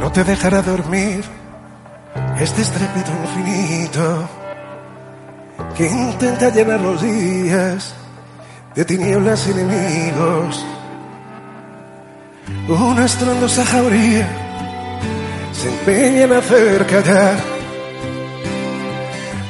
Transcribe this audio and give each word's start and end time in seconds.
No 0.00 0.10
te 0.12 0.24
dejará 0.24 0.62
dormir 0.62 1.24
este 2.40 2.62
estrépito 2.62 3.10
infinito 3.24 4.28
que 5.76 5.86
intenta 5.86 6.50
llenar 6.50 6.80
los 6.80 7.02
días 7.02 7.94
de 8.74 8.84
tinieblas 8.84 9.46
enemigos. 9.46 10.64
Una 12.68 13.04
estrondosa 13.04 13.64
jauría 13.66 14.28
se 15.52 15.68
empeña 15.68 16.22
en 16.22 16.32
hacer 16.32 16.86
callar 16.86 17.60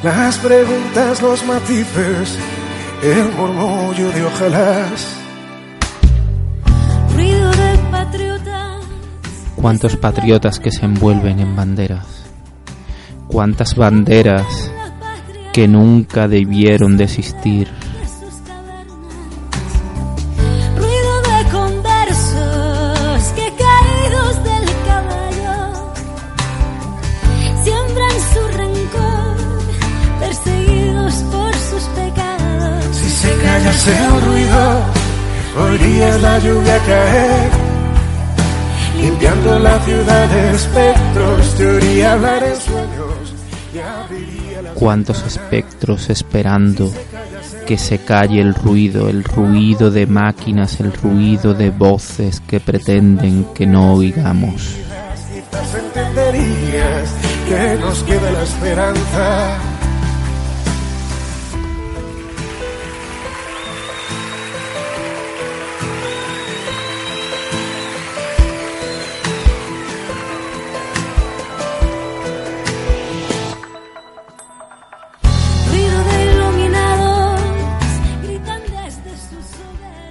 las 0.03 0.39
preguntas, 0.39 1.21
los 1.21 1.45
matices, 1.45 2.39
el 3.03 3.33
murmullo 3.33 4.11
de 4.11 4.25
ojalás. 4.25 5.20
Cuántos 9.57 9.97
patriotas 9.97 10.59
que 10.59 10.71
se 10.71 10.87
envuelven 10.87 11.39
en 11.39 11.55
banderas. 11.55 12.25
Cuántas 13.29 13.75
banderas 13.75 14.73
que 15.53 15.69
nunca 15.69 16.27
debieron 16.29 16.97
desistir. 16.97 17.69
de 17.69 18.07
sus 18.09 18.41
cavernas. 18.47 18.97
Ruido 20.77 21.23
de 21.23 21.51
conversos 21.51 23.33
que 23.35 23.53
caídos 23.65 24.45
del 24.45 24.67
caballo 24.87 25.57
siembran 27.63 28.17
su 28.33 28.43
rencor, 28.57 29.37
perseguidos 30.21 31.15
por 31.33 31.55
sus 31.55 31.83
pecados. 31.95 32.97
Si 32.97 33.11
se 33.11 33.33
callase 33.43 33.93
el 34.05 34.21
ruido, 34.23 34.63
oirías 35.69 36.23
la 36.23 36.39
lluvia 36.39 36.79
caer, 36.87 37.50
la 39.63 39.79
ciudad 39.81 40.29
de 40.29 40.51
espectros, 40.55 41.55
te 41.57 41.67
oiría 41.67 42.13
hablar 42.13 42.43
en 42.43 42.57
sueños 42.57 43.35
Cuántos 44.75 45.25
espectros 45.25 46.11
esperando 46.11 46.93
que 47.67 47.79
se 47.79 47.99
calle 47.99 48.41
el 48.41 48.55
ruido, 48.55 49.09
el 49.09 49.23
ruido 49.23 49.91
de 49.91 50.07
máquinas, 50.07 50.81
el 50.81 50.93
ruido 50.93 51.55
de 51.55 51.71
voces 51.71 52.41
que 52.41 52.59
pretenden 52.59 53.47
que 53.55 53.67
no 53.67 53.95
oigamos. 53.95 54.77
Quizás 55.33 55.75
entenderías 55.75 57.15
que 57.49 57.79
nos 57.81 58.03
queda 58.03 58.33
la 58.33 58.43
esperanza. 58.43 59.70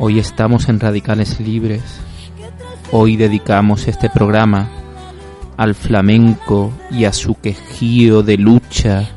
Hoy 0.02 0.18
estamos 0.18 0.70
en 0.70 0.80
Radicales 0.80 1.42
Libres. 1.42 1.84
Hoy 2.94 3.18
dedicamos 3.18 3.86
este 3.90 4.10
programa 4.10 4.70
al 5.58 5.76
flamenco 5.76 6.72
y 6.90 7.04
a 7.04 7.12
su 7.12 7.36
quejío 7.36 8.24
de 8.24 8.38
lucha 8.38 9.10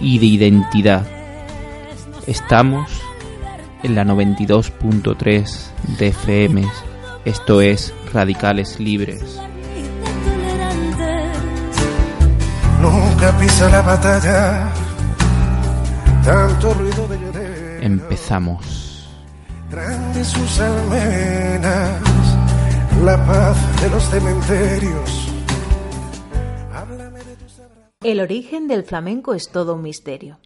y 0.00 0.20
de 0.20 0.26
identidad. 0.26 1.04
Estamos 2.28 2.88
en 3.82 3.96
la 3.96 4.04
92.3 4.04 5.70
de 5.98 6.06
FM. 6.06 6.62
Esto 7.24 7.60
es 7.60 7.92
Radicales 8.12 8.78
Libres. 8.78 9.40
Nunca 12.80 13.36
pisa 13.40 13.68
la 13.70 13.82
batalla, 13.82 14.72
tanto 16.22 16.74
ruido 16.74 17.08
de. 17.08 17.84
Empezamos. 17.84 18.85
El 28.02 28.20
origen 28.20 28.68
del 28.68 28.84
flamenco 28.84 29.34
es 29.34 29.50
todo 29.50 29.74
un 29.74 29.82
misterio. 29.82 30.38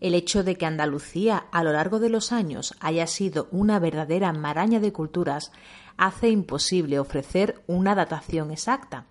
El 0.00 0.14
hecho 0.14 0.44
de 0.44 0.56
que 0.56 0.64
Andalucía 0.64 1.44
a 1.52 1.62
lo 1.62 1.72
largo 1.72 1.98
de 1.98 2.08
los 2.08 2.32
años 2.32 2.74
haya 2.80 3.06
sido 3.06 3.48
una 3.50 3.78
verdadera 3.78 4.32
maraña 4.32 4.80
de 4.80 4.94
culturas 4.94 5.52
hace 5.98 6.30
imposible 6.30 6.98
ofrecer 6.98 7.62
una 7.66 7.94
datación 7.94 8.50
exacta. 8.50 9.04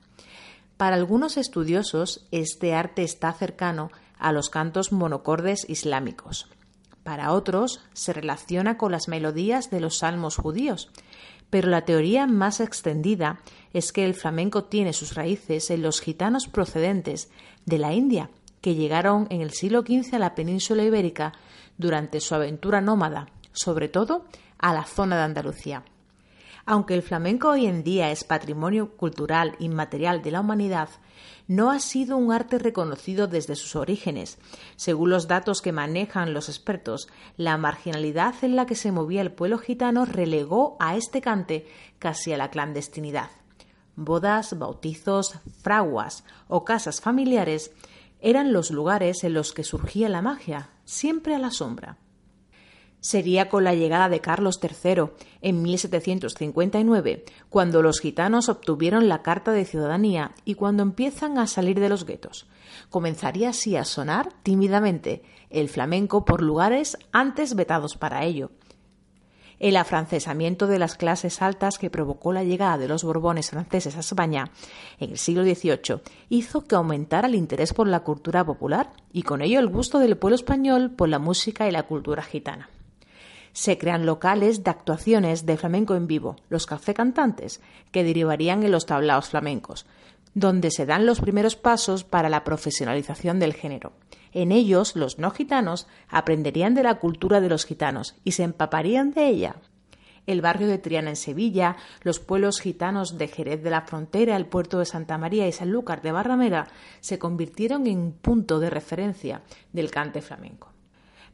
Para 0.78 0.96
algunos 0.96 1.38
estudiosos, 1.38 2.26
este 2.32 2.74
arte 2.74 3.04
está 3.04 3.32
cercano 3.34 3.92
a 4.18 4.32
los 4.32 4.50
cantos 4.50 4.92
monocordes 4.92 5.70
islámicos. 5.70 6.48
Para 7.10 7.32
otros, 7.32 7.82
se 7.94 8.14
relaciona 8.14 8.78
con 8.78 8.92
las 8.92 9.08
melodías 9.08 9.72
de 9.72 9.80
los 9.80 9.98
salmos 9.98 10.36
judíos. 10.36 10.92
Pero 11.50 11.68
la 11.68 11.84
teoría 11.84 12.28
más 12.28 12.60
extendida 12.60 13.40
es 13.74 13.92
que 13.92 14.06
el 14.06 14.14
flamenco 14.14 14.66
tiene 14.66 14.94
sus 14.94 15.16
raíces 15.16 15.72
en 15.72 15.82
los 15.82 16.02
gitanos 16.02 16.46
procedentes 16.46 17.32
de 17.66 17.80
la 17.80 17.94
India, 17.94 18.30
que 18.62 18.76
llegaron 18.76 19.26
en 19.32 19.42
el 19.42 19.54
siglo 19.54 19.82
XV 19.82 20.14
a 20.14 20.20
la 20.20 20.36
península 20.36 20.84
ibérica 20.84 21.34
durante 21.80 22.20
su 22.20 22.36
aventura 22.36 22.80
nómada, 22.80 23.30
sobre 23.54 23.88
todo 23.90 24.26
a 24.60 24.72
la 24.72 24.84
zona 24.84 25.18
de 25.18 25.24
Andalucía. 25.24 25.84
Aunque 26.66 26.94
el 26.94 27.02
flamenco 27.02 27.50
hoy 27.50 27.66
en 27.66 27.84
día 27.84 28.12
es 28.12 28.24
patrimonio 28.24 28.96
cultural 28.96 29.56
inmaterial 29.60 30.22
de 30.22 30.32
la 30.32 30.42
humanidad, 30.42 30.90
no 31.48 31.72
ha 31.72 31.80
sido 31.80 32.16
un 32.16 32.32
arte 32.32 32.60
reconocido 32.60 33.28
desde 33.28 33.56
sus 33.56 33.76
orígenes. 33.76 34.38
Según 34.76 35.10
los 35.10 35.28
datos 35.28 35.62
que 35.62 35.72
manejan 35.72 36.34
los 36.34 36.48
expertos, 36.48 37.08
la 37.38 37.58
marginalidad 37.58 38.36
en 38.44 38.56
la 38.56 38.66
que 38.66 38.76
se 38.76 38.92
movía 38.92 39.22
el 39.22 39.32
pueblo 39.32 39.58
gitano 39.58 40.06
relegó 40.06 40.78
a 40.80 40.96
este 40.96 41.22
cante 41.22 41.68
casi 41.98 42.34
a 42.34 42.38
la 42.38 42.52
clandestinidad. 42.52 43.32
Bodas, 43.96 44.58
bautizos, 44.58 45.40
fraguas 45.62 46.24
o 46.48 46.64
casas 46.64 47.02
familiares 47.02 47.72
eran 48.22 48.54
los 48.54 48.70
lugares 48.70 49.24
en 49.24 49.34
los 49.34 49.52
que 49.52 49.64
surgía 49.64 50.08
la 50.08 50.22
magia, 50.22 50.70
siempre 50.86 51.36
a 51.36 51.40
la 51.40 51.52
sombra. 51.52 51.98
Sería 53.02 53.48
con 53.48 53.64
la 53.64 53.76
llegada 53.76 54.10
de 54.10 54.20
Carlos 54.20 54.60
III 54.62 55.06
en 55.42 55.62
1759 55.62 57.24
cuando 57.50 57.82
los 57.82 58.02
gitanos 58.02 58.50
obtuvieron 58.50 59.08
la 59.08 59.22
Carta 59.22 59.54
de 59.54 59.64
Ciudadanía 59.64 60.32
y 60.44 60.56
cuando 60.56 60.84
empiezan 60.84 61.38
a 61.38 61.48
salir 61.48 61.80
de 61.80 61.88
los 61.88 62.06
guetos. 62.06 62.48
Comenzaría 62.90 63.50
así 63.50 63.78
a 63.78 63.86
sonar 63.86 64.34
tímidamente 64.44 65.24
el 65.50 65.70
flamenco 65.70 66.26
por 66.26 66.42
lugares 66.42 66.98
antes 67.14 67.56
vetados 67.56 67.96
para 67.96 68.26
ello. 68.26 68.52
El 69.60 69.76
afrancesamiento 69.76 70.68
de 70.68 70.80
las 70.80 70.96
clases 70.96 71.42
altas 71.42 71.78
que 71.78 71.90
provocó 71.90 72.32
la 72.32 72.44
llegada 72.44 72.78
de 72.78 72.88
los 72.88 73.04
Borbones 73.04 73.50
franceses 73.50 73.96
a 73.98 74.00
España 74.00 74.52
en 75.00 75.12
el 75.12 75.18
siglo 75.18 75.44
XVIII 75.44 76.02
hizo 76.30 76.64
que 76.66 76.76
aumentara 76.76 77.28
el 77.28 77.36
interés 77.36 77.74
por 77.74 77.88
la 77.88 78.02
cultura 78.02 78.46
popular 78.46 78.92
y 79.12 79.24
con 79.24 79.42
ello 79.42 79.60
el 79.60 79.68
gusto 79.68 80.00
del 80.00 80.18
pueblo 80.18 80.36
español 80.36 80.92
por 80.92 81.10
la 81.10 81.20
música 81.20 81.68
y 81.68 81.72
la 81.72 81.84
cultura 81.84 82.24
gitana. 82.24 82.70
Se 83.54 83.78
crean 83.78 84.06
locales 84.06 84.64
de 84.64 84.72
actuaciones 84.72 85.46
de 85.46 85.58
flamenco 85.58 85.96
en 85.96 86.08
vivo, 86.08 86.36
los 86.50 86.66
café 86.66 86.94
cantantes, 86.94 87.62
que 87.92 88.04
derivarían 88.04 88.64
en 88.64 88.72
los 88.72 88.86
tablaos 88.86 89.30
flamencos, 89.30 89.86
donde 90.34 90.72
se 90.72 90.86
dan 90.86 91.06
los 91.06 91.22
primeros 91.22 91.56
pasos 91.56 92.04
para 92.04 92.30
la 92.30 92.44
profesionalización 92.44 93.40
del 93.40 93.54
género. 93.54 93.94
En 94.32 94.52
ellos, 94.52 94.96
los 94.96 95.18
no 95.18 95.32
gitanos 95.32 95.88
aprenderían 96.08 96.76
de 96.76 96.84
la 96.84 96.96
cultura 96.96 97.42
de 97.42 97.50
los 97.50 97.66
gitanos 97.66 98.16
y 98.24 98.34
se 98.34 98.44
empaparían 98.44 99.12
de 99.12 99.28
ella. 99.28 99.56
El 100.28 100.42
barrio 100.42 100.68
de 100.68 100.78
Triana 100.78 101.10
en 101.10 101.16
Sevilla, 101.16 101.76
los 102.04 102.20
pueblos 102.20 102.60
gitanos 102.60 103.18
de 103.18 103.28
Jerez 103.28 103.64
de 103.64 103.72
la 103.72 103.82
Frontera, 103.82 104.36
el 104.36 104.46
puerto 104.46 104.78
de 104.78 104.86
Santa 104.86 105.18
María 105.18 105.48
y 105.48 105.52
Sanlúcar 105.52 106.04
de 106.04 106.12
Barrameda 106.12 106.68
se 107.00 107.18
convirtieron 107.18 107.88
en 107.88 107.98
un 107.98 108.12
punto 108.12 108.60
de 108.60 108.70
referencia 108.70 109.42
del 109.74 109.90
cante 109.90 110.22
flamenco. 110.22 110.72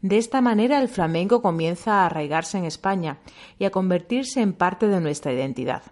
De 0.02 0.18
esta 0.18 0.42
manera 0.42 0.82
el 0.82 0.88
flamenco 0.88 1.42
comienza 1.42 2.02
a 2.02 2.06
arraigarse 2.06 2.58
en 2.58 2.66
España 2.66 3.18
y 3.60 3.66
a 3.66 3.72
convertirse 3.72 4.42
en 4.42 4.54
parte 4.54 4.88
de 4.88 5.02
nuestra 5.02 5.34
identidad. 5.34 5.84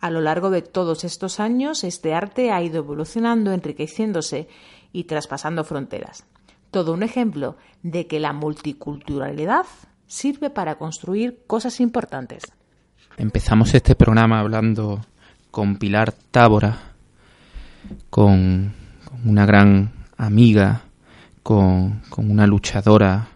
A 0.00 0.10
lo 0.10 0.20
largo 0.20 0.50
de 0.50 0.62
todos 0.62 1.04
estos 1.04 1.38
años, 1.38 1.84
este 1.84 2.14
arte 2.14 2.50
ha 2.50 2.62
ido 2.62 2.78
evolucionando, 2.78 3.52
enriqueciéndose 3.52 4.48
y 4.92 5.04
traspasando 5.04 5.64
fronteras. 5.64 6.24
Todo 6.70 6.92
un 6.92 7.02
ejemplo 7.02 7.56
de 7.82 8.06
que 8.06 8.18
la 8.18 8.32
multiculturalidad 8.32 9.66
sirve 10.06 10.50
para 10.50 10.76
construir 10.76 11.38
cosas 11.46 11.80
importantes. 11.80 12.44
Empezamos 13.16 13.74
este 13.74 13.94
programa 13.94 14.40
hablando 14.40 15.00
con 15.50 15.76
Pilar 15.76 16.12
Tábora, 16.30 16.78
con, 18.10 18.72
una 19.24 19.46
gran 19.46 19.92
amiga, 20.16 20.82
con, 21.42 22.02
una 22.16 22.46
luchadora 22.46 23.28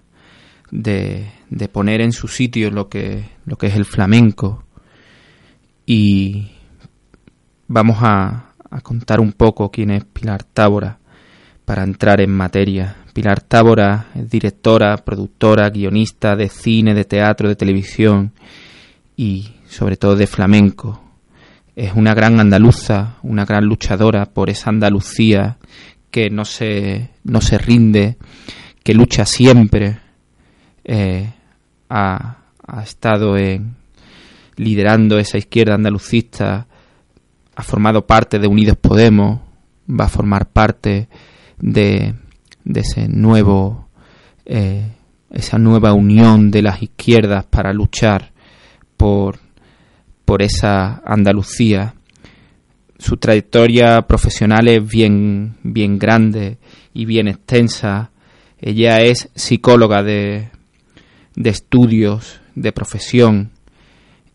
de, 0.70 1.28
poner 1.72 2.00
en 2.00 2.12
su 2.12 2.28
sitio 2.28 2.70
lo 2.70 2.88
que, 2.88 3.24
lo 3.44 3.56
que 3.56 3.66
es 3.68 3.76
el 3.76 3.84
flamenco. 3.84 4.64
Y 5.84 6.50
vamos 7.68 7.98
a, 8.00 8.54
a 8.70 8.80
contar 8.80 9.20
un 9.20 9.32
poco 9.32 9.70
quién 9.70 9.90
es 9.90 10.04
Pilar 10.04 10.44
Tábora 10.44 10.98
para 11.64 11.82
entrar 11.82 12.20
en 12.20 12.30
materia. 12.30 12.96
Pilar 13.12 13.40
Tábora 13.40 14.08
es 14.14 14.30
directora, 14.30 14.96
productora, 14.98 15.70
guionista 15.70 16.36
de 16.36 16.48
cine, 16.48 16.94
de 16.94 17.04
teatro, 17.04 17.48
de 17.48 17.56
televisión 17.56 18.32
y 19.16 19.52
sobre 19.68 19.96
todo 19.96 20.16
de 20.16 20.26
flamenco. 20.26 21.02
Es 21.74 21.92
una 21.94 22.14
gran 22.14 22.40
andaluza, 22.40 23.16
una 23.22 23.44
gran 23.44 23.64
luchadora 23.64 24.26
por 24.26 24.48
esa 24.48 24.70
Andalucía 24.70 25.58
que 26.10 26.30
no 26.30 26.44
se, 26.44 27.10
no 27.24 27.40
se 27.40 27.58
rinde, 27.58 28.16
que 28.82 28.94
lucha 28.94 29.26
siempre. 29.26 29.98
Eh, 30.88 31.32
ha, 31.90 32.36
estado 32.82 33.36
en, 33.36 33.76
liderando 34.56 35.18
esa 35.18 35.38
izquierda 35.38 35.74
andalucista, 35.74 36.66
ha 37.54 37.62
formado 37.62 38.06
parte 38.06 38.38
de 38.38 38.46
Unidos 38.46 38.76
Podemos, 38.76 39.40
va 39.88 40.06
a 40.06 40.08
formar 40.08 40.48
parte 40.48 41.08
de 41.58 42.14
de 42.66 42.80
ese 42.80 43.08
nuevo, 43.08 43.88
eh, 44.44 44.88
esa 45.30 45.56
nueva 45.56 45.92
unión 45.92 46.50
de 46.50 46.62
las 46.62 46.82
izquierdas 46.82 47.44
para 47.46 47.72
luchar 47.72 48.32
por, 48.96 49.38
por 50.24 50.42
esa 50.42 51.00
Andalucía. 51.06 51.94
Su 52.98 53.18
trayectoria 53.18 54.02
profesional 54.02 54.66
es 54.68 54.86
bien, 54.86 55.54
bien 55.62 55.98
grande 55.98 56.58
y 56.92 57.04
bien 57.04 57.28
extensa. 57.28 58.10
Ella 58.58 59.00
es 59.00 59.30
psicóloga 59.34 60.02
de, 60.02 60.50
de 61.36 61.50
estudios, 61.50 62.40
de 62.56 62.72
profesión 62.72 63.50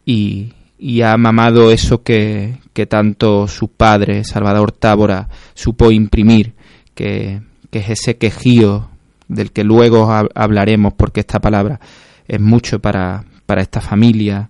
y, 0.05 0.53
y 0.79 1.01
ha 1.01 1.17
mamado 1.17 1.71
eso 1.71 2.03
que, 2.03 2.59
que 2.73 2.85
tanto 2.85 3.47
su 3.47 3.67
padre, 3.67 4.23
Salvador 4.23 4.71
Tábora, 4.71 5.27
supo 5.53 5.91
imprimir, 5.91 6.53
que 6.95 7.41
que 7.71 7.79
es 7.79 7.89
ese 7.89 8.17
quejío 8.17 8.89
del 9.27 9.51
que 9.51 9.63
luego 9.63 10.11
hablaremos, 10.35 10.93
porque 10.93 11.21
esta 11.21 11.39
palabra 11.39 11.79
es 12.27 12.39
mucho 12.39 12.79
para, 12.79 13.23
para 13.45 13.61
esta 13.61 13.79
familia 13.79 14.49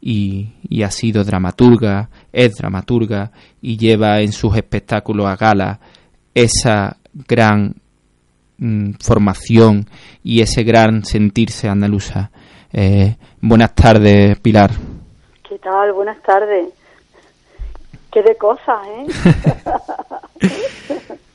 y, 0.00 0.48
ha 0.84 0.90
sido 0.90 1.24
dramaturga, 1.24 2.10
es 2.32 2.54
dramaturga 2.56 3.30
y 3.62 3.76
lleva 3.78 4.20
en 4.20 4.32
sus 4.32 4.56
espectáculos 4.56 5.26
a 5.26 5.36
gala 5.36 5.80
esa 6.34 6.96
gran 7.14 7.76
mm, 8.58 8.92
formación 9.00 9.86
y 10.22 10.40
ese 10.40 10.62
gran 10.64 11.04
sentirse 11.04 11.68
andaluza. 11.68 12.30
Eh, 12.72 13.16
buenas 13.40 13.74
tardes, 13.74 14.38
Pilar. 14.40 14.70
¿Qué 15.48 15.58
tal? 15.58 15.92
Buenas 15.92 16.22
tardes. 16.22 16.68
Qué 18.12 18.22
de 18.22 18.36
cosas, 18.36 18.78
¿eh? 18.88 19.06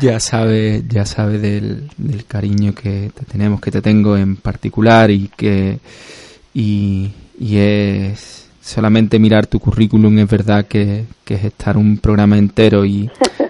Ya 0.00 0.18
sabe, 0.18 0.82
ya 0.88 1.06
sabe 1.06 1.38
del, 1.38 1.88
cariño 2.26 2.74
que 2.74 3.10
te 3.14 3.24
tenemos, 3.24 3.60
que 3.60 3.70
te 3.70 3.80
tengo 3.80 4.16
en 4.16 4.36
particular 4.36 5.10
y 5.10 5.28
que 5.28 5.78
y, 6.52 7.12
es 7.38 8.48
solamente 8.60 9.18
mirar 9.20 9.46
tu 9.46 9.60
currículum 9.60 10.18
es 10.18 10.28
verdad 10.28 10.66
que, 10.66 11.04
es 11.28 11.44
estar 11.44 11.76
un 11.76 11.98
programa 11.98 12.36
entero 12.36 12.84
y, 12.84 13.08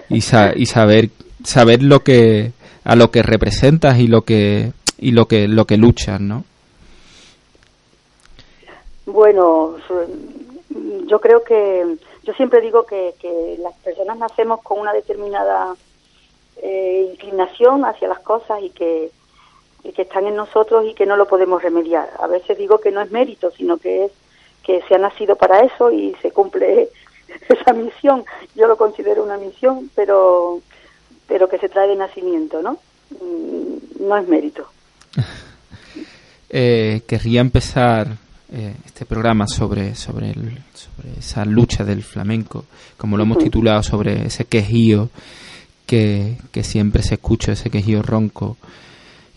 y, 0.09 0.21
saber 0.21 1.09
saber 1.43 1.81
lo 1.81 2.03
que 2.03 2.51
a 2.87 2.95
lo 2.95 3.11
que 3.11 3.21
representas 3.21 3.99
y 3.99 4.07
lo 4.07 4.21
que 4.21 4.71
y 4.97 5.11
lo 5.11 5.25
que 5.25 5.49
lo 5.49 5.65
que 5.65 5.75
luchas, 5.75 6.21
¿no? 6.21 6.45
Bueno, 9.05 9.75
yo 11.05 11.19
creo 11.19 11.43
que 11.43 11.97
yo 12.23 12.33
siempre 12.33 12.61
digo 12.61 12.85
que, 12.85 13.13
que 13.19 13.57
las 13.59 13.73
personas 13.75 14.17
nacemos 14.17 14.61
con 14.61 14.79
una 14.79 14.93
determinada 14.93 15.75
eh, 16.61 17.09
inclinación 17.11 17.83
hacia 17.83 18.07
las 18.07 18.19
cosas 18.19 18.63
y 18.63 18.69
que, 18.69 19.11
que 19.83 20.01
están 20.01 20.25
en 20.25 20.37
nosotros 20.37 20.85
y 20.85 20.93
que 20.93 21.05
no 21.05 21.17
lo 21.17 21.27
podemos 21.27 21.61
remediar. 21.61 22.09
A 22.19 22.27
veces 22.27 22.57
digo 22.57 22.79
que 22.79 22.91
no 22.91 23.01
es 23.01 23.11
mérito, 23.11 23.51
sino 23.51 23.77
que 23.77 24.05
es 24.05 24.11
que 24.63 24.81
se 24.87 24.95
ha 24.95 24.97
nacido 24.97 25.35
para 25.35 25.59
eso 25.59 25.91
y 25.91 26.15
se 26.21 26.31
cumple 26.31 26.89
esa 27.49 27.73
misión. 27.73 28.23
Yo 28.55 28.67
lo 28.67 28.77
considero 28.77 29.23
una 29.23 29.37
misión, 29.37 29.89
pero, 29.93 30.61
pero 31.27 31.49
que 31.49 31.57
se 31.57 31.69
trae 31.69 31.87
de 31.87 31.95
nacimiento, 31.95 32.61
¿no? 32.61 32.79
Mm, 33.11 34.07
no 34.07 34.17
es 34.17 34.27
mérito. 34.27 34.67
eh, 36.49 37.01
querría 37.07 37.41
empezar 37.41 38.17
eh, 38.51 38.75
este 38.85 39.05
programa 39.05 39.47
sobre, 39.47 39.95
sobre, 39.95 40.31
el, 40.31 40.59
sobre 40.73 41.19
esa 41.19 41.43
lucha 41.45 41.83
del 41.83 42.03
flamenco, 42.03 42.65
como 42.97 43.17
lo 43.17 43.23
hemos 43.23 43.39
titulado, 43.39 43.83
sobre 43.83 44.25
ese 44.27 44.45
quejío 44.45 45.09
que, 45.85 46.37
siempre 46.61 47.03
se 47.03 47.15
escucha 47.15 47.53
ese 47.53 47.69
quejío 47.69 48.01
ronco 48.01 48.57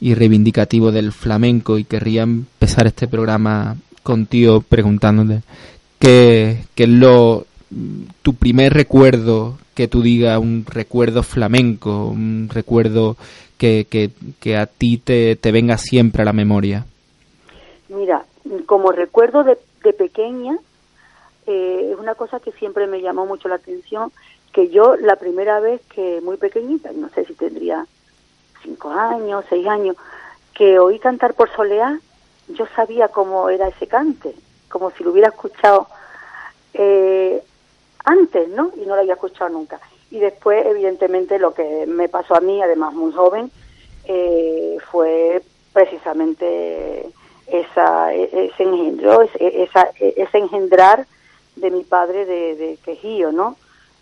y 0.00 0.14
reivindicativo 0.14 0.92
del 0.92 1.12
flamenco 1.12 1.78
y 1.78 1.84
querría 1.84 2.22
empezar 2.22 2.86
este 2.86 3.06
programa 3.08 3.76
contigo 4.02 4.60
preguntándote 4.60 5.42
qué, 5.98 6.64
qué 6.74 6.84
es 6.84 6.88
lo 6.88 7.46
tu 8.22 8.34
primer 8.34 8.72
recuerdo 8.74 9.58
que 9.74 9.88
tú 9.88 10.02
digas 10.02 10.38
un 10.38 10.64
recuerdo 10.66 11.22
flamenco, 11.22 12.06
un 12.06 12.48
recuerdo 12.52 13.16
que, 13.58 13.86
que, 14.40 14.56
a 14.56 14.66
ti 14.66 14.98
te, 14.98 15.36
te, 15.36 15.52
venga 15.52 15.76
siempre 15.76 16.22
a 16.22 16.24
la 16.24 16.32
memoria. 16.32 16.86
Mira, 17.88 18.24
como 18.66 18.90
recuerdo 18.92 19.44
de, 19.44 19.58
de 19.84 19.92
pequeña, 19.92 20.56
eh, 21.46 21.90
es 21.92 21.98
una 21.98 22.14
cosa 22.14 22.40
que 22.40 22.52
siempre 22.52 22.86
me 22.86 23.00
llamó 23.00 23.26
mucho 23.26 23.48
la 23.48 23.56
atención 23.56 24.12
que 24.52 24.68
yo 24.68 24.96
la 24.96 25.16
primera 25.16 25.60
vez 25.60 25.80
que 25.94 26.20
muy 26.22 26.36
pequeñita, 26.36 26.90
no 26.92 27.08
sé 27.10 27.24
si 27.24 27.34
tendría 27.34 27.86
cinco 28.62 28.90
años, 28.90 29.44
seis 29.48 29.66
años, 29.66 29.96
que 30.54 30.78
oí 30.78 30.98
cantar 30.98 31.34
por 31.34 31.50
Soleá, 31.50 31.98
yo 32.48 32.66
sabía 32.74 33.08
cómo 33.08 33.48
era 33.48 33.68
ese 33.68 33.86
cante, 33.86 34.34
como 34.68 34.90
si 34.90 35.04
lo 35.04 35.12
hubiera 35.12 35.28
escuchado 35.28 35.86
eh, 36.74 37.42
antes, 38.04 38.48
¿no? 38.48 38.72
Y 38.76 38.80
no 38.86 38.94
lo 38.94 39.02
había 39.02 39.14
escuchado 39.14 39.50
nunca. 39.50 39.80
Y 40.10 40.18
después, 40.18 40.66
evidentemente, 40.66 41.38
lo 41.38 41.54
que 41.54 41.86
me 41.86 42.08
pasó 42.08 42.34
a 42.34 42.40
mí, 42.40 42.62
además 42.62 42.94
muy 42.94 43.12
joven, 43.12 43.50
eh, 44.04 44.76
fue 44.90 45.42
precisamente 45.72 47.10
esa, 47.46 48.14
e, 48.14 48.50
ese 48.52 48.62
engendro, 48.62 49.22
esa, 49.22 49.90
e, 49.98 50.14
ese 50.16 50.38
engendrar 50.38 51.06
de 51.56 51.70
mi 51.70 51.84
padre 51.84 52.24
de, 52.26 52.56
de 52.56 52.78
quejío, 52.84 53.32
¿no? 53.32 53.56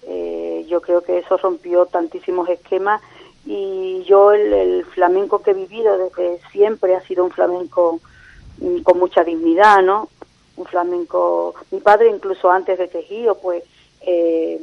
Eh, 0.07 0.65
yo 0.69 0.81
creo 0.81 1.03
que 1.03 1.19
eso 1.19 1.37
rompió 1.37 1.87
tantísimos 1.87 2.49
esquemas 2.49 3.03
y 3.45 4.05
yo 4.05 4.33
el, 4.33 4.85
flamenco 4.87 5.43
que 5.43 5.51
he 5.51 5.55
vivido 5.55 5.99
desde 5.99 6.41
siempre 6.51 6.95
ha 6.95 7.01
sido 7.03 7.25
un 7.25 7.31
flamenco 7.31 8.01
mm, 8.59 8.79
con 8.83 8.99
mucha 8.99 9.25
dignidad, 9.25 9.83
¿no? 9.83 10.09
Un 10.57 10.67
flamenco, 10.67 11.55
mi 11.71 11.81
padre 11.81 12.11
incluso 12.11 12.51
antes 12.51 12.79
de 12.79 12.89
Tejío, 12.89 13.37
pues, 13.37 13.65
eh, 14.01 14.61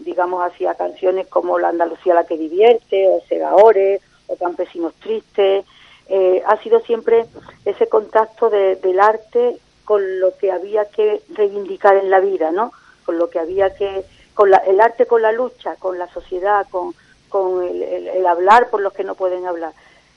digamos, 0.00 0.44
hacía 0.44 0.74
canciones 0.74 1.26
como 1.28 1.58
La 1.58 1.68
Andalucía 1.68 2.14
la 2.14 2.26
que 2.26 2.36
divierte, 2.36 3.08
o 3.08 3.20
Segaores, 3.28 4.00
o 4.26 4.36
Campesinos 4.36 4.94
Tristes, 4.94 5.64
eh, 6.08 6.42
ha 6.46 6.56
sido 6.62 6.80
siempre 6.80 7.24
ese 7.64 7.88
contacto 7.88 8.50
del 8.50 9.00
arte 9.00 9.56
con 9.84 10.20
lo 10.20 10.36
que 10.36 10.50
había 10.52 10.86
que 10.86 11.22
reivindicar 11.30 11.96
en 11.96 12.10
la 12.10 12.20
vida, 12.20 12.50
¿no? 12.50 12.72
Con 13.04 13.18
lo 13.18 13.30
que 13.30 13.38
había 13.38 13.74
que 13.74 14.04
con 14.34 14.50
el 14.52 14.80
arte 14.80 15.06
con 15.06 15.22
la 15.22 15.32
lucha, 15.32 15.76
con 15.76 15.98
la 15.98 16.08
sociedad, 16.08 16.66
con, 16.70 16.94
con 17.28 17.62
el, 17.62 18.26
hablar 18.26 18.68
por 18.68 18.80
los 18.80 18.92
que 18.92 19.04
no 19.04 19.14
pueden 19.14 19.46
hablar. 19.46 19.72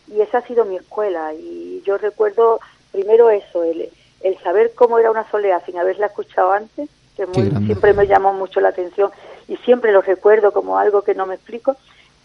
Y 0.08 0.22
esa 0.22 0.40
ha 0.40 0.48
sido 0.48 0.66
mi 0.66 0.76
escuela. 0.76 1.34
Y 1.34 1.84
yo 1.86 1.98
recuerdo 1.98 2.60
primero 2.92 3.30
eso, 3.30 3.64
el, 3.64 3.90
el 4.22 4.38
saber 4.40 4.74
cómo 4.74 4.98
era 4.98 5.12
una 5.12 5.30
soledad 5.30 5.62
sin 5.66 5.78
haberla 5.78 6.08
escuchado 6.08 6.52
antes, 6.52 6.90
que 7.18 7.26
siempre 7.66 7.94
me 7.94 8.08
llamó 8.08 8.34
mucho 8.34 8.62
la 8.62 8.70
atención 8.70 9.12
y 9.48 9.58
siempre 9.58 9.92
lo 9.92 10.02
recuerdo 10.02 10.52
como 10.52 10.78
algo 10.78 11.02
que 11.02 11.16
no 11.16 11.26
me 11.26 11.36
explico 11.36 11.76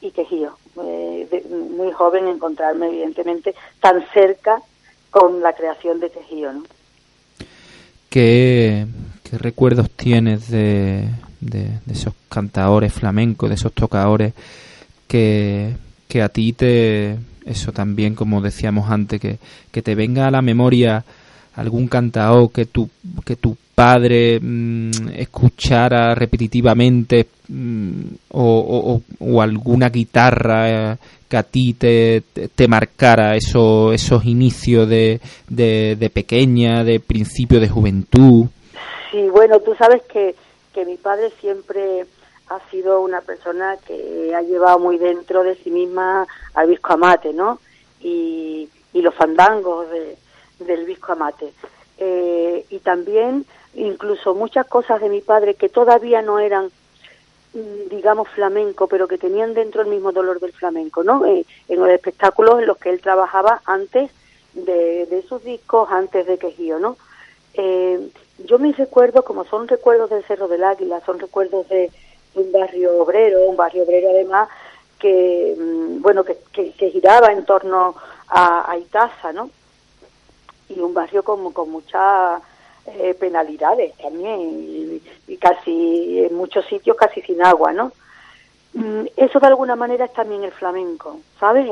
y 0.01 0.11
que 0.11 0.27
yo, 0.31 0.57
eh, 0.85 1.45
muy 1.75 1.93
joven, 1.93 2.27
encontrarme 2.29 2.89
evidentemente 2.89 3.55
tan 3.81 4.05
cerca 4.13 4.61
con 5.11 5.41
la 5.41 5.53
creación 5.53 6.01
de 6.01 6.11
Tejío, 6.11 6.53
¿no? 6.53 6.63
¿Qué, 8.11 8.87
¿qué 9.23 9.39
recuerdos 9.39 9.91
tienes 9.91 10.51
de, 10.51 11.09
de, 11.41 11.79
esos 11.91 12.15
cantadores 12.29 12.93
flamencos, 12.93 13.49
de 13.49 13.55
esos 13.55 13.73
tocadores 13.73 14.35
que, 15.09 15.77
que 16.09 16.21
a 16.21 16.29
ti 16.29 16.53
te, 16.53 17.17
eso 17.47 17.73
también, 17.73 18.15
como 18.15 18.41
decíamos 18.41 18.91
antes, 18.91 19.21
que, 19.21 19.39
que 19.71 19.83
te 19.83 19.95
venga 19.95 20.27
a 20.27 20.31
la 20.31 20.43
memoria 20.43 21.05
algún 21.57 21.89
cantao 21.89 22.49
que 22.49 22.67
tu, 22.67 22.89
que 23.25 23.37
tu 23.37 23.57
padre 23.75 24.39
mm, 24.41 24.91
escuchara 25.17 26.15
repetitivamente 26.15 27.27
mm, 27.49 28.03
o, 28.31 29.01
o, 29.19 29.43
alguna 29.43 29.89
guitarra 29.89 30.93
eh, 30.93 30.97
que 31.29 31.37
a 31.37 31.43
ti 31.43 31.75
te, 31.75 32.23
te, 32.55 32.69
marcara 32.69 33.37
eso, 33.37 33.93
esos 33.93 34.25
inicios 34.25 34.89
de, 34.89 35.21
de, 35.49 35.97
de, 35.97 36.11
pequeña, 36.11 36.85
de 36.85 37.01
principio 37.01 37.59
de 37.59 37.69
juventud. 37.69 38.47
Sí, 39.11 39.29
bueno, 39.31 39.59
tú 39.61 39.75
sabes 39.75 40.03
que, 40.13 40.35
que 40.75 40.85
mi 40.85 40.97
padre 40.97 41.31
siempre 41.41 42.05
ha 42.49 42.71
sido 42.71 43.01
una 43.01 43.23
persona 43.23 43.77
que 43.87 44.35
ha 44.37 44.43
llevado 44.43 44.79
muy 44.79 44.99
dentro 44.99 45.43
de 45.43 45.55
sí 45.57 45.71
misma 45.71 46.27
al 46.55 46.69
visco 46.69 46.93
amate, 46.93 47.33
¿no? 47.33 47.61
Y, 48.01 48.69
y 48.93 49.01
los 49.01 49.15
fandangos 49.15 49.91
de, 49.91 50.17
del 50.67 50.85
Visco 50.85 51.13
Amate. 51.13 51.53
Eh, 51.99 52.65
y 52.71 52.79
también 52.81 53.45
incluso 53.75 54.35
muchas 54.35 54.67
cosas 54.67 55.01
de 55.01 55.09
mi 55.09 55.21
padre 55.21 55.55
que 55.55 55.69
todavía 55.69 56.21
no 56.23 56.39
eran 56.39 56.71
mm, 57.55 57.89
digamos 57.91 58.29
flamenco, 58.29 58.87
pero 58.87 59.07
que 59.07 59.19
tenían 59.19 59.55
dentro 59.55 59.83
el 59.83 59.89
mismo 59.89 60.13
dolor 60.13 60.41
del 60.41 60.53
flamenco, 60.53 61.05
¿no? 61.05 61.25
Eh, 61.27 61.45
en 61.69 61.79
los 61.79 61.89
espectáculos 61.89 62.61
en 62.61 62.67
los 62.67 62.79
que 62.79 62.91
él 62.91 63.01
trabajaba 63.01 63.63
antes 63.67 64.11
de, 64.55 65.07
de 65.07 65.23
sus 65.23 65.45
discos, 65.45 65.91
antes 65.91 66.27
de 66.27 66.39
Quejío, 66.39 66.79
¿no? 66.79 66.97
Eh, 67.55 68.11
yo 68.47 68.59
mis 68.59 68.77
recuerdos, 68.77 69.25
como 69.25 69.45
son 69.45 69.69
recuerdos 69.69 70.11
del 70.11 70.25
Cerro 70.25 70.49
del 70.49 70.65
Águila, 70.65 71.01
son 71.05 71.19
recuerdos 71.19 71.69
de, 71.69 71.91
un 72.35 72.51
barrio 72.51 73.03
obrero, 73.03 73.45
un 73.45 73.57
barrio 73.57 73.85
obrero 73.85 74.11
además 74.11 74.49
que, 74.99 75.55
mm, 75.59 76.01
bueno, 76.01 76.25
que, 76.25 76.91
giraba 76.91 77.31
en 77.33 77.45
torno 77.45 77.95
a, 78.29 78.71
a 78.71 78.79
Itaza, 78.79 79.33
¿no? 79.33 79.51
Y 80.77 80.81
un 80.81 80.95
barrio 80.95 81.23
con, 81.23 81.53
con 81.53 81.71
muchas 81.71 82.43
eh, 82.87 83.15
penalidades 83.15 83.97
también 83.97 85.01
y, 85.29 85.37
casi 85.37 86.25
en 86.25 86.35
muchos 86.35 86.65
sitios 86.67 86.97
casi 86.97 87.21
sin 87.23 87.45
agua, 87.45 87.73
¿no? 87.73 87.93
Mm, 88.75 89.07
eso 89.17 89.41
de 89.41 89.47
alguna 89.47 89.77
manera 89.77 90.05
es 90.05 90.13
también 90.13 90.45
el 90.45 90.53
flamenco, 90.53 91.19
¿sabes? 91.39 91.69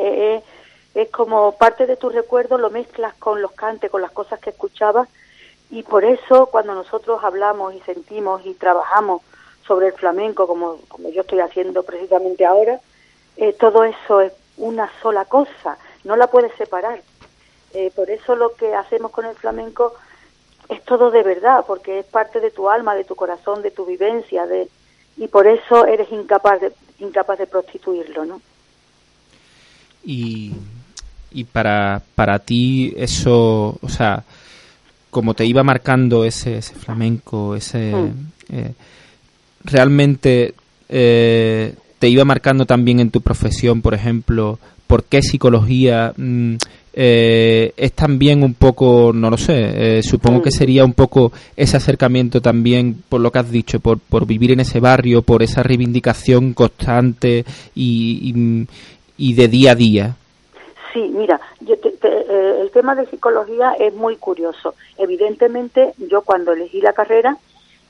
Es, 0.95 1.09
como 1.11 1.52
parte 1.52 1.87
de 1.87 1.97
tu 1.97 2.11
recuerdo, 2.11 2.59
lo 2.59 2.71
mezclas 2.71 3.14
con 3.14 3.42
los 3.42 3.52
cantes, 3.52 3.90
con 3.90 4.02
las 4.02 4.12
cosas 4.12 4.40
que 4.40 4.50
escuchabas 4.50 5.09
y 5.71 5.83
por 5.83 6.04
eso 6.04 6.47
cuando 6.47 6.75
nosotros 6.75 7.23
hablamos 7.23 7.75
y 7.75 7.80
sentimos 7.80 8.45
y 8.45 8.54
trabajamos 8.54 9.23
sobre 9.66 9.88
el 9.88 9.92
flamenco, 9.92 10.47
como, 10.47 10.78
como 10.88 11.11
yo 11.11 11.23
estoy 11.23 11.40
haciendo 11.40 11.83
precisamente 11.83 12.45
ahora, 12.45 12.80
eh, 13.37 13.52
todo 13.52 13.85
eso 13.85 14.21
es 14.21 14.33
una 14.57 14.90
sola 15.02 15.25
cosa, 15.25 15.76
no 16.04 16.16
la 16.16 16.28
puedes 16.28 16.54
separar. 16.54 17.00
Eh, 17.73 17.93
por 17.95 18.11
eso 18.11 18.35
lo 18.35 18.55
que 18.55 18.75
hacemos 18.75 19.11
con 19.11 19.25
el 19.25 19.35
flamenco 19.37 19.95
es 20.69 20.83
todo 20.85 21.11
de 21.11 21.23
verdad, 21.23 21.65
porque 21.67 22.00
es 22.00 22.07
parte 22.07 22.41
de 22.41 22.50
tu 22.50 22.69
alma, 22.69 22.95
de 22.95 23.05
tu 23.05 23.15
corazón, 23.15 23.62
de 23.62 23.71
tu 23.71 23.87
vivencia, 23.87 24.47
de 24.47 24.69
y 25.17 25.29
por 25.29 25.47
eso 25.47 25.87
eres 25.87 26.11
incapaz 26.12 26.61
de 26.61 26.73
incapaz 26.99 27.39
de 27.39 27.47
prostituirlo, 27.47 28.25
¿no? 28.25 28.41
Y, 30.05 30.53
y 31.31 31.45
para, 31.45 32.03
para 32.15 32.39
ti 32.39 32.95
eso, 32.97 33.79
o 33.81 33.89
sea, 33.89 34.25
como 35.11 35.35
te 35.35 35.45
iba 35.45 35.62
marcando 35.62 36.25
ese, 36.25 36.59
ese 36.59 36.75
flamenco, 36.75 37.55
ese 37.55 37.95
mm. 37.95 38.33
eh, 38.50 38.73
realmente 39.65 40.55
eh, 40.89 41.75
te 41.99 42.09
iba 42.09 42.25
marcando 42.25 42.65
también 42.65 43.00
en 43.00 43.11
tu 43.11 43.21
profesión, 43.21 43.83
por 43.83 43.95
ejemplo, 43.95 44.59
por 44.87 45.05
qué 45.05 45.23
psicología 45.23 46.12
mm, 46.17 46.57
eh, 46.92 47.73
es 47.76 47.92
también 47.92 48.42
un 48.42 48.54
poco, 48.54 49.12
no 49.14 49.30
lo 49.30 49.37
sé, 49.37 49.99
eh, 49.99 50.02
supongo 50.02 50.42
que 50.42 50.49
mm. 50.49 50.52
sería 50.52 50.85
un 50.85 50.94
poco 50.94 51.30
ese 51.56 51.76
acercamiento 51.76 52.40
también, 52.40 53.02
por 53.09 53.20
lo 53.20 53.30
que 53.30 53.38
has 53.38 53.50
dicho, 53.50 53.78
por, 53.78 53.99
por 54.00 54.26
vivir 54.26 54.52
en 54.52 54.61
ese 54.61 54.80
barrio, 54.80 55.23
por 55.23 55.42
esa 55.42 55.62
reivindicación 55.62 56.52
constante 56.52 57.44
y, 57.75 58.66
y, 59.16 59.35
de 59.35 59.49
día 59.49 59.73
a 59.73 59.75
día. 59.76 60.16
Sí, 60.92 61.00
mira, 61.14 61.40
eh, 61.64 62.59
el 62.61 62.70
tema 62.73 62.97
de 62.97 63.06
psicología 63.06 63.75
es 63.78 63.94
muy 63.94 64.16
curioso. 64.16 64.75
Evidentemente, 64.99 65.92
yo 65.99 66.23
cuando 66.23 66.52
elegí 66.52 66.80
la 66.80 66.92
carrera, 66.92 67.37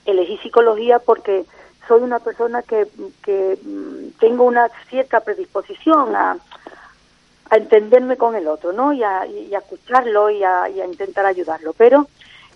elegí 0.05 0.37
psicología 0.39 0.99
porque 0.99 1.45
soy 1.89 2.03
una 2.03 2.19
persona 2.19 2.63
que, 2.63 2.87
que 3.23 3.59
mm, 3.63 4.19
tengo 4.21 4.45
una 4.45 4.69
cierta 4.91 5.21
predisposición 5.21 6.15
a, 6.15 6.37
a 7.51 7.57
entenderme 7.57 8.17
con 8.17 8.37
el 8.37 8.47
otro, 8.49 8.73
¿no? 8.73 8.93
Y 8.93 9.03
a, 9.03 9.25
escucharlo 9.25 10.31
y 10.31 10.43
a, 10.43 10.69
intentar 10.69 11.27
ayudarlo. 11.27 11.73
Pero 11.73 12.07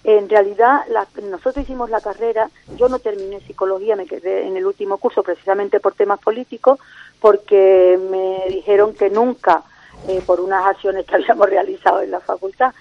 en 0.04 0.28
realidad 0.28 0.82
nosotros 1.22 1.64
hicimos 1.64 1.90
la 1.90 2.00
carrera, 2.00 2.48
yo 2.76 2.88
no 2.88 3.00
terminé 3.00 3.40
psicología, 3.40 3.96
me 3.96 4.06
quedé 4.06 4.46
en 4.46 4.56
el 4.56 4.66
último 4.66 4.98
curso 4.98 5.22
precisamente 5.22 5.80
por 5.80 5.94
temas 5.94 6.20
políticos, 6.20 6.78
porque 7.20 7.98
me 8.10 8.54
dijeron 8.54 8.94
que 8.94 9.10
nunca, 9.10 9.64
eh, 10.08 10.22
por 10.24 10.40
unas 10.40 10.64
acciones 10.64 11.06
que 11.06 11.14
habíamos 11.16 11.50
realizado 11.50 12.00
en 12.00 12.12
la 12.12 12.20
facultad, 12.20 12.72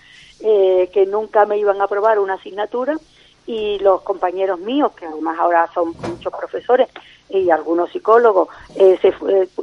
eh, 0.42 0.90
que 0.94 1.06
nunca 1.06 1.46
me 1.46 1.58
iban 1.58 1.82
a 1.82 1.86
aprobar 1.86 2.20
una 2.20 2.36
asignatura 2.36 2.98
y 3.46 3.80
los 3.80 4.02
compañeros 4.02 4.60
míos, 4.60 4.92
que 4.94 5.06
además 5.06 5.38
ahora 5.40 5.70
son 5.74 5.94
muchos 6.08 6.34
profesores, 6.34 6.88
y 7.30 7.50
algunos 7.50 7.92
psicólogos 7.92 8.50
eh, 8.76 8.98
se, 9.02 9.14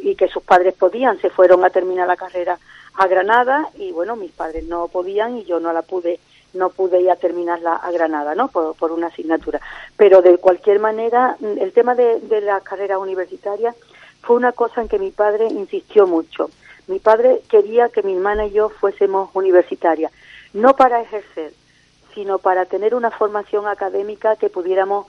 y 0.02 0.14
que 0.16 0.28
sus 0.28 0.42
padres 0.42 0.74
podían, 0.74 1.20
se 1.20 1.30
fueron 1.30 1.64
a 1.64 1.70
terminar 1.70 2.08
la 2.08 2.16
carrera 2.16 2.58
a 2.94 3.06
Granada 3.06 3.68
y 3.76 3.92
bueno, 3.92 4.16
mis 4.16 4.32
padres 4.32 4.64
no 4.64 4.88
podían 4.88 5.36
y 5.36 5.44
yo 5.44 5.60
no 5.60 5.72
la 5.72 5.82
pude 5.82 6.18
no 6.52 6.70
pude 6.70 7.00
ir 7.00 7.10
a 7.10 7.14
terminarla 7.14 7.76
a 7.76 7.92
Granada, 7.92 8.34
¿no? 8.34 8.48
Por, 8.48 8.74
por 8.74 8.90
una 8.90 9.06
asignatura. 9.06 9.60
Pero 9.96 10.20
de 10.20 10.36
cualquier 10.38 10.80
manera, 10.80 11.36
el 11.40 11.72
tema 11.72 11.94
de, 11.94 12.18
de 12.18 12.40
la 12.40 12.60
carrera 12.60 12.98
universitaria 12.98 13.72
fue 14.22 14.34
una 14.34 14.50
cosa 14.50 14.80
en 14.80 14.88
que 14.88 14.98
mi 14.98 15.12
padre 15.12 15.46
insistió 15.46 16.08
mucho. 16.08 16.50
Mi 16.88 16.98
padre 16.98 17.42
quería 17.48 17.88
que 17.88 18.02
mi 18.02 18.14
hermana 18.14 18.46
y 18.46 18.50
yo 18.50 18.68
fuésemos 18.68 19.30
universitarias, 19.34 20.10
no 20.52 20.74
para 20.74 21.00
ejercer, 21.00 21.52
sino 22.14 22.38
para 22.38 22.64
tener 22.66 22.94
una 22.94 23.10
formación 23.10 23.66
académica 23.66 24.36
que 24.36 24.48
pudiéramos 24.48 25.06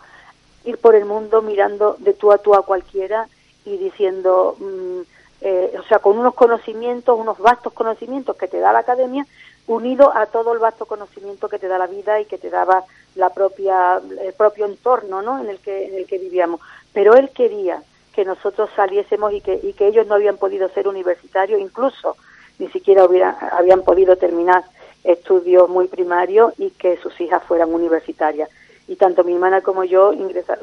ir 0.65 0.77
por 0.77 0.96
el 0.96 1.05
mundo 1.05 1.41
mirando 1.41 1.96
de 2.00 2.13
tú 2.13 2.31
a 2.31 2.38
tú 2.38 2.53
a 2.53 2.63
cualquiera 2.63 3.27
y 3.65 3.77
diciendo, 3.77 4.55
mm, 4.60 5.01
eh, 5.41 5.75
o 5.79 5.84
sea, 5.84 6.00
con 6.00 6.17
unos 6.17 6.34
conocimientos, 6.36 7.17
unos 7.17 7.39
vastos 7.39 7.74
conocimientos 7.74 8.36
que 8.36 8.48
te 8.48 8.60
da 8.60 8.72
la 8.72 8.79
academia, 8.79 9.25
unido 9.67 10.15
a 10.15 10.25
todo 10.27 10.53
el 10.53 10.60
vasto 10.60 10.86
conocimiento 10.86 11.50
que 11.50 11.60
te 11.60 11.67
da 11.67 11.77
la 11.77 11.88
vida 11.88 12.20
y 12.20 12.25
que 12.25 12.38
te 12.38 12.50
daba 12.50 12.84
la 13.15 13.29
propia, 13.29 14.01
el 14.22 14.34
propio 14.34 14.65
entorno 14.65 15.22
¿no? 15.22 15.39
en, 15.39 15.50
el 15.50 15.60
que, 15.60 15.88
en 15.88 15.96
el 15.96 16.05
que 16.05 16.17
vivíamos. 16.17 16.62
Pero 16.93 17.15
él 17.15 17.29
quería 17.29 17.81
que 18.13 18.25
nosotros 18.25 18.70
saliésemos 18.75 19.34
y 19.34 19.41
que, 19.41 19.60
y 19.62 19.74
que 19.74 19.88
ellos 19.88 20.08
no 20.08 20.15
habían 20.15 20.38
podido 20.38 20.67
ser 20.70 20.88
universitarios, 20.88 21.60
incluso 21.60 22.17
ni 22.60 22.70
siquiera 22.70 23.05
hubieran, 23.05 23.36
habían 23.51 23.84
podido 23.84 24.15
terminar 24.17 24.63
estudios 25.03 25.70
muy 25.70 25.88
primarios 25.88 26.53
y 26.58 26.72
que 26.72 26.98
sus 26.98 27.20
hijas 27.22 27.43
fueran 27.43 27.74
universitarias. 27.74 28.50
Y 28.88 28.96
tanto 28.96 29.24
mi 29.24 29.34
hermana 29.34 29.62
como 29.62 29.84
yo 29.84 30.13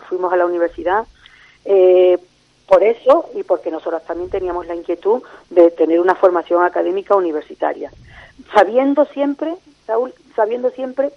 fuimos 0.09 0.33
a 0.33 0.37
la 0.37 0.47
universidad 0.47 1.07
eh, 1.65 2.19
por 2.67 2.83
eso 2.83 3.31
y 3.35 3.43
porque 3.43 3.71
nosotros 3.71 4.03
también 4.05 4.31
teníamos 4.31 4.67
la 4.67 4.75
inquietud 4.75 5.23
de 5.51 5.71
tener 5.71 6.01
una 6.01 6.15
formación 6.15 6.63
académica 6.63 7.17
universitaria, 7.17 7.91
sabiendo 8.55 9.07
siempre, 9.07 9.55
Saúl, 9.87 10.13
sabiendo 10.37 10.71
siempre 10.71 11.11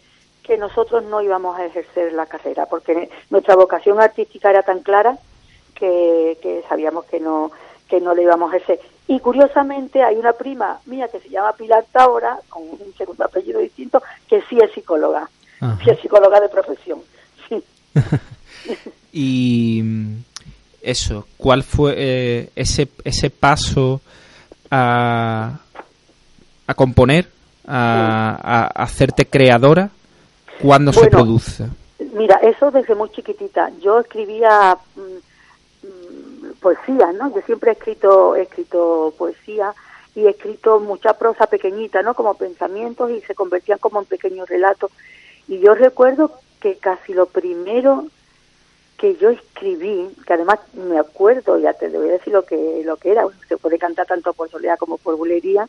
que 0.44 0.58
nosotros 0.58 1.04
no 1.04 1.22
íbamos 1.22 1.60
a 1.60 1.66
ejercer 1.66 2.14
la 2.14 2.26
carrera, 2.26 2.66
porque 2.68 3.10
nuestra 3.30 3.56
vocación 3.56 4.00
artística 4.00 4.50
era 4.50 4.64
tan 4.64 4.80
clara 4.80 5.18
que, 5.76 6.38
que 6.42 6.64
sabíamos 6.70 7.06
que 7.06 7.20
no 7.20 7.52
que 7.92 8.00
no 8.00 8.16
le 8.16 8.24
íbamos 8.24 8.52
a 8.52 8.56
ejercer. 8.56 8.80
Y 9.08 9.20
curiosamente 9.20 10.02
hay 10.02 10.16
una 10.16 10.32
prima 10.32 10.80
mía 10.86 11.10
que 11.10 11.20
se 11.20 11.30
llama 11.30 11.52
Pilar 11.52 11.86
Taura, 11.92 12.40
con 12.50 12.64
un 12.64 12.94
segundo 12.98 13.26
apellido 13.26 13.60
distinto, 13.60 14.02
que 14.28 14.42
sí 14.50 14.58
es 14.58 14.72
psicóloga 14.72 15.30
psicóloga 16.02 16.40
de 16.40 16.50
profesión. 16.50 17.00
y 19.14 19.84
eso, 20.82 21.28
¿cuál 21.38 21.64
fue 21.64 21.94
eh, 21.98 22.50
ese, 22.56 22.88
ese 23.04 23.30
paso 23.30 24.02
a, 24.70 25.60
a 26.68 26.74
componer, 26.74 27.28
a, 27.68 28.68
hacerte 28.76 29.26
creadora? 29.26 29.90
¿Cuándo 30.62 30.94
se 30.94 31.08
produce? 31.08 31.68
Mira, 32.14 32.40
eso 32.44 32.72
desde 32.72 32.96
muy 32.96 33.10
chiquitita. 33.10 33.72
Yo 33.82 34.00
escribía 34.00 34.78
mm, 34.96 35.02
mm, 36.62 36.64
poesía, 36.64 37.12
¿no? 37.14 37.34
Yo 37.34 37.42
siempre 37.42 37.72
he 37.72 37.74
escrito, 37.74 38.36
he 38.36 38.44
escrito 38.44 39.14
poesía 39.18 39.74
y 40.16 40.26
he 40.26 40.30
escrito 40.30 40.80
mucha 40.80 41.14
prosa 41.14 41.48
pequeñita, 41.48 42.02
¿no? 42.02 42.14
Como 42.14 42.34
pensamientos 42.36 43.12
y 43.12 43.22
se 43.22 43.36
convertían 43.36 43.80
como 43.80 44.00
en 44.00 44.06
pequeños 44.06 44.50
relatos. 44.50 44.92
Y 45.48 45.60
yo 45.60 45.74
recuerdo 45.74 46.32
que 46.60 46.78
casi 46.78 47.14
lo 47.14 47.26
primero 47.26 48.06
que 48.98 49.16
yo 49.16 49.30
escribí, 49.32 50.10
que 50.28 50.34
además 50.34 50.60
me 50.74 51.00
acuerdo, 51.00 51.58
ya 51.58 51.74
te 51.74 51.90
voy 51.90 52.10
a 52.10 52.14
decir 52.14 52.32
lo 52.32 52.44
que, 52.46 52.84
lo 52.86 52.98
que 52.98 53.12
era, 53.12 53.26
se 53.48 53.58
puede 53.58 53.80
cantar 53.80 54.06
tanto 54.06 54.32
por 54.34 54.50
soledad 54.50 54.78
como 54.78 55.00
por 55.00 55.18
bulería, 55.18 55.68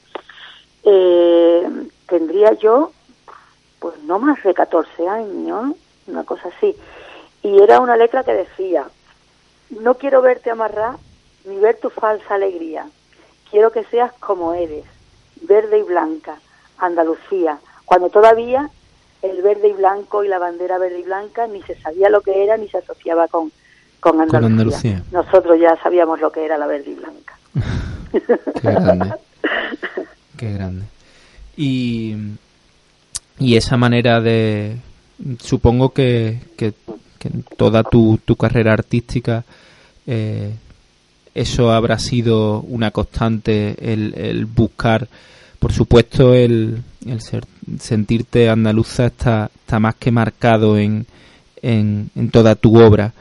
eh, 0.85 1.67
tendría 2.07 2.53
yo, 2.53 2.93
pues 3.79 3.99
no 4.03 4.19
más 4.19 4.43
de 4.43 4.53
14 4.53 5.09
años, 5.09 5.75
una 6.07 6.25
cosa 6.25 6.51
así, 6.55 6.77
y 7.43 7.59
era 7.63 7.81
una 7.81 7.97
letra 7.97 8.23
que 8.23 8.35
decía, 8.35 8.87
no 9.81 9.95
quiero 9.95 10.23
verte 10.23 10.51
amarrar 10.51 10.97
ni 11.45 11.57
ver 11.57 11.77
tu 11.77 11.91
falsa 11.91 12.35
alegría, 12.35 12.87
quiero 13.51 13.73
que 13.73 13.85
seas 13.85 14.13
como 14.15 14.55
eres, 14.55 14.85
verde 15.43 15.79
y 15.79 15.83
blanca, 15.83 16.37
Andalucía, 16.79 17.59
cuando 17.85 18.09
todavía 18.09 18.71
el 19.23 19.43
verde 19.43 19.69
y 19.69 19.73
blanco 19.73 20.25
y 20.25 20.29
la 20.29 20.39
bandera 20.39 20.79
verde 20.79 21.01
y 21.01 21.03
blanca 21.05 21.47
ni 21.47 21.63
se 21.63 21.81
sabía 21.81 22.11
lo 22.11 22.21
que 22.21 22.43
era 22.43 22.57
ni 22.57 22.69
se 22.69 22.79
asociaba 22.79 23.29
con, 23.29 23.53
con 24.01 24.21
Andalucía. 24.21 25.03
Nosotros 25.13 25.59
ya 25.61 25.77
sabíamos 25.83 26.21
lo 26.21 26.31
que 26.31 26.45
era 26.45 26.59
la 26.59 26.67
verde 26.67 26.91
y 26.91 26.95
blanca. 26.95 27.39
Qué 28.61 28.71
grande. 28.71 29.15
Qué 30.37 30.53
grande. 30.53 30.85
Y, 31.57 32.17
y 33.39 33.57
esa 33.57 33.77
manera 33.77 34.21
de... 34.21 34.77
Supongo 35.39 35.91
que, 35.91 36.41
que, 36.57 36.75
toda 37.57 37.83
tu, 37.85 38.19
tu 38.25 38.37
carrera 38.37 38.73
artística 38.73 39.45
eh, 40.07 40.53
eso 41.35 41.71
habrá 41.73 41.99
sido 41.99 42.61
una 42.61 42.91
constante, 42.91 43.75
el, 43.81 44.15
el 44.17 44.45
buscar 44.47 45.09
por 45.63 45.73
supuesto, 45.73 46.35
el, 46.35 46.83
el 47.07 47.21
ser, 47.21 47.45
sentirte 47.79 48.49
andaluza 48.49 49.07
está, 49.07 49.49
está 49.55 49.79
más 49.79 49.95
que 49.95 50.11
marcado 50.11 50.77
en, 50.77 51.07
en, 51.63 52.11
toda 52.33 52.57
tu 52.57 52.83
obra. 52.83 53.13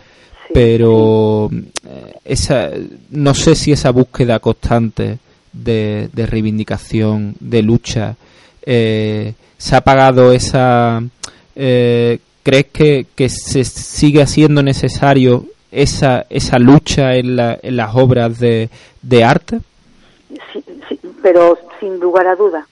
Pero 0.51 1.51
eh, 1.51 2.13
esa, 2.25 2.71
no 3.11 3.35
sé 3.35 3.53
si 3.53 3.71
esa 3.71 3.91
búsqueda 3.91 4.39
constante 4.39 5.19
de, 5.53 6.09
de 6.11 6.25
reivindicación, 6.25 7.35
de 7.39 7.61
lucha, 7.61 8.15
eh, 8.65 9.35
se 9.55 9.75
ha 9.75 9.81
pagado 9.81 10.31
esa... 10.31 10.99
Eh, 11.55 12.17
¿Crees 12.43 12.65
que, 12.67 13.05
que 13.15 13.29
se 13.29 13.63
sigue 13.63 14.21
haciendo 14.21 14.63
necesario 14.63 15.45
esa, 15.71 16.25
esa 16.29 16.57
lucha 16.57 17.15
en, 17.15 17.35
la, 17.35 17.57
en 17.61 17.77
las 17.77 17.95
obras 17.95 18.39
de, 18.39 18.69
de 19.01 19.23
arte? 19.23 19.59
Sí, 20.51 20.63
sí, 20.89 20.99
pero 21.21 21.57
sin 21.79 21.99
lugar 21.99 22.27
a 22.27 22.35
duda. 22.35 22.67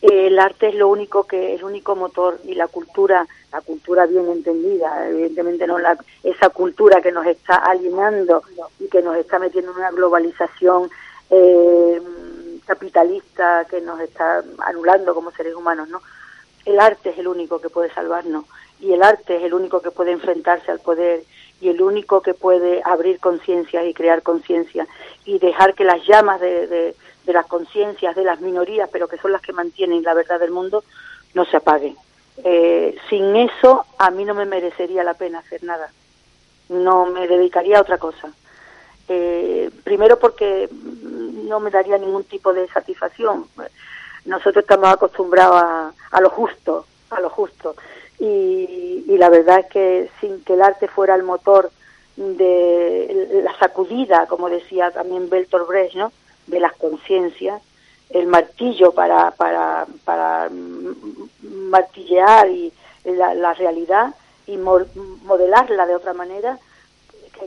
El 0.00 0.38
arte 0.38 0.68
es 0.68 0.74
lo 0.76 0.88
único 0.88 1.24
que 1.24 1.54
el 1.54 1.62
único 1.62 1.94
motor 1.94 2.40
y 2.44 2.54
la 2.54 2.68
cultura, 2.68 3.26
la 3.52 3.60
cultura 3.60 4.06
bien 4.06 4.28
entendida, 4.28 5.08
evidentemente 5.10 5.66
no 5.66 5.78
la, 5.78 5.98
esa 6.22 6.48
cultura 6.48 7.02
que 7.02 7.12
nos 7.12 7.26
está 7.26 7.56
alienando 7.56 8.42
y 8.78 8.88
que 8.88 9.02
nos 9.02 9.16
está 9.16 9.38
metiendo 9.38 9.72
en 9.72 9.78
una 9.78 9.90
globalización 9.90 10.88
eh, 11.28 12.00
capitalista 12.64 13.66
que 13.68 13.82
nos 13.82 14.00
está 14.00 14.42
anulando 14.66 15.14
como 15.14 15.32
seres 15.32 15.54
humanos, 15.54 15.88
¿no? 15.90 16.00
El 16.64 16.80
arte 16.80 17.10
es 17.10 17.18
el 17.18 17.28
único 17.28 17.60
que 17.60 17.68
puede 17.68 17.92
salvarnos 17.92 18.44
y 18.80 18.92
el 18.92 19.02
arte 19.02 19.36
es 19.36 19.42
el 19.42 19.54
único 19.54 19.80
que 19.80 19.90
puede 19.90 20.12
enfrentarse 20.12 20.70
al 20.70 20.80
poder 20.80 21.22
y 21.60 21.68
el 21.68 21.82
único 21.82 22.22
que 22.22 22.34
puede 22.34 22.80
abrir 22.84 23.20
conciencia 23.20 23.84
y 23.84 23.92
crear 23.92 24.22
conciencia 24.22 24.86
y 25.24 25.38
dejar 25.38 25.74
que 25.74 25.84
las 25.84 26.06
llamas 26.06 26.40
de 26.40 26.94
de 27.24 27.32
las 27.32 27.46
conciencias 27.46 28.16
de 28.16 28.24
las 28.24 28.40
minorías, 28.40 28.88
pero 28.92 29.08
que 29.08 29.18
son 29.18 29.32
las 29.32 29.42
que 29.42 29.52
mantienen 29.52 30.02
la 30.02 30.14
verdad 30.14 30.40
del 30.40 30.50
mundo, 30.50 30.84
no 31.34 31.44
se 31.44 31.56
apaguen. 31.56 31.96
Eh, 32.42 32.96
sin 33.08 33.36
eso, 33.36 33.84
a 33.98 34.10
mí 34.10 34.24
no 34.24 34.34
me 34.34 34.46
merecería 34.46 35.04
la 35.04 35.14
pena 35.14 35.40
hacer 35.40 35.62
nada. 35.62 35.90
No 36.68 37.06
me 37.06 37.28
dedicaría 37.28 37.78
a 37.78 37.82
otra 37.82 37.98
cosa. 37.98 38.32
Eh, 39.08 39.70
primero 39.84 40.18
porque 40.18 40.68
no 40.72 41.60
me 41.60 41.70
daría 41.70 41.98
ningún 41.98 42.24
tipo 42.24 42.52
de 42.52 42.68
satisfacción. 42.68 43.46
Nosotros 44.24 44.62
estamos 44.62 44.88
acostumbrados 44.88 45.94
a 46.10 46.20
lo 46.20 46.30
justo, 46.30 46.86
a 47.10 47.20
lo 47.20 47.28
justo. 47.30 47.74
Y, 48.20 49.04
y, 49.08 49.16
la 49.16 49.30
verdad 49.30 49.60
es 49.60 49.66
que 49.66 50.10
sin 50.20 50.44
que 50.44 50.52
el 50.52 50.62
arte 50.62 50.88
fuera 50.88 51.14
el 51.14 51.22
motor 51.22 51.70
de 52.16 53.40
la 53.42 53.58
sacudida, 53.58 54.26
como 54.26 54.50
decía 54.50 54.90
también 54.90 55.30
Bertolt 55.30 55.66
Brecht, 55.66 55.94
¿no? 55.94 56.12
de 56.46 56.60
las 56.60 56.74
conciencias, 56.74 57.62
el 58.10 58.26
martillo 58.26 58.92
para, 58.92 59.30
para, 59.30 59.86
para 60.04 60.50
martillear 61.42 62.48
y 62.50 62.72
la, 63.04 63.54
realidad 63.54 64.14
y 64.46 64.56
modelarla 64.56 65.86
de 65.86 65.94
otra 65.94 66.12
manera, 66.12 66.58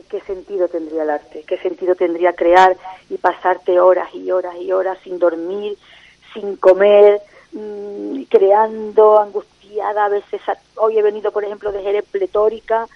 ¿qué, 0.08 0.20
sentido 0.22 0.68
tendría 0.68 1.02
el 1.02 1.10
arte? 1.10 1.44
¿Qué 1.46 1.58
sentido 1.58 1.94
tendría 1.94 2.32
crear 2.32 2.76
y 3.10 3.18
pasarte 3.18 3.78
horas 3.78 4.08
y 4.14 4.30
horas 4.30 4.56
y 4.56 4.72
horas 4.72 4.98
sin 5.04 5.18
dormir, 5.18 5.76
sin 6.32 6.56
comer, 6.56 7.20
mm, 7.52 8.22
creando 8.22 9.20
angustiada 9.74 10.06
a 10.06 10.08
veces? 10.08 10.40
Hoy 10.76 10.98
he 10.98 11.02
venido, 11.02 11.32
por 11.32 11.44
ejemplo, 11.44 11.72
de 11.72 11.82
Jerez 11.82 12.04
pletórica 12.10 12.86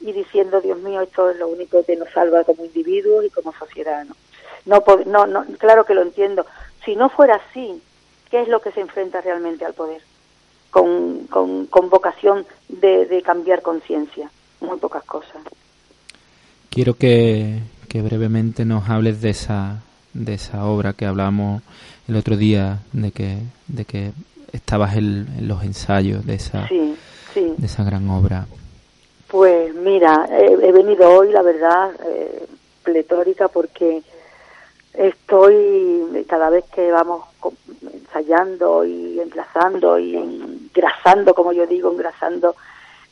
y 0.00 0.12
diciendo, 0.12 0.60
Dios 0.60 0.78
mío, 0.78 1.00
esto 1.00 1.30
es 1.30 1.38
lo 1.38 1.48
único 1.48 1.84
que 1.84 1.96
nos 1.96 2.10
salva 2.10 2.44
como 2.44 2.64
individuos 2.64 3.24
y 3.24 3.30
como 3.30 3.52
sociedad, 3.52 4.04
¿no? 4.04 4.16
No, 4.64 4.82
no, 5.06 5.26
no, 5.26 5.44
claro 5.58 5.84
que 5.84 5.94
lo 5.94 6.02
entiendo. 6.02 6.46
Si 6.84 6.94
no 6.94 7.08
fuera 7.08 7.36
así, 7.36 7.82
¿qué 8.30 8.42
es 8.42 8.48
lo 8.48 8.60
que 8.60 8.72
se 8.72 8.80
enfrenta 8.80 9.20
realmente 9.20 9.64
al 9.64 9.74
poder? 9.74 10.00
Con, 10.70 11.26
con, 11.26 11.90
vocación 11.90 12.46
de, 12.68 13.06
de 13.06 13.22
cambiar 13.22 13.60
conciencia. 13.60 14.30
Muy 14.60 14.78
pocas 14.78 15.04
cosas. 15.04 15.42
Quiero 16.70 16.94
que, 16.94 17.58
que 17.88 18.00
brevemente 18.00 18.64
nos 18.64 18.88
hables 18.88 19.20
de 19.20 19.30
esa, 19.30 19.82
de 20.14 20.34
esa 20.34 20.64
obra 20.64 20.94
que 20.94 21.04
hablamos 21.04 21.62
el 22.08 22.16
otro 22.16 22.36
día, 22.36 22.78
de 22.92 23.10
que, 23.10 23.38
de 23.68 23.84
que 23.84 24.12
estabas 24.52 24.96
en, 24.96 25.48
los 25.48 25.62
ensayos 25.62 26.24
de 26.26 26.34
esa, 26.34 26.68
de 26.68 27.66
esa 27.66 27.84
gran 27.84 28.08
obra. 28.10 28.46
Pues 29.28 29.74
mira, 29.74 30.28
he, 30.30 30.72
venido 30.72 31.08
hoy, 31.10 31.32
la 31.32 31.42
verdad, 31.42 31.90
eh, 32.04 32.46
pletórica 32.82 33.48
porque 33.48 34.02
Estoy, 34.94 36.26
cada 36.28 36.50
vez 36.50 36.64
que 36.66 36.90
vamos 36.92 37.24
ensayando 37.94 38.84
y 38.84 39.18
engrasando 39.20 39.98
y 39.98 40.16
engrasando, 40.16 41.34
como 41.34 41.54
yo 41.54 41.66
digo, 41.66 41.90
engrasando 41.90 42.54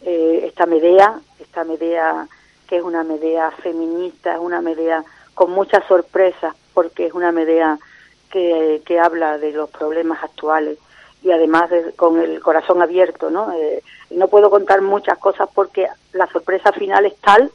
eh, 0.03 0.43
esta 0.45 0.67
Medea, 0.67 1.19
esta 1.39 1.65
Medea 1.65 2.29
que 2.69 2.77
es 2.77 2.83
una 2.83 3.03
Medea 3.03 3.51
feminista, 3.51 4.35
es 4.35 4.39
una 4.39 4.61
Medea 4.61 5.03
con 5.33 5.53
muchas 5.53 5.85
sorpresas, 5.87 6.55
porque 6.75 7.07
es 7.07 7.15
una 7.15 7.33
Medea 7.33 7.79
que, 8.31 8.83
que 8.85 9.01
habla 9.01 9.39
de 9.39 9.53
los 9.53 9.71
problemas 9.71 10.23
actuales 10.23 10.79
y 11.23 11.31
además 11.31 11.71
con 11.97 12.19
el 12.21 12.41
corazón 12.41 12.83
abierto, 12.83 13.31
¿no? 13.31 13.53
Eh, 13.53 13.83
no 14.11 14.29
puedo 14.29 14.51
contar 14.51 14.81
muchas 14.81 15.19
cosas 15.19 15.49
porque 15.55 15.87
la 16.13 16.27
sorpresa 16.29 16.73
final 16.73 17.07
es 17.07 17.17
tal 17.17 17.51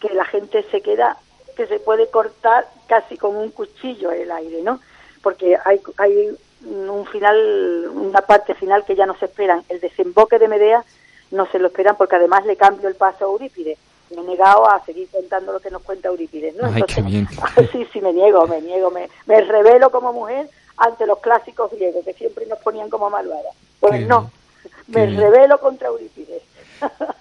que 0.00 0.14
la 0.14 0.24
gente 0.24 0.64
se 0.70 0.80
queda 0.80 1.16
que 1.56 1.66
se 1.66 1.78
puede 1.78 2.08
cortar 2.08 2.66
casi 2.86 3.16
con 3.16 3.36
un 3.36 3.50
cuchillo 3.50 4.10
el 4.12 4.30
aire, 4.30 4.62
¿no? 4.62 4.80
Porque 5.22 5.58
hay, 5.64 5.80
hay 5.98 6.30
un 6.64 7.06
final, 7.06 7.90
una 7.92 8.22
parte 8.22 8.54
final 8.54 8.84
que 8.84 8.96
ya 8.96 9.06
no 9.06 9.16
se 9.18 9.26
esperan. 9.26 9.62
El 9.68 9.80
desemboque 9.80 10.38
de 10.38 10.48
Medea 10.48 10.84
no 11.30 11.46
se 11.46 11.58
lo 11.58 11.68
esperan 11.68 11.96
porque 11.96 12.16
además 12.16 12.46
le 12.46 12.56
cambio 12.56 12.88
el 12.88 12.94
paso 12.94 13.24
a 13.24 13.28
Eurípides. 13.28 13.78
Me 14.10 14.22
he 14.22 14.24
negado 14.24 14.68
a 14.68 14.82
seguir 14.84 15.08
contando 15.10 15.52
lo 15.52 15.60
que 15.60 15.70
nos 15.70 15.82
cuenta 15.82 16.08
Eurípides, 16.08 16.56
¿no? 16.56 16.66
Ay, 16.66 16.82
qué 16.82 17.02
bien. 17.02 17.28
sí, 17.72 17.86
sí, 17.92 18.00
me 18.00 18.12
niego, 18.12 18.46
me 18.46 18.60
niego, 18.60 18.90
me, 18.90 19.08
me 19.26 19.40
revelo 19.42 19.90
como 19.90 20.12
mujer 20.12 20.48
ante 20.80 21.06
los 21.06 21.20
clásicos 21.20 21.70
griegos 21.70 22.04
que 22.04 22.14
siempre 22.14 22.46
nos 22.46 22.58
ponían 22.58 22.90
como 22.90 23.08
malvadas. 23.08 23.54
Pues 23.78 24.06
no, 24.06 24.30
me 24.88 25.06
revelo 25.06 25.58
contra 25.60 25.88
Eurípides. 25.88 26.42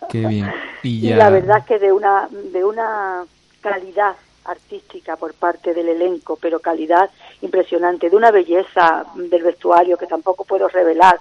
Qué 0.09 0.25
bien. 0.25 0.51
Y, 0.81 1.09
y, 1.09 1.13
la 1.13 1.29
verdad 1.29 1.57
es 1.57 1.65
que 1.65 1.77
de 1.77 1.91
una, 1.91 2.29
de 2.31 2.63
una 2.63 3.25
calidad 3.59 4.15
artística 4.45 5.17
por 5.17 5.33
parte 5.33 5.73
del 5.73 5.89
elenco, 5.89 6.37
pero 6.41 6.59
calidad 6.59 7.09
impresionante, 7.41 8.09
de 8.09 8.15
una 8.15 8.31
belleza 8.31 9.05
del 9.15 9.43
vestuario 9.43 9.97
que 9.97 10.07
tampoco 10.07 10.45
puedo 10.45 10.67
revelar, 10.67 11.19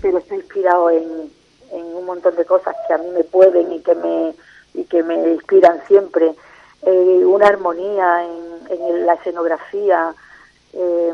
pero 0.00 0.18
estoy 0.18 0.38
inspirado 0.38 0.90
en, 0.90 1.30
un 1.70 2.06
montón 2.06 2.36
de 2.36 2.44
cosas 2.44 2.76
que 2.86 2.94
a 2.94 2.98
mí 2.98 3.08
me 3.10 3.24
pueden 3.24 3.72
y 3.72 3.80
que 3.80 3.94
me, 3.94 4.34
y 4.74 4.84
que 4.84 5.02
me 5.02 5.14
inspiran 5.32 5.80
siempre. 5.86 6.34
Eh, 6.82 7.24
una 7.24 7.48
armonía 7.48 8.24
en, 8.70 9.06
la 9.06 9.14
escenografía. 9.14 10.14
Eh, 10.74 11.12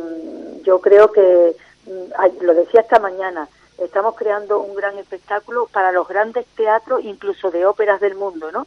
yo 0.64 0.81
creo 0.81 1.12
que, 1.12 1.57
mm, 1.87 2.42
lo 2.44 2.55
decía 2.55 2.81
esta 2.81 2.99
mañana, 2.99 3.49
estamos 3.79 4.14
creando 4.14 4.61
un 4.61 4.75
gran 4.75 4.99
espectáculo 4.99 5.68
para 5.73 5.92
los 5.92 6.07
grandes 6.09 6.46
teatros, 6.57 7.03
incluso 7.05 7.51
de 7.51 7.66
óperas 7.66 8.01
del 8.01 8.14
mundo, 8.14 8.51
¿no? 8.53 8.66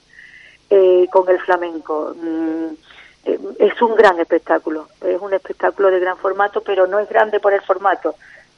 Eh, 0.70 1.08
con 1.12 1.30
el 1.30 1.40
flamenco. 1.40 2.16
Mm, 2.16 2.74
eh, 3.26 3.40
es 3.60 3.82
un 3.82 3.96
gran 3.96 4.20
espectáculo, 4.20 4.88
es 5.02 5.22
un 5.22 5.34
espectáculo 5.34 5.90
de 5.92 6.00
gran 6.00 6.18
formato, 6.18 6.62
pero 6.62 6.88
no 6.88 7.00
es 7.00 7.08
grande 7.08 7.40
por 7.40 7.54
el 7.54 7.62
formato, 7.62 8.16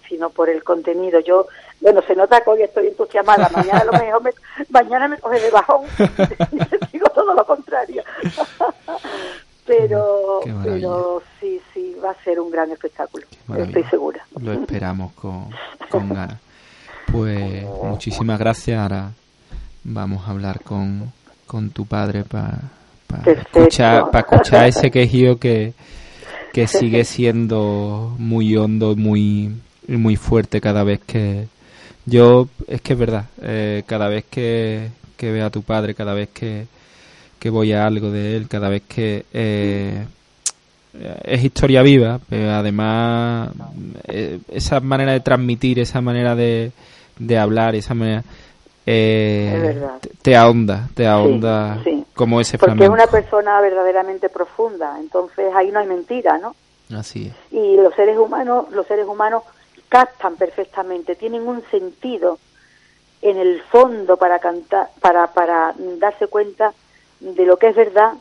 sino 0.07 0.29
por 0.29 0.49
el 0.49 0.63
contenido. 0.63 1.19
Yo, 1.19 1.47
bueno, 1.81 2.01
se 2.01 2.15
nota 2.15 2.41
que 2.41 2.49
hoy 2.49 2.63
estoy 2.63 2.87
entusiasmada, 2.87 3.49
mañana 3.53 3.83
lo 3.83 3.91
mejor 3.91 4.23
me, 4.23 4.33
mañana 4.69 5.07
me 5.07 5.19
coge 5.19 5.39
de 5.39 5.51
bajón 5.51 5.85
y 6.51 6.91
digo 6.93 7.09
todo 7.09 7.33
lo 7.33 7.45
contrario. 7.45 8.03
pero, 9.65 10.41
pero 10.63 11.21
sí, 11.39 11.59
sí, 11.73 11.95
va 12.03 12.11
a 12.11 12.23
ser 12.23 12.39
un 12.39 12.51
gran 12.51 12.71
espectáculo, 12.71 13.25
estoy 13.57 13.83
segura. 13.85 14.25
Lo 14.39 14.53
esperamos 14.53 15.13
con, 15.13 15.49
con 15.89 16.09
ganas. 16.13 16.39
Pues 17.11 17.63
muchísimas 17.83 18.39
gracias. 18.39 18.79
Ahora 18.79 19.11
vamos 19.83 20.27
a 20.27 20.31
hablar 20.31 20.61
con, 20.61 21.11
con 21.45 21.69
tu 21.69 21.85
padre 21.85 22.23
para 22.23 22.61
escuchar, 23.25 24.11
para 24.11 24.19
escuchar 24.19 24.67
ese 24.67 24.91
quejío 24.91 25.39
que, 25.39 25.73
que 26.53 26.67
sigue 26.67 27.03
siendo 27.05 28.15
muy 28.17 28.55
hondo 28.57 28.93
y 28.93 28.95
muy, 28.95 29.55
muy 29.87 30.15
fuerte 30.15 30.61
cada 30.61 30.83
vez 30.83 30.99
que... 31.05 31.47
Yo, 32.07 32.47
es 32.67 32.81
que 32.81 32.93
es 32.93 32.99
verdad, 32.99 33.25
eh, 33.41 33.81
cada 33.87 34.09
vez 34.09 34.25
que, 34.29 34.89
que 35.17 35.31
veo 35.31 35.47
a 35.47 35.49
tu 35.49 35.63
padre, 35.63 35.95
cada 35.95 36.13
vez 36.13 36.29
que, 36.29 36.67
que 37.45 37.51
voy 37.51 37.73
a 37.73 37.85
algo 37.85 38.09
de 38.09 38.37
él, 38.37 38.47
cada 38.47 38.69
vez 38.69 38.81
que... 38.87 39.23
Eh, 39.31 40.03
es 41.25 41.43
historia 41.43 41.83
viva, 41.83 42.19
pero 42.27 42.49
además 42.49 43.51
eh, 44.07 44.39
esa 44.49 44.79
manera 44.79 45.11
de 45.11 45.19
transmitir, 45.19 45.77
esa 45.77 46.01
manera 46.01 46.33
de, 46.35 46.71
de 47.19 47.37
hablar, 47.37 47.75
esa 47.75 47.93
manera 47.93 48.23
eh, 48.87 49.79
te, 50.23 50.35
ahonda, 50.35 50.89
te 50.95 51.05
ahonda 51.05 51.83
como 52.15 52.41
ese 52.41 52.57
Porque 52.57 52.85
es 52.85 52.89
una 52.89 53.05
persona 53.05 53.61
verdaderamente 53.61 54.29
profunda, 54.29 54.97
entonces 54.99 55.53
ahí 55.53 55.69
no 55.69 55.81
hay 55.81 55.87
mentira, 55.87 56.39
¿no? 56.39 56.55
Así 56.97 57.27
es. 57.27 57.53
Y 57.53 57.75
los 57.75 57.93
seres 57.93 58.17
humanos, 58.17 58.71
los 58.71 58.87
seres 58.87 59.05
humanos 59.05 59.43
captan 59.87 60.35
perfectamente, 60.35 61.13
tienen 61.15 61.47
un 61.47 61.61
sentido 61.69 62.39
en 63.21 63.37
el 63.37 63.61
fondo 63.61 64.17
para 64.17 64.39
cantar, 64.39 64.89
para, 64.99 65.27
para 65.27 65.75
darse 65.99 66.25
cuenta 66.25 66.73
de 67.19 67.45
lo 67.45 67.57
que 67.57 67.67
es 67.67 67.75
verdad 67.75 68.13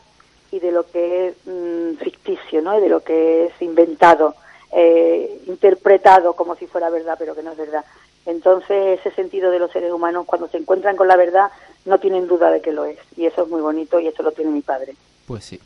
y 0.51 0.59
de 0.59 0.71
lo 0.71 0.89
que 0.89 1.29
es 1.29 1.35
mm, 1.45 1.97
ficticio, 1.97 2.61
¿no? 2.61 2.77
Y 2.77 2.81
de 2.81 2.89
lo 2.89 3.01
que 3.01 3.45
es 3.45 3.61
inventado, 3.61 4.35
eh, 4.71 5.41
interpretado 5.47 6.33
como 6.33 6.55
si 6.55 6.67
fuera 6.67 6.89
verdad, 6.89 7.15
pero 7.17 7.35
que 7.35 7.43
no 7.43 7.51
es 7.51 7.57
verdad. 7.57 7.85
Entonces, 8.25 8.99
ese 8.99 9.11
sentido 9.11 9.51
de 9.51 9.59
los 9.59 9.71
seres 9.71 9.91
humanos, 9.91 10.25
cuando 10.25 10.47
se 10.47 10.57
encuentran 10.57 10.95
con 10.95 11.07
la 11.07 11.15
verdad, 11.15 11.51
no 11.85 11.99
tienen 11.99 12.27
duda 12.27 12.49
de 12.49 12.61
que 12.61 12.71
lo 12.71 12.85
es. 12.85 12.97
Y 13.15 13.25
eso 13.25 13.43
es 13.43 13.49
muy 13.49 13.61
bonito 13.61 13.99
y 13.99 14.07
eso 14.07 14.23
lo 14.23 14.31
tiene 14.31 14.51
mi 14.51 14.61
padre. 14.61 14.95
Pues 15.27 15.45
sí. 15.45 15.59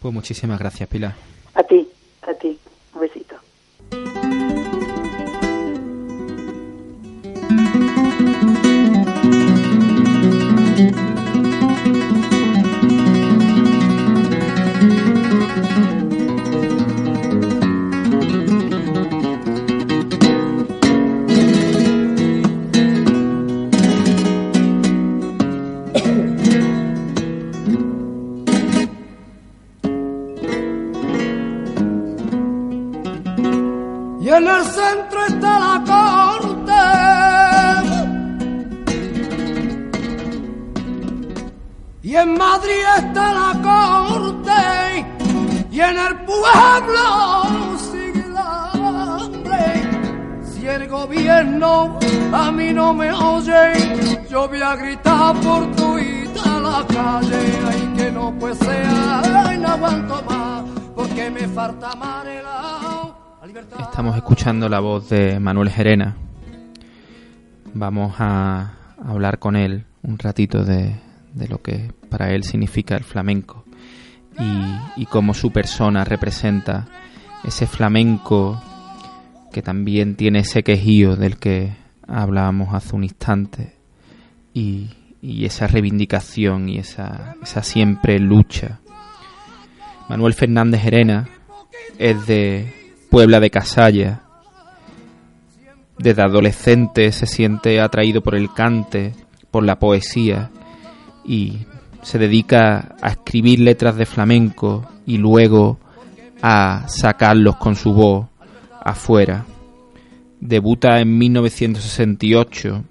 Pues 0.00 0.14
muchísimas 0.14 0.58
gracias, 0.58 0.88
Pilar. 0.88 1.14
A 1.54 1.62
ti, 1.62 1.88
a 2.22 2.34
ti. 2.34 2.58
Un 2.94 3.00
besito. 3.00 3.36
Escuchando 64.28 64.68
la 64.68 64.80
voz 64.80 65.08
de 65.08 65.40
Manuel 65.40 65.70
Gerena. 65.70 66.14
Vamos 67.72 68.16
a 68.18 68.74
hablar 69.02 69.38
con 69.38 69.56
él 69.56 69.86
un 70.02 70.18
ratito 70.18 70.66
de, 70.66 70.96
lo 71.48 71.62
que 71.62 71.94
para 72.10 72.34
él 72.34 72.44
significa 72.44 72.94
el 72.94 73.04
flamenco 73.04 73.64
y, 74.38 75.00
y 75.00 75.06
cómo 75.06 75.32
su 75.32 75.50
persona 75.50 76.04
representa 76.04 76.88
ese 77.42 77.66
flamenco 77.66 78.62
que 79.50 79.62
también 79.62 80.14
tiene 80.14 80.40
ese 80.40 80.62
quejío 80.62 81.16
del 81.16 81.38
que 81.38 81.72
hablábamos 82.06 82.74
hace 82.74 82.94
un 82.94 83.04
instante 83.04 83.76
y, 84.52 84.90
y 85.22 85.46
esa 85.46 85.68
reivindicación 85.68 86.68
y 86.68 86.76
esa, 86.76 87.36
esa 87.42 87.62
siempre 87.62 88.18
lucha. 88.18 88.80
Manuel 90.10 90.34
Fernández 90.34 90.84
Herena 90.84 91.30
es 91.98 92.26
de 92.26 92.78
Puebla 93.10 93.40
de 93.40 93.50
Casalla. 93.50 94.22
Desde 95.98 96.22
adolescente 96.22 97.10
se 97.12 97.26
siente 97.26 97.80
atraído 97.80 98.22
por 98.22 98.34
el 98.34 98.52
cante, 98.52 99.14
por 99.50 99.64
la 99.64 99.78
poesía 99.78 100.50
y 101.24 101.66
se 102.02 102.18
dedica 102.18 102.96
a 103.02 103.08
escribir 103.08 103.60
letras 103.60 103.96
de 103.96 104.06
flamenco 104.06 104.86
y 105.06 105.18
luego 105.18 105.78
a 106.42 106.84
sacarlos 106.88 107.56
con 107.56 107.74
su 107.74 107.92
voz 107.92 108.26
afuera. 108.80 109.44
Debuta 110.40 111.00
en 111.00 111.18
1968 111.18 112.84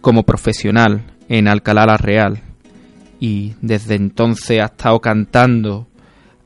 como 0.00 0.22
profesional 0.22 1.04
en 1.28 1.48
Alcalá 1.48 1.86
la 1.86 1.96
Real 1.96 2.40
y 3.20 3.54
desde 3.60 3.94
entonces 3.94 4.60
ha 4.60 4.66
estado 4.66 5.00
cantando 5.00 5.86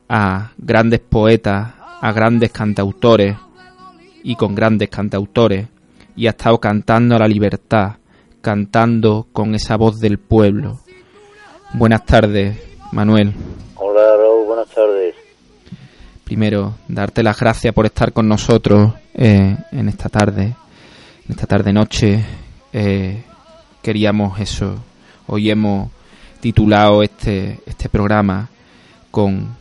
a 0.09 0.51
grandes 0.57 0.99
poetas, 0.99 1.73
a 2.01 2.11
grandes 2.11 2.51
cantautores 2.51 3.35
y 4.23 4.35
con 4.35 4.55
grandes 4.55 4.89
cantautores 4.89 5.67
y 6.15 6.27
ha 6.27 6.31
estado 6.31 6.59
cantando 6.59 7.15
a 7.15 7.19
la 7.19 7.27
libertad, 7.27 7.97
cantando 8.41 9.27
con 9.31 9.55
esa 9.55 9.75
voz 9.77 9.99
del 9.99 10.17
pueblo. 10.17 10.79
Buenas 11.73 12.05
tardes, 12.05 12.57
Manuel. 12.91 13.33
Hola, 13.75 14.17
Raúl, 14.17 14.45
buenas 14.47 14.67
tardes. 14.69 15.15
Primero, 16.23 16.75
darte 16.87 17.23
las 17.23 17.39
gracias 17.39 17.73
por 17.73 17.85
estar 17.85 18.11
con 18.11 18.27
nosotros 18.27 18.93
eh, 19.13 19.55
en 19.71 19.89
esta 19.89 20.09
tarde, 20.09 20.43
en 20.43 21.29
esta 21.29 21.45
tarde-noche. 21.45 22.23
Eh, 22.73 23.23
queríamos 23.81 24.39
eso. 24.39 24.75
Hoy 25.27 25.49
hemos 25.49 25.89
titulado 26.39 27.03
este, 27.03 27.59
este 27.65 27.89
programa 27.89 28.49
con 29.11 29.56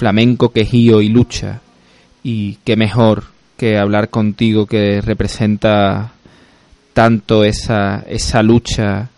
flamenco, 0.00 0.50
quejío 0.50 1.02
y 1.02 1.10
lucha. 1.10 1.60
Y 2.22 2.56
qué 2.64 2.74
mejor 2.74 3.24
que 3.58 3.76
hablar 3.76 4.08
contigo 4.08 4.64
que 4.64 5.02
representa 5.02 6.12
tanto 6.94 7.44
esa, 7.44 8.02
esa 8.08 8.42
lucha 8.42 9.10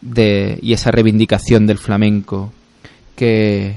de, 0.00 0.58
y 0.60 0.72
esa 0.72 0.90
reivindicación 0.90 1.66
del 1.66 1.78
flamenco 1.78 2.52
que, 3.14 3.76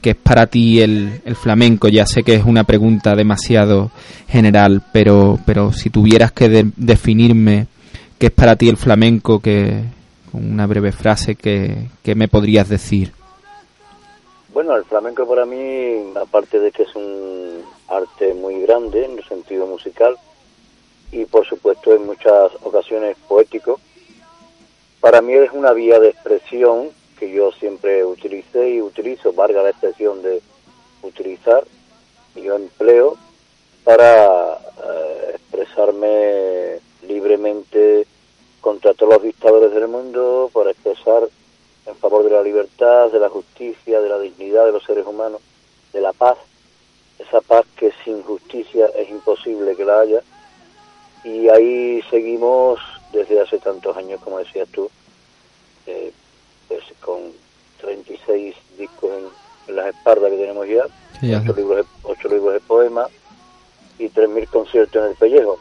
que 0.00 0.10
es 0.10 0.16
para 0.16 0.46
ti 0.46 0.80
el, 0.80 1.20
el, 1.24 1.34
flamenco. 1.34 1.88
Ya 1.88 2.06
sé 2.06 2.22
que 2.22 2.36
es 2.36 2.44
una 2.44 2.62
pregunta 2.62 3.16
demasiado 3.16 3.90
general, 4.28 4.82
pero, 4.92 5.40
pero 5.44 5.72
si 5.72 5.90
tuvieras 5.90 6.30
que 6.30 6.70
definirme 6.76 7.66
qué 8.18 8.26
es 8.26 8.32
para 8.32 8.54
ti 8.54 8.68
el 8.68 8.76
flamenco, 8.76 9.40
que, 9.40 9.82
con 10.30 10.50
una 10.50 10.66
breve 10.66 10.92
frase 10.92 11.34
que, 11.34 11.88
me 12.14 12.28
podrías 12.28 12.68
decir. 12.68 13.12
Bueno, 14.52 14.76
el 14.76 14.84
flamenco 14.84 15.26
para 15.26 15.46
mí, 15.46 16.12
aparte 16.14 16.60
de 16.60 16.72
que 16.72 16.82
es 16.82 16.94
un 16.94 17.64
arte 17.88 18.34
muy 18.34 18.60
grande 18.60 19.06
en 19.06 19.16
el 19.16 19.24
sentido 19.24 19.66
musical 19.66 20.18
y 21.10 21.24
por 21.24 21.46
supuesto 21.46 21.94
en 21.94 22.04
muchas 22.04 22.52
ocasiones 22.62 23.16
poético, 23.26 23.80
para 25.00 25.22
mí 25.22 25.32
es 25.32 25.50
una 25.52 25.72
vía 25.72 25.98
de 25.98 26.10
expresión 26.10 26.90
que 27.18 27.32
yo 27.32 27.50
siempre 27.52 28.04
utilicé 28.04 28.68
y 28.68 28.82
utilizo, 28.82 29.32
valga 29.32 29.62
la 29.62 29.70
expresión 29.70 30.20
de 30.20 30.42
utilizar, 31.02 31.64
y 32.34 32.42
yo 32.42 32.54
empleo 32.54 33.16
para 33.84 34.52
eh, 34.54 35.30
expresarme 35.34 36.78
libremente 37.08 38.06
contra 38.60 38.92
todos 38.92 39.14
los 39.14 39.22
dictadores 39.22 39.72
del 39.72 39.88
mundo, 39.88 40.50
por 40.52 40.68
expresar 40.68 41.26
en 41.92 41.98
favor 41.98 42.24
de 42.24 42.30
la 42.30 42.42
libertad, 42.42 43.10
de 43.10 43.20
la 43.20 43.28
justicia, 43.28 44.00
de 44.00 44.08
la 44.08 44.18
dignidad 44.18 44.64
de 44.64 44.72
los 44.72 44.82
seres 44.82 45.06
humanos, 45.06 45.40
de 45.92 46.00
la 46.00 46.12
paz, 46.12 46.38
esa 47.18 47.40
paz 47.40 47.66
que 47.76 47.92
sin 48.04 48.22
justicia 48.22 48.86
es 48.96 49.10
imposible 49.10 49.76
que 49.76 49.84
la 49.84 50.00
haya. 50.00 50.22
Y 51.22 51.48
ahí 51.48 52.02
seguimos 52.10 52.80
desde 53.12 53.40
hace 53.40 53.58
tantos 53.58 53.96
años, 53.96 54.20
como 54.22 54.38
decías 54.38 54.68
tú, 54.70 54.90
eh, 55.86 56.12
pues 56.66 56.82
con 57.00 57.32
36 57.80 58.56
discos 58.78 59.10
en, 59.12 59.42
las 59.76 59.94
espaldas 59.94 60.30
que 60.30 60.38
tenemos 60.38 60.66
ya, 60.66 60.84
ocho, 61.38 61.54
libros 61.54 61.76
de, 61.76 61.84
ocho 62.02 62.28
libros 62.28 62.54
de 62.54 62.60
poemas 62.60 63.08
y 63.98 64.08
3.000 64.08 64.48
conciertos 64.48 65.04
en 65.04 65.10
el 65.10 65.16
pellejo. 65.16 65.58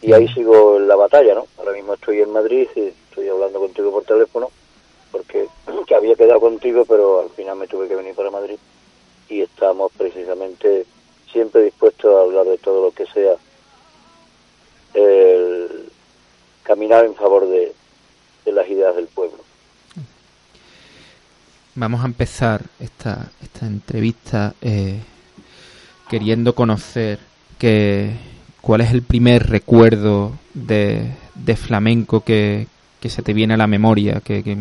Y 0.00 0.12
ahí 0.12 0.28
sigo 0.28 0.76
en 0.76 0.88
la 0.88 0.96
batalla, 0.96 1.34
¿no? 1.34 1.46
Ahora 1.58 1.72
mismo 1.72 1.94
estoy 1.94 2.20
en 2.20 2.32
Madrid 2.32 2.68
y 2.74 2.80
estoy 2.80 3.28
hablando 3.28 3.58
contigo 3.58 3.90
por 3.90 4.04
teléfono 4.04 4.50
porque 5.10 5.48
que 5.86 5.94
había 5.94 6.14
quedado 6.14 6.40
contigo, 6.40 6.84
pero 6.84 7.20
al 7.20 7.30
final 7.30 7.56
me 7.56 7.66
tuve 7.66 7.88
que 7.88 7.96
venir 7.96 8.14
para 8.14 8.30
Madrid 8.30 8.58
y 9.28 9.42
estamos 9.42 9.92
precisamente 9.96 10.86
siempre 11.32 11.62
dispuestos 11.62 12.14
a 12.14 12.20
hablar 12.22 12.46
de 12.46 12.58
todo 12.58 12.82
lo 12.82 12.90
que 12.92 13.06
sea 13.06 13.34
el 14.94 15.90
caminar 16.62 17.04
en 17.04 17.14
favor 17.14 17.48
de, 17.48 17.72
las 18.46 18.68
ideas 18.68 18.96
del 18.96 19.06
pueblo. 19.08 19.38
Vamos 21.74 22.02
a 22.02 22.06
empezar 22.06 22.62
esta, 22.80 23.30
esta 23.42 23.66
entrevista 23.66 24.54
eh, 24.62 25.00
queriendo 26.08 26.54
conocer 26.54 27.18
que, 27.58 28.14
cuál 28.62 28.80
es 28.80 28.90
el 28.90 29.02
primer 29.02 29.50
recuerdo 29.50 30.32
de, 30.54 31.12
de 31.34 31.56
flamenco 31.56 32.22
que, 32.22 32.66
que, 33.00 33.08
se 33.10 33.22
te 33.22 33.32
viene 33.32 33.54
a 33.54 33.58
la 33.58 33.66
memoria, 33.66 34.20
que, 34.20 34.42
que, 34.42 34.56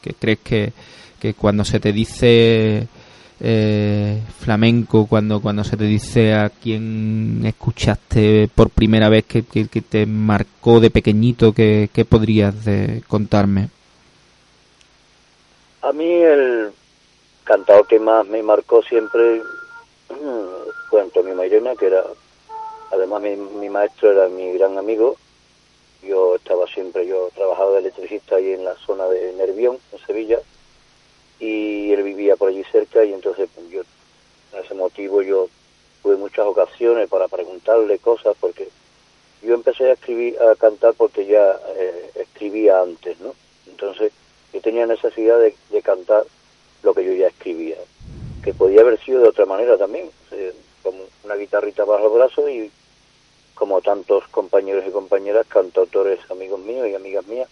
que 0.00 0.14
crees 0.14 0.38
que, 0.40 0.72
que 1.20 1.34
cuando 1.34 1.64
se 1.64 1.80
te 1.80 1.92
dice 1.92 2.88
eh, 3.44 4.22
flamenco, 4.38 5.06
cuando, 5.08 5.40
cuando 5.40 5.64
se 5.64 5.76
te 5.76 5.84
dice 5.84 6.34
a 6.34 6.48
quién 6.48 7.42
escuchaste 7.44 8.48
por 8.54 8.70
primera 8.70 9.08
vez 9.08 9.24
que, 9.24 9.42
que, 9.44 9.80
te 9.82 10.06
marcó 10.06 10.80
de 10.80 10.90
pequeñito, 10.90 11.52
¿qué, 11.52 12.06
podrías 12.08 12.64
de 12.64 13.02
contarme? 13.08 13.68
A 15.82 15.92
mí 15.92 16.08
el 16.08 16.70
cantado 17.42 17.84
que 17.84 17.98
más 17.98 18.26
me 18.28 18.42
marcó 18.42 18.82
siempre 18.82 19.42
mm, 20.10 20.88
fue 20.88 21.00
Antonio 21.00 21.34
Mairena, 21.34 21.74
que 21.74 21.86
era, 21.86 22.02
además 22.92 23.22
mi, 23.22 23.34
mi 23.36 23.68
maestro 23.68 24.12
era 24.12 24.28
mi 24.28 24.52
gran 24.52 24.78
amigo. 24.78 25.16
Yo 26.02 26.36
estaba 26.36 26.66
siempre, 26.66 27.06
yo 27.06 27.30
trabajaba 27.34 27.72
de 27.72 27.78
electricista 27.80 28.36
ahí 28.36 28.52
en 28.52 28.64
la 28.64 28.74
zona 28.76 29.06
de 29.06 29.32
Nervión, 29.34 29.78
en 29.92 29.98
Sevilla, 30.06 30.40
y 31.38 31.92
él 31.92 32.02
vivía 32.02 32.36
por 32.36 32.48
allí 32.48 32.64
cerca 32.70 33.04
y 33.04 33.12
entonces 33.12 33.48
pues, 33.54 33.68
yo, 33.68 33.82
a 34.54 34.60
ese 34.60 34.74
motivo 34.74 35.22
yo 35.22 35.48
tuve 36.02 36.16
muchas 36.16 36.46
ocasiones 36.46 37.08
para 37.08 37.28
preguntarle 37.28 37.98
cosas 37.98 38.36
porque 38.40 38.68
yo 39.42 39.54
empecé 39.54 39.90
a 39.90 39.94
escribir, 39.94 40.36
a 40.40 40.54
cantar 40.54 40.94
porque 40.94 41.26
ya 41.26 41.58
eh, 41.76 42.10
escribía 42.14 42.80
antes, 42.80 43.18
¿no? 43.20 43.34
Entonces 43.66 44.12
yo 44.52 44.60
tenía 44.60 44.86
necesidad 44.86 45.40
de, 45.40 45.54
cantar 45.82 46.24
lo 46.82 46.94
que 46.94 47.04
yo 47.04 47.12
ya 47.12 47.28
escribía, 47.28 47.76
que 48.44 48.54
podía 48.54 48.82
haber 48.82 49.00
sido 49.00 49.22
de 49.22 49.28
otra 49.28 49.46
manera 49.46 49.76
también, 49.76 50.10
como 50.82 50.98
una 51.24 51.34
guitarrita 51.34 51.84
bajo 51.84 52.06
el 52.06 52.12
brazo 52.12 52.48
y 52.48 52.70
como 53.62 53.80
tantos 53.80 54.26
compañeros 54.32 54.82
y 54.88 54.90
compañeras, 54.90 55.46
cantautores, 55.46 56.18
amigos 56.32 56.58
míos 56.58 56.88
y 56.88 56.96
amigas 56.96 57.24
mías. 57.28 57.48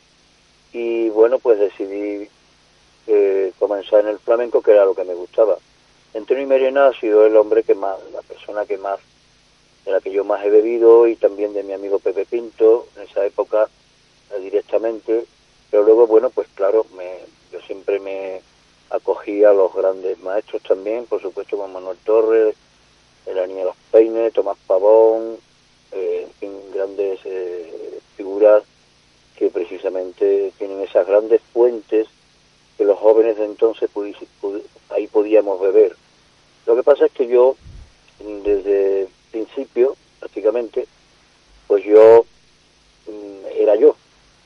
Y 0.73 1.09
bueno, 1.11 1.39
pues 1.39 1.61
decidí 1.61 2.29
eh, 3.07 3.53
comenzar 3.61 4.01
en 4.01 4.09
el 4.09 4.19
flamenco, 4.19 4.61
que 4.61 4.73
era 4.73 4.85
lo 4.85 4.97
que 4.97 5.05
me 5.05 5.15
gustaba. 5.15 5.57
Antonio 6.13 6.49
Merena 6.49 6.89
ha 6.89 6.99
sido 6.99 7.25
el 7.25 7.37
hombre 7.37 7.63
que 7.63 7.77
más, 7.77 7.97
la 8.13 8.23
persona 8.23 8.67
que 8.67 8.77
más, 8.77 8.99
de 9.85 9.93
la 9.93 10.01
que 10.01 10.11
yo 10.11 10.25
más 10.25 10.45
he 10.45 10.51
bebido 10.51 11.07
y 11.07 11.15
también 11.15 11.53
de 11.53 11.63
mi 11.63 11.75
amigo 11.75 12.01
Pepe 12.01 12.27
Pinto, 12.27 12.89
en 12.97 13.05
esa 13.05 13.25
época 13.25 13.69
eh, 14.33 14.41
directamente, 14.41 15.27
pero 15.71 15.85
luego, 15.85 16.09
bueno, 16.09 16.31
pues 16.31 16.49
claro, 16.57 16.87
me, 16.97 17.19
yo 17.53 17.61
siempre 17.61 18.01
me 18.01 18.41
acogí 18.91 19.45
a 19.45 19.53
los 19.53 19.73
grandes 19.73 20.19
maestros 20.19 20.61
también, 20.65 21.07
por 21.07 21.23
supuesto 21.23 21.57
con 21.57 21.73
Manuel 21.73 21.99
Torres, 21.99 22.57
Elanía 23.27 23.65
Los 23.65 23.77
Peines, 23.93 24.33
Tomás 24.33 24.59
Pavón, 24.67 25.39
eh, 25.93 26.27
en 26.41 26.73
grandes 26.73 27.21
eh, 27.25 28.01
figuras 28.17 28.63
que 29.37 29.51
precisamente 29.51 30.53
tienen 30.59 30.81
esas 30.83 31.07
grandes 31.07 31.41
fuentes 31.53 32.09
que 32.77 32.85
los 32.85 32.99
jóvenes 32.99 33.37
de 33.37 33.45
entonces 33.45 33.91
ahí 34.91 35.07
podíamos 35.07 35.61
beber. 35.61 35.97
Lo 36.67 36.77
que 36.77 36.83
pasa 36.83 37.07
es 37.07 37.13
que 37.13 37.27
yo, 37.27 37.57
desde 38.45 39.09
principio, 39.31 39.97
prácticamente, 40.19 40.87
pues 41.67 41.85
yo 41.85 42.25
mm, 43.07 43.47
era 43.59 43.77
yo, 43.77 43.97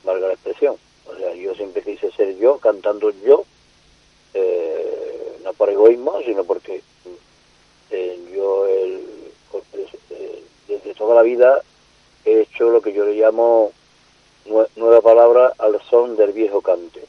valga 0.05 0.29
la 0.29 0.35
expresión. 0.35 0.77
O 1.07 1.17
sea, 1.17 1.35
yo 1.35 1.55
siempre 1.55 1.83
quise 1.83 2.11
ser 2.13 2.37
yo, 2.39 2.59
cantando 2.59 3.11
yo, 3.25 3.45
eh, 4.33 5.39
no 5.43 5.53
por 5.53 5.71
egoísmo, 5.71 6.21
sino 6.25 6.45
porque 6.45 6.83
eh, 7.91 8.19
yo 8.35 8.67
el, 8.67 9.04
toda 10.95 11.15
la 11.15 11.23
vida 11.23 11.63
he 12.25 12.43
hecho 12.43 12.71
lo 12.71 12.81
que 12.81 12.93
yo 12.93 13.05
le 13.05 13.15
llamo 13.15 13.73
nueva 14.77 15.01
palabra 15.01 15.53
al 15.59 15.81
son 15.89 16.17
del 16.17 16.33
viejo 16.33 16.61
cante. 16.61 17.05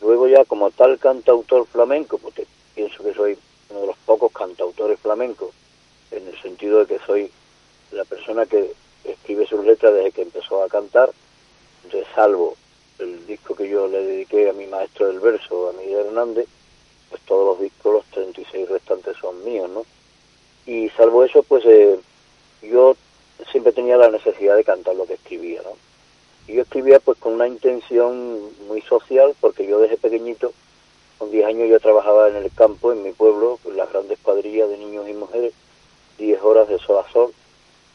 Luego 0.00 0.28
ya 0.28 0.44
como 0.44 0.70
tal 0.70 0.98
cantautor 0.98 1.66
flamenco, 1.66 2.18
porque 2.18 2.46
pienso 2.74 3.02
que 3.02 3.14
soy 3.14 3.38
uno 3.70 3.80
de 3.80 3.86
los 3.88 3.96
pocos 3.98 4.32
cantautores 4.32 4.98
flamencos, 5.00 5.50
en 6.10 6.26
el 6.26 6.40
sentido 6.40 6.80
de 6.80 6.86
que 6.86 7.04
soy 7.04 7.30
la 7.92 8.04
persona 8.04 8.46
que 8.46 8.72
escribe 9.04 9.46
sus 9.46 9.64
letras 9.64 9.94
desde 9.94 10.12
que 10.12 10.22
empezó 10.22 10.62
a 10.62 10.68
cantar, 10.68 11.10
entonces 11.84 12.08
salvo 12.14 12.56
el 12.98 13.26
disco 13.26 13.54
que 13.54 13.68
yo 13.68 13.86
le 13.86 14.02
dediqué 14.02 14.50
a 14.50 14.52
mi 14.52 14.66
maestro 14.66 15.06
del 15.06 15.20
verso, 15.20 15.70
a 15.70 15.72
Miguel 15.72 16.06
Hernández, 16.06 16.46
pues 17.08 17.22
todos 17.22 17.46
los 17.46 17.60
discos, 17.60 17.94
los 17.94 18.04
36 18.06 18.68
restantes 18.68 19.16
son 19.16 19.44
míos, 19.44 19.68
¿no? 19.70 19.84
Y 20.66 20.88
salvo 20.90 21.24
eso, 21.24 21.42
pues 21.42 21.64
eh, 21.64 21.98
yo 22.62 22.96
siempre 23.50 23.72
tenía 23.72 23.96
la 23.96 24.10
necesidad 24.10 24.56
de 24.56 24.64
cantar 24.64 24.94
lo 24.94 25.06
que 25.06 25.14
escribía, 25.14 25.62
¿no? 25.62 25.72
Y 26.46 26.56
yo 26.56 26.62
escribía 26.62 27.00
pues 27.00 27.18
con 27.18 27.34
una 27.34 27.46
intención 27.46 28.40
muy 28.66 28.82
social, 28.82 29.34
porque 29.40 29.66
yo 29.66 29.80
desde 29.80 29.96
pequeñito, 29.96 30.52
con 31.18 31.30
10 31.30 31.46
años 31.46 31.68
yo 31.68 31.80
trabajaba 31.80 32.28
en 32.28 32.36
el 32.36 32.50
campo, 32.52 32.92
en 32.92 33.02
mi 33.02 33.12
pueblo, 33.12 33.58
con 33.62 33.76
las 33.76 33.90
grandes 33.90 34.18
cuadrillas 34.20 34.68
de 34.68 34.78
niños 34.78 35.08
y 35.08 35.12
mujeres, 35.12 35.52
10 36.18 36.42
horas 36.42 36.68
de 36.68 36.78
sol 36.78 37.04
a 37.06 37.12
sol, 37.12 37.32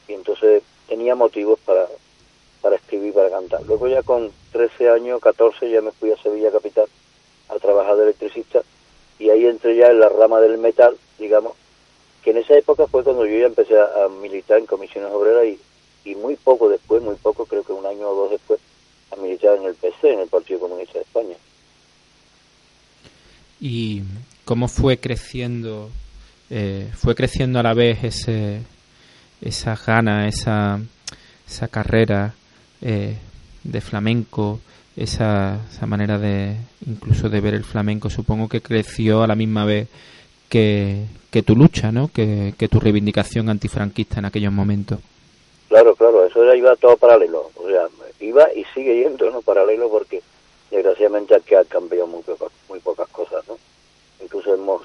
y 0.07 0.13
entonces 0.13 0.63
tenía 0.87 1.15
motivos 1.15 1.59
para, 1.65 1.87
para 2.61 2.75
escribir, 2.75 3.13
para 3.13 3.29
cantar. 3.29 3.63
Luego 3.63 3.87
ya 3.87 4.03
con 4.03 4.31
13 4.51 4.89
años, 4.89 5.19
14, 5.21 5.69
ya 5.69 5.81
me 5.81 5.91
fui 5.91 6.11
a 6.11 6.17
Sevilla 6.17 6.51
Capital 6.51 6.85
a 7.49 7.55
trabajar 7.55 7.97
de 7.97 8.03
electricista, 8.03 8.61
y 9.19 9.29
ahí 9.29 9.45
entré 9.45 9.75
ya 9.75 9.87
en 9.87 9.99
la 9.99 10.09
rama 10.09 10.39
del 10.39 10.57
metal, 10.57 10.97
digamos, 11.17 11.53
que 12.25 12.31
en 12.31 12.37
esa 12.37 12.57
época 12.57 12.87
fue 12.87 13.05
cuando 13.05 13.25
yo 13.25 13.37
ya 13.37 13.45
empecé 13.45 13.79
a 13.79 14.09
militar 14.21 14.57
en 14.59 14.65
comisiones 14.65 15.11
obreras 15.13 15.45
y 15.45 15.59
y 16.05 16.15
muy 16.15 16.35
poco 16.35 16.69
después, 16.69 17.01
muy 17.01 17.15
poco, 17.15 17.45
creo 17.45 17.63
que 17.63 17.73
un 17.73 17.85
año 17.85 18.07
o 18.07 18.15
dos 18.15 18.31
después, 18.31 18.59
a 19.11 19.15
militar 19.17 19.57
en 19.57 19.65
el 19.65 19.73
PC, 19.73 20.13
en 20.13 20.19
el 20.19 20.27
Partido 20.27 20.59
Comunista 20.59 20.93
de 20.93 21.01
España. 21.01 21.35
¿Y 23.59 24.03
cómo 24.45 24.67
fue 24.67 24.97
creciendo, 24.97 25.89
eh, 26.49 26.91
fue 26.95 27.15
creciendo 27.15 27.59
a 27.59 27.63
la 27.63 27.73
vez 27.73 28.03
ese, 28.03 28.61
esa 29.41 29.75
gana, 29.75 30.27
esa, 30.27 30.79
esa 31.47 31.67
carrera 31.69 32.35
eh, 32.81 33.17
de 33.63 33.81
flamenco, 33.81 34.59
esa, 34.95 35.59
esa 35.71 35.85
manera 35.87 36.19
de 36.19 36.55
incluso 36.85 37.29
de 37.29 37.41
ver 37.41 37.55
el 37.55 37.63
flamenco? 37.63 38.11
Supongo 38.11 38.47
que 38.47 38.61
creció 38.61 39.23
a 39.23 39.27
la 39.27 39.35
misma 39.35 39.65
vez 39.65 39.87
que, 40.55 41.03
que 41.31 41.43
tu 41.43 41.53
lucha, 41.53 41.91
¿no? 41.91 42.07
Que, 42.07 42.53
que 42.57 42.69
tu 42.69 42.79
reivindicación 42.79 43.49
antifranquista 43.49 44.19
en 44.19 44.25
aquellos 44.25 44.53
momentos. 44.53 44.99
Claro, 45.67 45.93
claro, 45.97 46.25
eso 46.25 46.41
era, 46.41 46.55
iba 46.55 46.77
todo 46.77 46.95
paralelo. 46.95 47.51
O 47.55 47.67
sea, 47.67 47.89
iba 48.21 48.47
y 48.53 48.63
sigue 48.73 49.03
yendo, 49.03 49.29
¿no? 49.31 49.41
Paralelo 49.41 49.89
porque 49.89 50.21
desgraciadamente 50.71 51.35
aquí 51.35 51.55
ha 51.55 51.65
cambiado 51.65 52.07
muy 52.07 52.21
pocas, 52.21 52.49
muy 52.69 52.79
pocas 52.79 53.09
cosas, 53.09 53.45
¿no? 53.49 53.57
Incluso 54.23 54.53
hemos, 54.53 54.83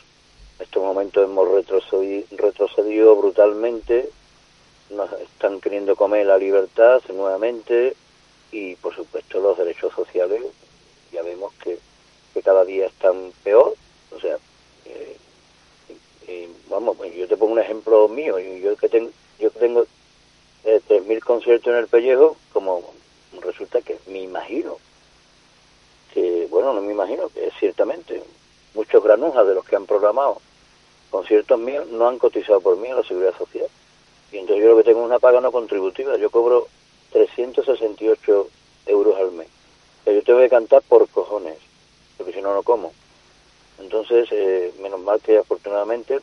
en 0.58 0.64
estos 0.64 0.82
momentos 0.82 1.22
hemos 1.22 1.48
retrocedido, 1.48 2.26
retrocedido 2.36 3.14
brutalmente, 3.14 4.10
nos 4.90 5.08
están 5.20 5.60
queriendo 5.60 5.94
comer 5.94 6.26
la 6.26 6.36
libertad 6.36 7.00
nuevamente 7.14 7.94
y, 8.50 8.74
por 8.74 8.92
supuesto, 8.96 9.38
los 9.38 9.56
derechos 9.56 9.94
sociales 9.94 10.42
ya 11.12 11.22
vemos 11.22 11.52
que, 11.62 11.78
que 12.34 12.42
cada 12.42 12.64
día 12.64 12.86
están 12.86 13.30
peor. 13.44 13.74
O 14.10 14.18
sea, 14.18 14.36
eh, 14.86 15.16
vamos, 16.68 16.96
pues 16.96 17.14
yo 17.14 17.26
te 17.28 17.36
pongo 17.36 17.52
un 17.52 17.60
ejemplo 17.60 18.08
mío. 18.08 18.38
Yo 18.38 18.76
que 18.76 18.88
tengo, 18.88 19.10
yo 19.38 19.50
tengo 19.50 19.86
eh, 20.64 20.80
3.000 20.88 21.20
conciertos 21.20 21.72
en 21.72 21.78
el 21.78 21.88
pellejo, 21.88 22.36
como 22.52 22.82
resulta 23.40 23.80
que 23.80 23.98
me 24.06 24.20
imagino, 24.20 24.76
que 26.12 26.46
bueno, 26.50 26.72
no 26.72 26.82
me 26.82 26.92
imagino, 26.92 27.28
que 27.28 27.46
es 27.46 27.54
ciertamente 27.58 28.22
muchos 28.74 29.02
granujas 29.02 29.46
de 29.46 29.54
los 29.54 29.64
que 29.64 29.76
han 29.76 29.86
programado 29.86 30.40
conciertos 31.10 31.58
míos 31.58 31.86
no 31.88 32.08
han 32.08 32.18
cotizado 32.18 32.60
por 32.60 32.76
mí 32.76 32.88
a 32.88 32.94
la 32.94 33.02
Seguridad 33.02 33.36
Social. 33.36 33.66
Y 34.32 34.38
entonces 34.38 34.64
yo 34.64 34.70
lo 34.70 34.76
que 34.78 34.84
tengo 34.84 35.00
es 35.00 35.06
una 35.06 35.18
paga 35.18 35.40
no 35.40 35.52
contributiva. 35.52 36.16
Yo 36.16 36.30
cobro 36.30 36.68
368 37.12 38.48
euros 38.86 39.18
al 39.18 39.32
mes. 39.32 39.48
Pero 40.04 40.20
yo 40.20 40.24
tengo 40.24 40.38
que 40.38 40.48
cantar 40.48 40.82
por 40.82 41.08
cojones, 41.08 41.58
porque 42.16 42.32
si 42.32 42.40
no, 42.40 42.54
no 42.54 42.62
como. 42.62 42.92
Entonces, 43.80 44.28
eh, 44.30 44.72
menos 44.80 45.00
mal 45.00 45.20
que 45.20 45.38
afortunadamente 45.38 46.20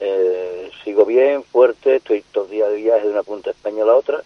eh, 0.00 0.70
sigo 0.84 1.04
bien, 1.04 1.42
fuerte, 1.42 1.96
estoy 1.96 2.22
todos 2.32 2.50
días 2.50 2.70
de 2.70 2.76
viaje 2.76 3.06
de 3.06 3.12
una 3.12 3.22
punta 3.22 3.50
de 3.50 3.56
España 3.56 3.82
a 3.82 3.86
la 3.86 3.96
otra, 3.96 4.22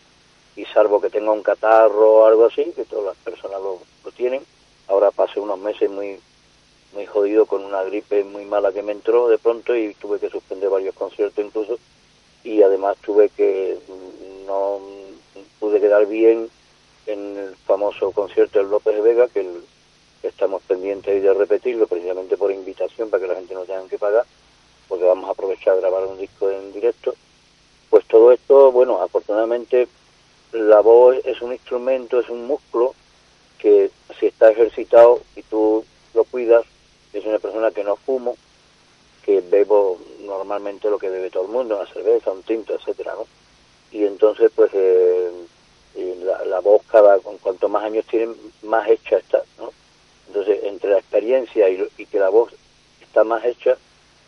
y 0.54 0.64
salvo 0.66 1.00
que 1.00 1.10
tenga 1.10 1.32
un 1.32 1.42
catarro 1.42 2.12
o 2.12 2.26
algo 2.26 2.46
así, 2.46 2.64
que 2.76 2.84
todas 2.84 3.06
las 3.06 3.16
personas 3.16 3.60
lo, 3.60 3.80
tienen, 4.16 4.42
ahora 4.88 5.10
pasé 5.10 5.40
unos 5.40 5.58
meses 5.58 5.90
muy 5.90 6.18
muy 6.92 7.06
jodido 7.06 7.46
con 7.46 7.64
una 7.64 7.82
gripe 7.84 8.22
muy 8.22 8.44
mala 8.44 8.70
que 8.70 8.82
me 8.82 8.92
entró 8.92 9.26
de 9.26 9.38
pronto 9.38 9.74
y 9.74 9.94
tuve 9.94 10.18
que 10.18 10.28
suspender 10.28 10.68
varios 10.68 10.94
conciertos 10.94 11.42
incluso 11.42 11.78
y 12.44 12.60
además 12.60 12.98
tuve 12.98 13.30
que 13.30 13.78
no 14.46 14.78
pude 15.58 15.80
quedar 15.80 16.04
bien 16.04 16.50
en 17.06 17.38
el 17.38 17.56
famoso 17.64 18.10
concierto 18.12 18.58
del 18.58 18.68
López 18.68 18.94
de 18.94 19.00
Vega 19.00 19.28
que 19.28 19.40
estamos 20.22 20.62
pendientes 20.62 21.22
de 21.22 21.34
repetirlo 21.34 21.86
precisamente 21.86 22.36
por 22.36 22.52
invitación 22.52 23.10
para 23.10 23.22
que 23.22 23.28
la 23.28 23.36
gente 23.36 23.54
no 23.54 23.64
tenga 23.64 23.86
que 23.88 23.98
pagar 23.98 24.24
porque 24.88 25.04
vamos 25.04 25.28
a 25.28 25.32
aprovechar 25.32 25.74
a 25.74 25.80
grabar 25.80 26.04
un 26.06 26.18
disco 26.18 26.50
en 26.50 26.72
directo 26.72 27.14
pues 27.90 28.04
todo 28.06 28.32
esto 28.32 28.72
bueno 28.72 29.00
afortunadamente 29.00 29.88
la 30.52 30.80
voz 30.80 31.16
es 31.24 31.40
un 31.40 31.52
instrumento, 31.52 32.20
es 32.20 32.28
un 32.28 32.46
músculo 32.46 32.94
que 33.58 33.90
si 34.18 34.26
está 34.26 34.50
ejercitado 34.50 35.20
y 35.34 35.42
tú 35.42 35.84
lo 36.14 36.24
cuidas, 36.24 36.64
es 37.12 37.24
una 37.24 37.38
persona 37.38 37.70
que 37.70 37.84
no 37.84 37.96
fumo, 37.96 38.36
que 39.24 39.40
bebo 39.40 39.98
normalmente 40.20 40.90
lo 40.90 40.98
que 40.98 41.08
bebe 41.08 41.30
todo 41.30 41.44
el 41.44 41.52
mundo, 41.52 41.76
una 41.76 41.92
cerveza, 41.92 42.32
un 42.32 42.42
tinto, 42.42 42.74
etcétera, 42.74 43.14
¿no? 43.14 43.26
Y 43.90 44.04
entonces, 44.04 44.50
pues, 44.54 44.70
eh, 44.74 45.30
la, 46.46 46.60
voz 46.60 46.82
cada, 46.90 47.18
cuanto 47.18 47.68
más 47.68 47.84
años 47.84 48.06
tienen, 48.06 48.34
más 48.62 48.88
hecha 48.88 49.18
está, 49.18 49.42
¿no? 49.58 49.70
Entonces, 50.32 50.64
entre 50.64 50.90
la 50.90 50.98
experiencia 50.98 51.68
y, 51.68 51.86
y 51.98 52.06
que 52.06 52.18
la 52.18 52.30
voz 52.30 52.54
está 53.02 53.22
más 53.22 53.44
hecha, 53.44 53.76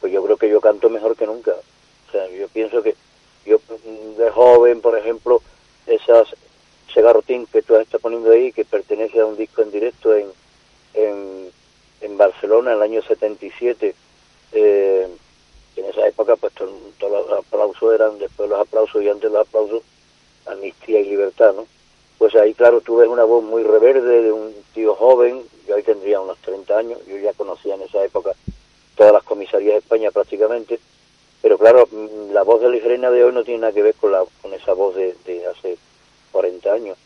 pues 0.01 0.13
yo 0.13 0.23
creo 0.23 0.37
que 0.37 0.51
yo 0.51 0.61
canto 0.61 0.91
mejor 0.91 1.17
que 1.17 1.27
nunca. 1.27 1.53
O 1.53 2.13
sea, 2.13 2.29
yo 2.29 2.47
pienso 2.49 2.83
que 2.83 2.95
yo 3.47 3.59
de 4.19 4.31
joven, 4.31 4.83
por 4.83 4.99
ejemplo, 4.99 5.41
esas, 5.87 6.29
ese 6.91 7.01
garrotín 7.01 7.47
que 7.47 7.63
tú 7.63 7.77
estás 7.77 8.03
poniendo 8.03 8.31
ahí, 8.31 8.53
que 8.53 8.67
pertenece 8.67 9.19
a 9.19 9.25
un 9.25 9.39
disco 9.39 9.63
en 9.63 9.71
directo 9.71 10.15
en, 10.15 10.27
en, 10.93 11.51
en 12.03 12.19
Barcelona 12.19 12.73
en 12.73 12.77
el 12.77 12.83
año 12.83 13.03
77. 13.03 13.95
Eh, 14.53 15.09
en 15.77 15.85
esa 15.87 16.07
época, 16.07 16.37
pues 16.37 16.53
todos 16.53 16.71
los 17.31 17.39
aplausos 17.39 17.95
eran, 17.95 18.19
después 18.19 18.51
los 18.51 18.61
aplausos 18.61 19.03
y 19.03 19.09
antes 19.09 19.33
los 19.33 19.47
aplausos, 19.47 19.83
amnistía 20.45 21.01
y 21.01 21.09
libertad, 21.09 21.55
¿no? 21.55 21.67
Pues 22.19 22.35
ahí, 22.37 22.55
claro, 22.55 22.81
tú 22.81 22.97
ves 22.97 23.09
una 23.09 23.25
voz 23.25 23.43
muy 23.43 23.63
reverde 23.63 24.23
de 24.23 24.33
un 24.33 24.55
tío 24.73 24.95
joven, 24.95 25.43
yo 25.67 25.75
ahí 25.75 25.83
tendría 25.83 26.21
unos 26.21 26.39
30 26.39 26.79
años, 26.79 26.99
yo 27.07 27.17
ya 27.19 27.33
conocía 27.33 27.75
en 27.75 27.83
esa 27.83 28.05
época 28.05 28.33
todas 28.97 29.13
las 29.13 29.25
comisarías 29.25 29.75
de 29.75 29.79
España 29.79 30.11
prácticamente, 30.11 30.79
pero 31.43 31.59
claro, 31.59 31.89
mm, 31.91 32.33
la 32.33 32.43
voz 32.43 32.61
de 32.63 32.71
Ligerena 32.71 33.11
de 33.11 33.25
hoy 33.25 33.33
no 33.33 33.45
tiene 33.45 33.61
nada 33.61 33.73
que 33.73 33.83
ver 33.83 33.95
con, 33.97 34.13
la, 34.13 34.25
con 34.41 34.55
esa 34.55 34.73
voz 34.73 34.95
de, 34.95 35.15
hace 35.51 35.77
40 36.33 36.73
años, 36.73 36.97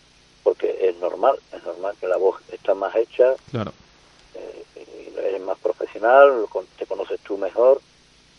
porque 0.42 0.76
es 0.80 0.96
normal, 0.98 1.38
es 1.52 1.62
normal 1.64 1.94
que 1.98 2.06
la 2.06 2.16
voz 2.16 2.36
está 2.52 2.74
más 2.74 2.94
hecha, 2.94 3.34
claro. 3.50 3.72
Eh, 4.34 4.64
eres 5.24 5.40
más 5.40 5.58
profesional, 5.58 6.46
te 6.78 6.86
conoces 6.86 7.18
tú 7.20 7.36
mejor 7.36 7.80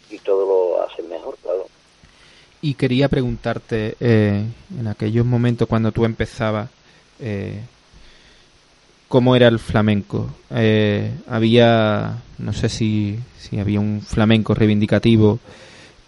y 0.09 0.19
todo 0.19 0.45
lo 0.45 0.83
haces 0.83 1.05
mejor. 1.05 1.37
Y 2.61 2.73
quería 2.73 3.07
preguntarte, 3.07 3.95
eh, 3.99 4.43
en 4.77 4.87
aquellos 4.87 5.25
momentos 5.25 5.67
cuando 5.67 5.91
tú 5.91 6.03
empezabas, 6.03 6.69
eh, 7.19 7.61
¿cómo 9.07 9.35
era 9.35 9.47
el 9.47 9.59
flamenco? 9.59 10.29
había, 11.27 12.17
no 12.37 12.53
sé 12.53 12.69
si, 12.69 13.19
si 13.37 13.59
había 13.59 13.79
un 13.79 14.01
flamenco 14.01 14.53
reivindicativo 14.53 15.39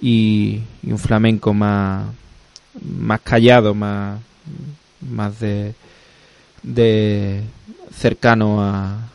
y, 0.02 0.62
un 0.84 0.98
flamenco 0.98 1.54
más, 1.54 2.08
más 2.82 3.22
callado, 3.22 3.74
más, 3.74 4.20
más 5.00 5.40
de, 5.40 5.74
de 6.64 7.44
cercano 7.94 8.62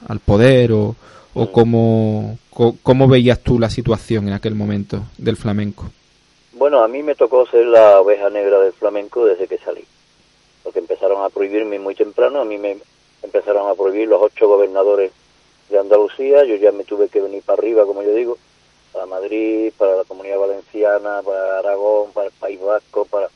al 0.08 0.20
poder 0.20 0.72
o, 0.72 0.96
o 1.34 1.52
cómo, 1.52 2.38
cómo, 2.50 3.08
veías 3.08 3.40
tú 3.42 3.58
la 3.58 3.68
situación 3.68 4.28
en 4.28 4.34
aquel 4.34 4.54
momento 4.54 5.04
del 5.18 5.36
flamenco? 5.36 5.90
Bueno, 6.58 6.82
a 6.82 6.88
mí 6.88 7.02
me 7.02 7.14
tocó 7.14 7.44
ser 7.46 7.66
la 7.66 8.00
oveja 8.00 8.30
negra 8.30 8.58
del 8.58 8.72
flamenco 8.72 9.26
desde 9.26 9.46
que 9.46 9.58
salí, 9.58 9.84
porque 10.62 10.78
empezaron 10.78 11.22
a 11.22 11.28
prohibirme 11.28 11.78
muy 11.78 11.94
temprano, 11.94 12.40
a 12.40 12.46
mí 12.46 12.56
me 12.56 12.78
empezaron 13.22 13.68
a 13.68 13.74
prohibir 13.74 14.08
los 14.08 14.22
ocho 14.22 14.48
gobernadores 14.48 15.12
de 15.68 15.78
Andalucía, 15.78 16.44
yo 16.44 16.56
ya 16.56 16.72
me 16.72 16.84
tuve 16.84 17.10
que 17.10 17.20
venir 17.20 17.42
para 17.42 17.58
arriba, 17.58 17.84
como 17.84 18.02
yo 18.02 18.14
digo, 18.14 18.38
para 18.90 19.04
Madrid, 19.04 19.70
para 19.76 19.96
la 19.96 20.04
Comunidad 20.04 20.38
Valenciana, 20.38 21.20
para 21.22 21.58
Aragón, 21.58 22.12
para 22.12 22.28
el 22.28 22.32
País 22.32 22.58
Vasco, 22.58 23.04
para, 23.04 23.28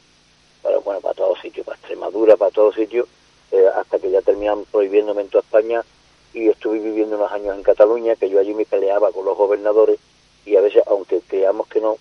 para 0.62 0.78
bueno, 0.78 1.02
para 1.02 1.12
todos 1.12 1.38
sitios, 1.42 1.66
para 1.66 1.76
Extremadura, 1.76 2.38
para 2.38 2.50
todos 2.50 2.74
sitios, 2.74 3.06
eh, 3.52 3.66
hasta 3.76 3.98
que 3.98 4.10
ya 4.10 4.22
terminan 4.22 4.64
prohibiéndome 4.64 5.20
en 5.20 5.28
toda 5.28 5.42
España. 5.42 5.84
Y 6.32 6.48
estuve 6.48 6.78
viviendo 6.78 7.16
unos 7.16 7.30
años 7.32 7.54
en 7.54 7.64
Cataluña, 7.64 8.16
que 8.16 8.30
yo 8.30 8.40
allí 8.40 8.54
me 8.54 8.64
peleaba 8.64 9.12
con 9.12 9.26
los 9.26 9.36
gobernadores 9.36 10.00
y 10.46 10.56
a 10.56 10.62
veces, 10.62 10.82
aunque 10.86 11.20
creamos 11.28 11.68
que 11.68 11.82
no, 11.82 11.98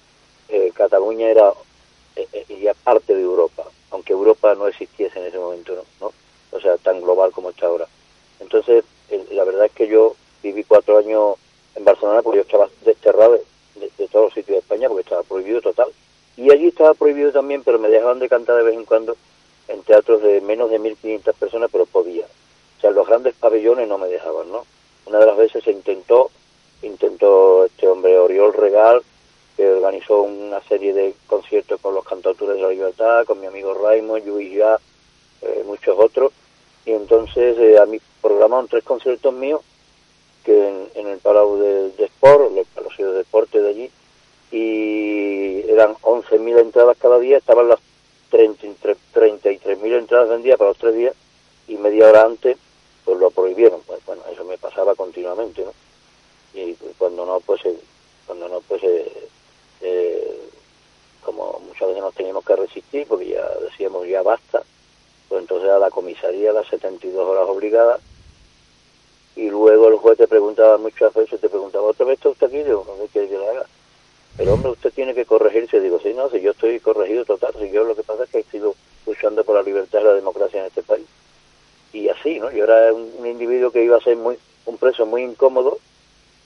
eh, 0.50 0.72
Cataluña 0.74 1.30
era 1.30 1.54
eh, 2.16 2.74
parte 2.84 3.16
de 3.16 3.22
Europa, 3.22 3.64
aunque 3.92 4.14
Europa 4.14 4.56
no 4.56 4.68
existiese 4.68 5.20
en 5.20 5.28
ese 5.28 5.40
momento, 5.40 5.76
¿no? 5.76 5.84
¿no? 6.02 6.14
O 6.52 6.60
sea, 6.60 6.78
tan 6.78 7.02
global 7.02 7.32
como 7.32 7.52
está 7.52 7.68
ahora. 7.68 7.88
Entonces, 8.40 8.84
la 9.32 9.44
verdad 9.44 9.66
es 9.66 9.72
que 9.72 9.88
yo 9.88 10.16
viví 10.42 10.64
cuatro 10.64 10.98
años 10.98 11.36
en 11.76 11.84
Barcelona 11.84 12.22
porque 12.22 12.38
yo 12.38 12.44
estaba 12.44 12.70
desterrado 12.84 13.40
de, 13.76 14.08
todos 14.08 14.26
los 14.26 14.34
sitios 14.34 14.56
de 14.56 14.60
España 14.60 14.88
porque 14.88 15.04
estaba 15.04 15.24
prohibido 15.24 15.62
total. 15.62 15.90
Y 16.38 16.52
allí 16.52 16.68
estaba 16.68 16.94
prohibido 16.94 17.32
también, 17.32 17.64
pero 17.64 17.80
me 17.80 17.90
dejaban 17.90 18.20
de 18.20 18.30
cantar 18.30 18.58
de 18.58 18.64
vez 18.64 18.76
en 18.76 18.86
cuando 18.86 19.16
en 19.68 19.84
teatros 19.84 20.22
de 20.24 20.42
menos 20.42 20.70
de 20.70 20.80
1.500 20.80 21.34
personas, 21.34 21.70
pero 21.72 21.86
podía. 21.86 22.26
O 22.26 22.82
sea, 22.82 22.92
los 22.92 23.08
grandes 23.08 23.36
pabellones 23.36 23.88
no 23.88 23.98
me 23.98 24.08
dejaban, 24.08 24.52
¿no? 24.52 24.66
Una 25.06 25.20
de 25.20 25.26
las 25.26 25.38
veces 25.38 25.64
se 25.64 25.72
intentó, 25.72 26.32
intentó 26.82 27.66
este 27.66 27.88
hombre 27.88 28.18
Oriol 28.18 28.54
Regal, 28.54 29.04
que 29.60 29.70
organizó 29.70 30.22
una 30.22 30.62
serie 30.62 30.94
de 30.94 31.14
conciertos 31.28 31.82
con 31.82 31.94
los 31.94 32.06
cantautores 32.06 32.56
de 32.56 32.62
la 32.62 32.70
libertad, 32.70 33.26
con 33.26 33.42
mi 33.42 33.46
amigo 33.46 33.74
Raymond, 33.74 34.26
Luis 34.26 34.54
Ya, 34.54 34.80
eh, 35.42 35.64
muchos 35.66 35.98
otros, 36.00 36.32
y 36.86 36.92
entonces 36.92 37.58
eh, 37.58 37.78
a 37.78 37.86
mí 37.86 38.00
programaron 38.22 38.70
tres 38.70 38.86
conciertos 38.86 39.34
míos 39.34 39.60
que 40.46 40.88
en, 40.96 41.08
el 41.08 41.18
Palau 41.18 41.58
de, 41.58 41.90
de 41.90 42.06
Sport, 42.06 42.58
el 42.58 42.66
Palacio 42.74 43.12
de 43.12 43.18
Deporte 43.18 43.62
de 43.62 43.70
allí, 43.70 43.92
y 44.50 45.70
eran 45.70 45.94
11.000 45.96 46.62
entradas 46.62 46.96
cada 46.98 47.20
día, 47.20 47.38
estaban 47.38 47.68
las 47.68 47.80
33.000 48.32 49.98
entradas 49.98 50.30
vendía 50.30 50.56
para 50.56 50.70
los 50.70 50.78
tres 50.78 50.96
días, 50.96 51.16
y 51.68 51.76
media 51.76 52.08
hora 52.08 52.24
antes 52.24 52.56
pues 53.04 53.20
lo 53.20 53.30
prohibieron. 53.30 53.82
Pues 53.86 54.00
bueno, 54.06 54.22
eso 54.32 54.46
me 54.46 54.58
pasaba 54.58 54.96
continuamente, 54.96 55.66
¿no? 55.66 55.74
Y 56.54 56.76
cuando 56.98 57.26
no, 57.26 57.42
pues, 57.42 57.66
eh, 57.66 57.78
cuando 58.26 58.48
no, 58.48 58.62
pues, 58.62 58.82
eh, 58.84 59.28
eh, 59.82 60.40
como 61.24 61.62
muchas 61.68 61.88
veces 61.88 62.04
nos 62.04 62.16
teníamos 62.16 62.46
que 62.46 62.56
resistir, 62.56 63.08
porque 63.08 63.28
ya 63.28 63.48
decíamos 63.62 64.08
ya 64.08 64.22
basta, 64.22 64.64
pues 65.28 65.42
entonces 65.42 65.70
a 65.70 65.80
la 65.80 65.92
comisaría 65.92 66.54
las 66.54 66.68
72 66.68 67.28
horas 67.28 67.46
obligadas, 67.48 68.02
y 69.36 69.50
luego 69.50 69.88
el 69.88 69.98
juez 69.98 70.18
te 70.18 70.28
preguntaba 70.28 70.78
muchas 70.78 71.14
veces, 71.14 71.40
te 71.40 71.48
preguntaba, 71.48 71.86
¿otra 71.86 72.06
vez 72.06 72.18
está 72.18 72.30
usted 72.30 72.48
aquí? 72.48 72.58
Digo, 72.58 72.86
no 72.86 73.06
quiere 73.06 73.30
que 73.30 73.38
le 73.38 73.48
haga. 73.48 73.66
Pero 74.36 74.54
hombre, 74.54 74.72
usted 74.72 74.92
tiene 74.92 75.14
que 75.14 75.26
corregirse. 75.26 75.80
Digo, 75.80 76.00
sí, 76.02 76.14
no, 76.14 76.30
si 76.30 76.42
yo 76.42 76.52
estoy 76.52 76.80
corregido 76.80 77.26
total, 77.26 77.54
si 77.60 77.72
yo 77.72 77.84
lo 77.84 77.96
que 77.96 78.04
pasa 78.04 78.24
es 78.24 78.30
que 78.30 78.40
he 78.40 78.44
sido 78.44 78.76
luchando 79.06 79.44
por 79.44 79.56
la 79.56 79.64
libertad 79.64 80.02
y 80.02 80.04
la 80.04 80.14
democracia 80.14 80.60
en 80.60 80.68
este 80.68 80.84
país. 80.84 81.06
Y 81.94 82.10
así, 82.10 82.40
¿no? 82.40 82.52
Yo 82.52 82.66
era 82.66 82.94
un, 82.94 83.26
individuo 83.26 83.72
que 83.72 83.84
iba 83.84 83.98
a 83.98 84.02
ser 84.02 84.18
muy 84.18 84.38
un 84.66 84.78
preso 84.78 85.06
muy 85.06 85.24
incómodo 85.24 85.78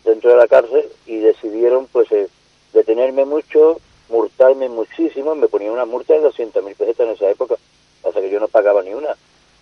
dentro 0.03 0.31
de 0.31 0.37
la 0.37 0.47
cárcel 0.47 0.87
y 1.05 1.17
decidieron, 1.17 1.87
pues, 1.87 2.11
eh, 2.11 2.27
detenerme 2.73 3.25
mucho, 3.25 3.79
multarme 4.09 4.67
muchísimo, 4.67 5.35
me 5.35 5.47
ponían 5.47 5.71
una 5.71 5.85
multa 5.85 6.13
de 6.13 6.21
200 6.21 6.63
mil 6.63 6.75
pesetas 6.75 7.07
en 7.07 7.13
esa 7.13 7.29
época, 7.29 7.55
hasta 8.03 8.19
que 8.19 8.29
yo 8.29 8.39
no 8.39 8.47
pagaba 8.47 8.81
ni 8.81 8.93
una. 8.93 9.15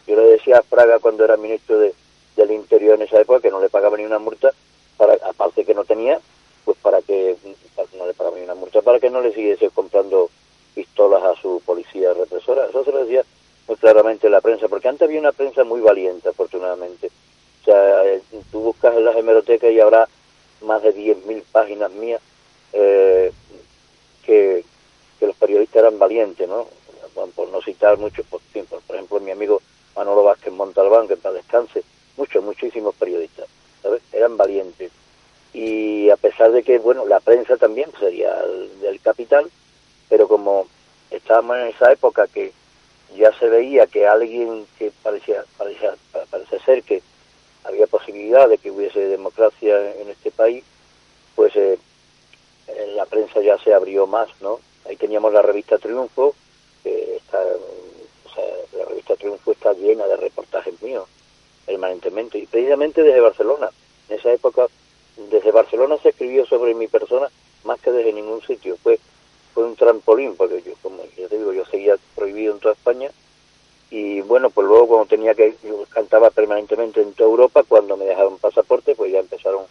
Yo 0.08 0.16
le 0.16 0.24
decía 0.24 0.58
a 0.58 0.64
Fraga 0.64 1.00
cuando 1.00 1.24
era 1.24 1.38
ministro 1.38 1.78
de, 1.78 1.94
del 2.36 2.52
Interior 2.52 2.96
en 2.96 3.04
esa 3.04 3.22
época 3.22 3.42
que 3.42 3.52
no 3.52 3.62
le 3.62 3.70
pagaba 3.70 3.98
ni 3.98 4.06
una 4.06 4.20
multa, 4.20 4.52
para 4.98 5.14
aparte 5.14 5.66
que 5.66 5.76
no 5.76 5.84
tenía, 5.84 6.20
pues 6.66 6.78
para 6.82 7.02
que 7.02 7.36
no 7.98 8.08
le 8.08 8.14
pagaba 8.14 8.38
ni 8.38 8.44
una 8.44 8.56
multa, 8.56 8.82
para 8.82 9.00
que 9.00 9.10
no 9.10 9.22
le 9.22 9.34
siguiese 9.34 9.70
comprando 9.70 10.30
pistolas 10.74 11.24
a 11.24 11.36
su 11.42 11.62
policía 11.66 12.14
represora. 12.14 12.66
Eso 12.68 12.84
se 12.84 12.92
lo 12.92 13.04
decía 13.04 13.24
muy 13.68 13.78
claramente 13.78 14.30
la 14.30 14.42
prensa, 14.42 14.68
porque 14.68 14.88
antes 14.88 15.08
había 15.08 15.20
una 15.20 15.32
prensa 15.32 15.64
muy 15.64 15.82
valiente, 15.82 16.30
afortunadamente. 16.30 17.12
O 17.62 17.66
sea, 17.66 18.06
eh, 18.06 18.22
tú 18.52 18.62
buscas 18.62 18.96
en 18.96 19.06
las 19.06 19.16
hemerotecas 19.16 19.72
y 19.72 19.80
habrá 19.80 20.08
más 20.62 20.82
de 20.82 20.96
10.000 20.96 21.44
páginas 21.52 21.92
mías 21.92 22.22
eh, 22.74 23.32
que, 24.26 24.64
los 25.22 25.36
periodistas 25.36 25.82
eran 25.84 26.00
valientes, 26.00 26.50
¿no? 26.50 26.68
Por, 27.36 27.50
no 27.50 27.62
citar 27.62 27.98
muchos, 27.98 28.26
por, 28.26 28.42
por, 28.42 28.96
ejemplo, 28.96 29.20
mi 29.20 29.32
amigo 29.32 29.62
Manolo 29.96 30.24
Vázquez 30.24 30.52
Montalbán, 30.52 31.08
que 31.08 31.18
para 31.18 31.36
descanse, 31.36 31.84
muchos, 32.18 32.44
muchísimos 32.44 32.96
periodistas, 32.96 33.48
¿sabes? 33.84 34.02
Eran 34.12 34.38
valientes. 34.38 34.92
Y 35.54 36.10
a 36.10 36.18
pesar 36.18 36.52
de 36.52 36.64
que, 36.64 36.80
bueno, 36.80 37.06
la 37.06 37.20
prensa 37.20 37.58
también 37.58 37.92
sería 38.00 38.34
del 38.82 39.00
capital, 39.02 39.52
pero 40.10 40.28
como 40.28 40.68
estábamos 41.12 41.58
en 41.58 41.68
esa 41.68 41.92
época 41.92 42.28
que 42.28 42.52
ya 43.16 43.32
se 43.38 43.48
veía 43.50 43.88
que 43.88 44.08
alguien 44.08 44.66
que 44.80 44.92
parecía, 45.04 45.44
parecía, 45.58 45.94
parece 46.30 46.60
ser 46.60 46.84
que 46.84 47.04
había 47.64 47.88
posibilidad 47.88 48.48
de 48.48 48.58
que 48.58 48.72
hubiese 48.72 49.00
democracia 49.00 49.94
en 49.96 50.10
este 50.10 50.32
país, 50.32 50.64
pues 51.36 51.56
eh, 51.56 51.78
la 52.96 53.06
prensa 53.06 53.42
ya 53.42 53.58
se 53.60 53.74
abrió 53.74 54.08
más, 54.08 54.30
¿no? 54.42 54.60
Ahí 54.86 54.96
teníamos 54.96 55.34
la 55.34 55.42
revista 55.42 55.78
Triunfo, 55.78 56.36
que 56.84 57.18
está, 57.18 57.40
o 57.40 58.34
sea, 58.34 58.46
la 58.78 58.86
revista 58.86 59.16
Triunfo 59.16 59.52
está 59.52 59.74
llena 59.74 60.06
de 60.08 60.18
reportajes 60.18 60.82
míos, 60.82 61.08
permanentemente, 61.66 62.38
y 62.38 62.46
precisamente 62.48 63.04
desde 63.04 63.20
Barcelona. 63.20 63.70
En 64.10 64.20
esa 64.20 64.32
época, 64.32 64.68
desde 65.30 65.52
Barcelona 65.52 65.98
se 66.02 66.10
escribió 66.10 66.46
sobre 66.46 66.74
mi 66.74 66.88
persona 66.88 67.30
más 67.64 67.80
que 67.80 67.92
desde 67.92 68.14
ningún 68.14 68.42
sitio. 68.42 68.78
Fue, 68.82 69.00
fue 69.54 69.66
un 69.66 69.76
trampolín, 69.76 70.36
porque 70.36 70.62
yo, 70.64 70.74
como 70.82 71.04
ya 71.18 71.28
te 71.28 71.38
digo, 71.38 71.54
yo 71.54 71.66
seguía 71.66 71.96
prohibido 72.16 72.54
en 72.54 72.60
toda 72.60 72.74
España, 72.74 73.12
y 73.90 74.22
bueno, 74.22 74.50
pues 74.50 74.66
luego 74.66 74.88
cuando 74.88 75.06
tenía 75.06 75.36
que, 75.36 75.56
yo 75.64 75.84
cantaba 75.90 76.30
permanentemente 76.30 77.02
en 77.02 77.14
toda 77.14 77.30
Europa, 77.30 77.64
cuando 77.68 77.98
me 77.98 78.06
dejaron 78.06 78.38
pasaporte, 78.38 78.96
pues 78.96 79.12
ya 79.12 79.20
empezaron 79.20 79.66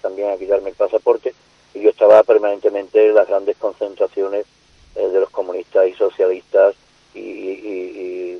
también 0.00 0.30
a 0.30 0.36
quitarme 0.36 0.70
el 0.70 0.76
pasaporte, 0.76 1.34
y 1.76 1.82
yo 1.82 1.90
estaba 1.90 2.22
permanentemente 2.22 3.08
en 3.08 3.14
las 3.14 3.28
grandes 3.28 3.56
concentraciones 3.58 4.46
eh, 4.94 5.08
de 5.08 5.20
los 5.20 5.30
comunistas 5.30 5.86
y 5.88 5.92
socialistas 5.92 6.74
y, 7.14 8.38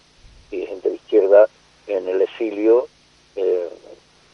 gente 0.50 0.88
de 0.88 0.94
izquierda 0.96 1.46
en 1.86 2.08
el 2.08 2.22
exilio, 2.22 2.88
eh, 3.36 3.68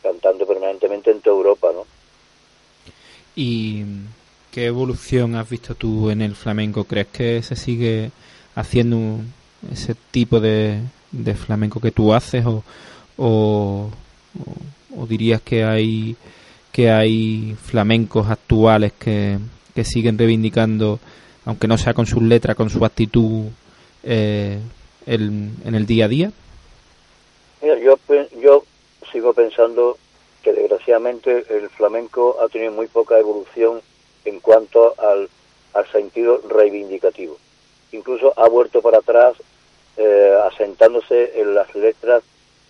cantando 0.02 0.46
permanentemente 0.46 1.10
en 1.10 1.20
toda 1.20 1.36
Europa, 1.36 1.70
¿no? 1.74 1.84
¿Y 3.34 3.84
qué 4.50 4.66
evolución 4.66 5.34
has 5.34 5.50
visto 5.50 5.74
tú 5.74 6.10
en 6.10 6.22
el 6.22 6.34
flamenco? 6.36 6.84
¿Crees 6.84 7.08
que 7.08 7.42
se 7.42 7.56
sigue 7.56 8.12
haciendo 8.54 9.18
ese 9.70 9.94
tipo 10.10 10.40
de, 10.40 10.80
de 11.10 11.34
flamenco 11.34 11.80
que 11.80 11.90
tú 11.90 12.14
haces 12.14 12.46
o, 12.46 12.62
o, 13.16 13.90
o 14.96 15.06
dirías 15.06 15.42
que 15.42 15.64
hay 15.64 16.16
que 16.72 16.90
hay 16.90 17.56
flamencos 17.62 18.30
actuales 18.30 18.92
que, 18.92 19.38
que 19.74 19.84
siguen 19.84 20.18
reivindicando, 20.18 20.98
aunque 21.44 21.68
no 21.68 21.76
sea 21.76 21.94
con 21.94 22.06
sus 22.06 22.22
letras, 22.22 22.56
con 22.56 22.70
su 22.70 22.84
actitud 22.84 23.46
eh, 24.02 24.58
en 25.06 25.74
el 25.74 25.86
día 25.86 26.06
a 26.06 26.08
día? 26.08 26.32
Mira, 27.60 27.78
yo, 27.78 27.96
yo 28.40 28.64
sigo 29.12 29.32
pensando 29.32 29.96
que 30.42 30.52
desgraciadamente 30.52 31.44
el 31.50 31.68
flamenco 31.70 32.38
ha 32.40 32.48
tenido 32.48 32.72
muy 32.72 32.88
poca 32.88 33.18
evolución 33.18 33.80
en 34.24 34.40
cuanto 34.40 34.94
al, 35.00 35.28
al 35.74 35.86
sentido 35.92 36.40
reivindicativo. 36.48 37.36
Incluso 37.92 38.32
ha 38.36 38.48
vuelto 38.48 38.82
para 38.82 38.98
atrás 38.98 39.36
eh, 39.96 40.34
asentándose 40.50 41.40
en 41.40 41.54
las 41.54 41.72
letras 41.74 42.22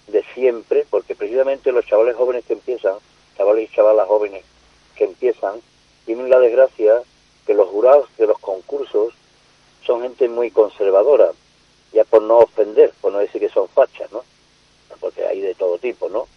de 0.08 0.24
siempre, 0.34 0.84
porque 0.90 1.14
precisamente 1.14 1.72
los 1.72 1.86
chavales 1.86 2.16
jóvenes 2.16 2.44
que 2.44 2.54
empiezan 2.54 2.94
chavales 3.36 3.70
y 3.70 3.74
chavalas 3.74 4.08
jóvenes 4.08 4.44
que 4.94 5.04
empiezan, 5.04 5.60
tienen 6.04 6.30
la 6.30 6.38
desgracia 6.38 7.02
que 7.46 7.54
los 7.54 7.68
jurados 7.68 8.08
de 8.18 8.26
los 8.26 8.38
concursos 8.38 9.14
son 9.84 10.02
gente 10.02 10.28
muy 10.28 10.50
conservadora, 10.50 11.32
ya 11.92 12.04
por 12.04 12.22
no 12.22 12.38
ofender, 12.38 12.92
por 13.00 13.12
no 13.12 13.18
decir 13.18 13.40
que 13.40 13.48
son 13.48 13.68
fachas, 13.68 14.10
¿no? 14.12 14.22
Porque 15.00 15.26
hay 15.26 15.40
de 15.40 15.54
todo 15.54 15.78
tipo, 15.78 16.08
¿no? 16.08 16.28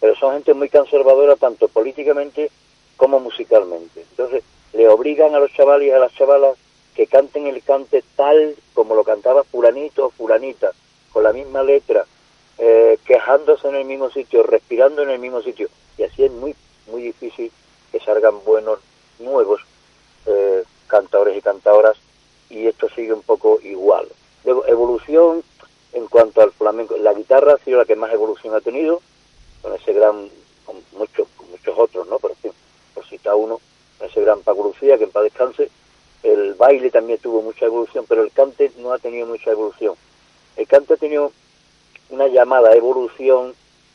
Pero 0.00 0.14
son 0.16 0.34
gente 0.34 0.54
muy 0.54 0.68
conservadora 0.68 1.36
tanto 1.36 1.68
políticamente 1.68 2.50
como 2.96 3.18
musicalmente. 3.18 4.02
Entonces, 4.10 4.44
le 4.72 4.88
obligan 4.88 5.34
a 5.34 5.40
los 5.40 5.52
chavales 5.52 5.88
y 5.88 5.90
a 5.90 5.98
las 5.98 6.14
chavalas 6.14 6.56
que 6.94 7.06
canten 7.06 7.46
el 7.46 7.62
cante 7.62 8.04
tal 8.16 8.54
como 8.74 8.94
lo 8.94 9.04
cantaba 9.04 9.44
fulanito 9.44 10.06
o 10.06 10.10
fulanita, 10.10 10.72
con 11.12 11.24
la 11.24 11.32
misma 11.32 11.62
letra, 11.62 12.06
eh, 12.58 12.98
quejándose 13.04 13.68
en 13.68 13.76
el 13.76 13.84
mismo 13.84 14.10
sitio, 14.10 14.42
respirando 14.42 15.02
en 15.02 15.10
el 15.10 15.18
mismo 15.18 15.42
sitio 15.42 15.68
y 16.02 16.04
así 16.04 16.24
es 16.24 16.32
muy 16.32 16.54
muy 16.90 17.02
difícil 17.02 17.50
que 17.92 18.00
salgan 18.00 18.42
buenos 18.44 18.80
nuevos 19.20 19.60
eh, 20.26 20.64
cantadores 20.88 21.36
y 21.36 21.40
cantadoras 21.40 21.96
y 22.50 22.66
esto 22.66 22.88
sigue 22.94 23.12
un 23.12 23.22
poco 23.22 23.60
igual. 23.62 24.08
Luego, 24.44 24.66
evolución 24.66 25.42
en 25.92 26.06
cuanto 26.08 26.42
al 26.42 26.52
flamenco. 26.52 26.96
La 26.96 27.14
guitarra 27.14 27.54
ha 27.54 27.64
sido 27.64 27.78
la 27.78 27.84
que 27.84 27.96
más 27.96 28.12
evolución 28.12 28.54
ha 28.54 28.60
tenido, 28.60 29.00
con 29.62 29.72
ese 29.74 29.92
gran, 29.92 30.28
con 30.64 30.76
muchos, 30.92 31.28
muchos 31.50 31.78
otros, 31.78 32.08
¿no? 32.08 32.18
Por, 32.18 32.32
ejemplo, 32.32 32.58
por 32.94 33.06
citar 33.06 33.34
uno, 33.36 33.60
con 33.98 34.08
ese 34.08 34.20
gran 34.20 34.40
Paco 34.40 34.64
Lucía, 34.64 34.98
que 34.98 35.04
en 35.04 35.10
paz 35.10 35.22
descanse. 35.22 35.70
El 36.22 36.54
baile 36.54 36.90
también 36.90 37.18
tuvo 37.18 37.42
mucha 37.42 37.66
evolución, 37.66 38.04
pero 38.08 38.22
el 38.22 38.32
cante 38.32 38.70
no 38.78 38.92
ha 38.92 38.98
tenido 38.98 39.26
mucha 39.26 39.50
evolución. 39.50 39.94
El 40.56 40.66
cante 40.66 40.94
ha 40.94 40.96
tenido 40.96 41.32
una 42.10 42.26
llamada 42.26 42.74
evolución 42.74 43.54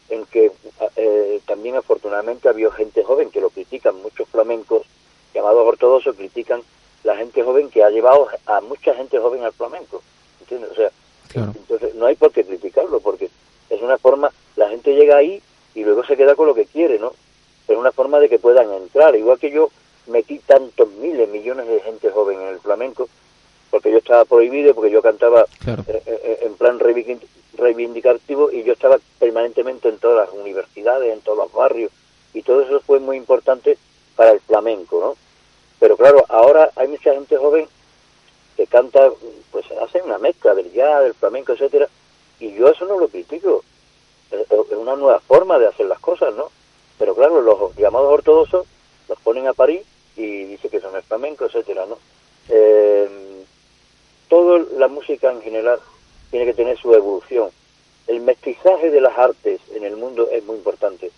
en 0.09 0.25
que 0.25 0.51
eh, 0.95 1.41
también 1.45 1.75
afortunadamente 1.75 2.49
había 2.49 2.71
gente 2.71 3.03
joven 3.03 3.29
que 3.29 3.41
lo 3.41 3.49
critican, 3.49 4.01
muchos 4.01 4.27
flamencos 4.29 4.83
llamados 5.33 5.67
ortodoxos 5.67 6.15
critican 6.15 6.61
la 7.03 7.15
gente 7.15 7.43
joven 7.43 7.69
que 7.69 7.83
ha 7.83 7.89
llevado 7.89 8.27
a 8.45 8.61
mucha 8.61 8.93
gente 8.93 9.19
joven 9.19 9.43
al 9.43 9.53
flamenco, 9.53 10.01
¿entiendes? 10.39 10.71
O 10.71 10.75
sea, 10.75 10.91
entonces 11.33 11.95
no 11.95 12.05
hay 12.05 12.15
por 12.15 12.31
qué 12.31 12.43
criticarlo 12.43 12.99
porque 12.99 13.29
es 13.69 13.81
una 13.81 13.97
forma, 13.97 14.31
la 14.55 14.69
gente 14.69 14.95
llega 14.95 15.17
ahí 15.17 15.41
y 15.75 15.83
luego 15.83 16.03
se 16.05 16.17
queda 16.17 16.35
con 16.35 16.47
lo 16.47 16.55
que 16.55 16.65
quiere, 16.65 16.99
¿no? 16.99 17.13
Es 17.67 17.77
una 17.77 17.91
forma 17.91 18.19
de 18.19 18.29
que 18.29 18.39
puedan 18.39 18.71
entrar, 18.73 19.15
igual 19.15 19.37
que 19.39 19.51
yo 19.51 19.69
metí 20.07 20.39
tantos 20.39 20.89
miles, 20.93 21.29
millones 21.29 21.67
de 21.67 21.81
gente 21.81 22.09
joven 22.11 22.41
en 22.41 22.47
el 22.47 22.59
flamenco, 22.59 23.09
porque 23.69 23.91
yo 23.91 23.97
estaba 23.97 24.25
prohibido, 24.25 24.73
porque 24.73 24.91
yo 24.91 25.01
cantaba 25.01 25.45
eh, 25.65 26.03
eh, 26.05 26.39
en 26.43 26.53
plan 26.55 26.79
reivindicativo 26.79 28.51
y 28.51 28.63
yo 28.63 28.73
estaba 28.73 28.97
permanentemente 29.19 29.89
en 29.89 29.99
todas 29.99 30.27
las 30.27 30.37
universidades, 30.37 31.13
en 31.13 31.21
todos 31.21 31.37
los 31.37 31.51
barrios, 31.51 31.91
y 32.33 32.41
todo 32.41 32.61
eso 32.61 32.79
fue 32.81 32.99
muy 32.99 33.17
importante 33.17 33.77
para 34.15 34.31
el 34.31 34.39
flamenco, 34.41 34.99
¿no? 34.99 35.15
Pero 35.79 35.97
claro, 35.97 36.25
ahora 36.29 36.71
hay 36.75 36.87
mucha 36.87 37.13
gente 37.13 37.37
joven 37.37 37.67
que 38.55 38.67
canta, 38.67 39.11
pues 39.51 39.65
hace 39.83 40.01
una 40.01 40.17
mezcla 40.17 40.55
del 40.55 40.71
jazz, 40.71 41.03
del 41.03 41.13
flamenco, 41.13 41.53
etcétera, 41.53 41.87
y 42.39 42.53
yo 42.53 42.69
eso 42.69 42.85
no 42.85 42.99
lo 42.99 43.07
critico. 43.07 43.63
Es 44.31 44.77
una 44.77 44.95
nueva 44.95 45.19
forma 45.21 45.57
de 45.57 45.67
hacer 45.67 45.85
las 45.85 45.99
cosas, 45.99 46.33
¿no? 46.35 46.49
Pero 46.97 47.15
claro, 47.15 47.41
los 47.41 47.75
llamados 47.75 48.11
ortodoxos 48.11 48.65
los 49.07 49.19
ponen 49.19 49.47
a 49.47 49.53
París 49.53 49.81
y 50.15 50.43
dice 50.45 50.69
que 50.69 50.81
son 50.81 50.95
el 50.95 51.03
flamenco, 51.03 51.45
etcétera, 51.45 51.85
¿no? 51.85 51.97
Eh, 52.49 53.16
toda 54.29 54.65
la 54.77 54.87
música 54.87 55.31
en 55.31 55.41
general 55.41 55.79
tiene 56.31 56.45
que 56.45 56.53
tener 56.53 56.77
su 56.77 56.93
evolución. 56.93 57.49
El 58.07 58.21
mestizaje 58.21 58.89
de 58.89 59.01
las 59.01 59.17
artes 59.17 59.59
en 59.73 59.83
el 59.83 59.97
mundo 59.97 60.29
es 60.31 60.43
muy 60.45 60.57
importante, 60.57 61.11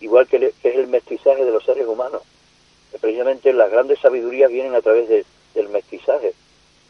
igual 0.00 0.26
que, 0.26 0.52
es 0.62 0.74
el 0.76 0.88
mestizaje 0.88 1.44
de 1.44 1.52
los 1.52 1.64
seres 1.64 1.86
humanos. 1.86 2.22
Precisamente 3.00 3.52
las 3.52 3.70
grandes 3.70 4.00
sabidurías 4.00 4.50
vienen 4.50 4.74
a 4.74 4.82
través 4.82 5.08
del 5.08 5.68
mestizaje. 5.68 6.34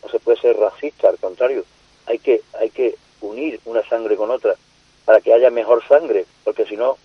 No 0.02 0.08
se 0.08 0.18
puede 0.18 0.40
ser 0.40 0.56
racista, 0.56 1.08
al 1.08 1.18
contrario, 1.18 1.64
hay 2.06 2.18
que, 2.18 2.42
hay 2.58 2.70
que 2.70 2.96
unir 3.20 3.60
una 3.64 3.86
sangre 3.88 4.16
con 4.16 4.30
otra 4.30 4.54
para 5.04 5.20
que 5.20 5.32
haya 5.32 5.50
mejor 5.50 5.86
sangre, 5.86 6.26
porque 6.44 6.64
si 6.64 6.76
no 6.76 6.96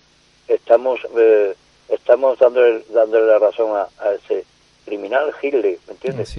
estamos 0.47 0.99
eh, 1.17 1.55
estamos 1.89 2.37
dándole, 2.39 2.83
dándole 2.89 3.27
la 3.27 3.39
razón 3.39 3.75
a, 3.75 4.11
ese 4.11 4.45
criminal 4.85 5.33
Hitler, 5.41 5.77
¿me 5.87 5.93
entiendes? 5.93 6.35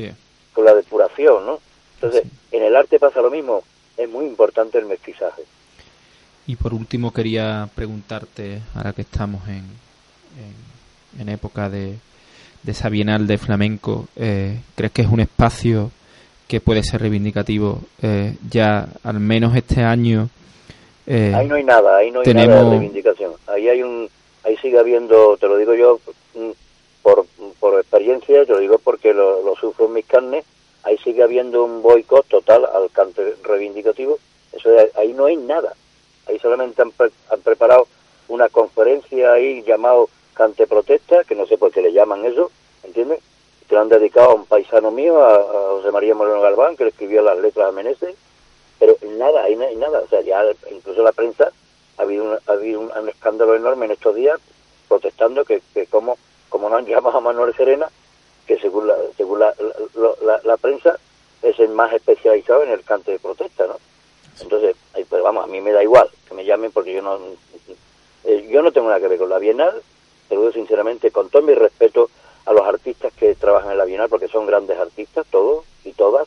Con 0.52 0.64
la 0.64 0.74
depuración, 0.74 1.46
¿no? 1.46 1.60
Entonces, 2.00 2.30
en 2.52 2.62
el 2.62 2.76
arte 2.76 3.00
pasa 3.00 3.20
lo 3.20 3.30
mismo, 3.30 3.62
es 3.96 4.08
muy 4.08 4.24
importante 4.24 4.78
el 4.78 4.86
mestizaje. 4.86 5.42
Y 6.46 6.54
por 6.56 6.72
último 6.72 7.12
quería 7.12 7.68
preguntarte, 7.74 8.62
ahora 8.74 8.92
que 8.92 9.02
estamos 9.02 9.46
en, 9.48 9.64
en, 11.20 11.28
época 11.28 11.68
de, 11.68 11.96
de 12.62 12.72
esa 12.72 12.88
Bienal 12.88 13.26
de 13.26 13.36
Flamenco, 13.36 14.06
eh, 14.16 14.60
¿crees 14.76 14.92
que 14.92 15.02
es 15.02 15.08
un 15.08 15.20
espacio 15.20 15.90
que 16.46 16.60
puede 16.60 16.82
ser 16.84 17.02
reivindicativo 17.02 17.80
eh, 18.00 18.34
ya 18.48 18.88
al 19.02 19.18
menos 19.18 19.56
este 19.56 19.82
año? 19.82 20.30
Eh, 21.06 21.32
ahí 21.34 21.48
no 21.48 21.56
hay 21.56 21.64
nada, 21.64 21.96
ahí 21.96 22.10
no 22.12 22.20
hay 22.20 22.32
nada 22.32 22.62
de 22.62 22.70
reivindicación. 22.70 23.32
Ahí 23.48 23.68
hay 23.68 23.82
un, 23.82 24.08
ahí 24.44 24.56
sigue 24.58 24.78
habiendo, 24.78 25.36
te 25.36 25.48
lo 25.48 25.56
digo 25.56 25.74
yo 25.74 26.00
por, 27.02 27.26
por 27.58 27.80
experiencia, 27.80 28.46
te 28.46 28.52
lo 28.52 28.58
digo 28.60 28.78
porque 28.78 29.12
lo, 29.12 29.42
lo 29.42 29.56
sufro 29.56 29.86
en 29.86 29.94
mis 29.94 30.06
carnes, 30.06 30.44
ahí 30.88 30.98
sigue 30.98 31.22
habiendo 31.22 31.64
un 31.64 31.82
boicot 31.82 32.26
total 32.28 32.64
al 32.64 32.90
cante 32.90 33.36
reivindicativo, 33.42 34.18
eso 34.52 34.70
ahí 34.96 35.12
no 35.12 35.26
hay 35.26 35.36
nada, 35.36 35.74
ahí 36.26 36.38
solamente 36.38 36.80
han, 36.82 37.40
preparado 37.42 37.86
una 38.28 38.48
conferencia 38.48 39.32
ahí 39.32 39.62
llamado 39.62 40.08
cante 40.32 40.66
protesta, 40.66 41.24
que 41.24 41.34
no 41.34 41.46
sé 41.46 41.58
por 41.58 41.70
qué 41.72 41.82
le 41.82 41.92
llaman 41.92 42.24
eso, 42.24 42.50
¿entiendes? 42.84 43.20
que 43.68 43.74
lo 43.74 43.82
han 43.82 43.90
dedicado 43.90 44.30
a 44.30 44.34
un 44.34 44.46
paisano 44.46 44.90
mío, 44.90 45.22
a, 45.22 45.44
José 45.72 45.90
María 45.90 46.14
Moreno 46.14 46.40
Galván, 46.40 46.74
que 46.76 46.84
le 46.84 46.90
escribió 46.90 47.20
las 47.20 47.38
letras 47.38 47.68
a 47.68 47.72
Meneses, 47.72 48.14
pero 48.78 48.96
nada, 49.18 49.44
hay, 49.44 49.56
nada, 49.56 50.00
o 50.00 50.08
sea, 50.08 50.22
ya 50.22 50.42
incluso 50.70 51.02
la 51.02 51.12
prensa 51.12 51.52
ha 51.98 52.02
habido 52.02 52.24
un, 52.24 52.38
ha 52.46 52.52
habido 52.52 52.80
un, 52.80 53.08
escándalo 53.08 53.56
enorme 53.56 53.86
en 53.86 53.92
estos 53.92 54.14
días 54.14 54.40
protestando 54.88 55.44
que, 55.44 55.60
que 55.74 55.84
como, 55.86 56.16
como 56.48 56.70
no 56.70 56.76
han 56.76 56.86
llamado 56.86 57.18
a 57.18 57.20
Manuel 57.20 57.54
Serena, 57.54 57.90
que 58.48 58.58
según 58.58 58.88
la, 58.88 58.96
según 59.16 59.40
la, 59.40 59.54
la, 60.42 60.56
prensa 60.56 60.98
es 61.42 61.60
el 61.60 61.68
más 61.68 61.92
especializado 61.92 62.62
en 62.62 62.70
el 62.70 62.82
cante 62.82 63.12
de 63.12 63.18
protesta, 63.18 63.66
¿no? 63.66 63.76
Entonces, 64.40 64.74
pues 65.08 65.22
vamos, 65.22 65.44
a 65.44 65.46
mí 65.46 65.60
me 65.60 65.70
da 65.70 65.82
igual 65.82 66.08
que 66.26 66.34
me 66.34 66.46
llamen 66.46 66.72
porque 66.72 66.94
yo 66.94 67.02
no 67.02 67.18
eh, 68.24 68.48
yo 68.50 68.62
no 68.62 68.72
tengo 68.72 68.88
nada 68.88 69.00
que 69.00 69.08
ver 69.08 69.18
con 69.18 69.28
la 69.28 69.38
Bienal, 69.38 69.82
te 70.28 70.34
lo 70.34 70.40
digo 70.40 70.52
sinceramente, 70.52 71.10
con 71.10 71.28
todo 71.28 71.42
mi 71.42 71.54
respeto 71.54 72.08
a 72.46 72.52
los 72.54 72.66
artistas 72.66 73.12
que 73.12 73.34
trabajan 73.34 73.72
en 73.72 73.78
la 73.78 73.84
Bienal, 73.84 74.08
porque 74.08 74.28
son 74.28 74.46
grandes 74.46 74.78
artistas, 74.78 75.26
todos 75.30 75.66
y 75.84 75.92
todas, 75.92 76.26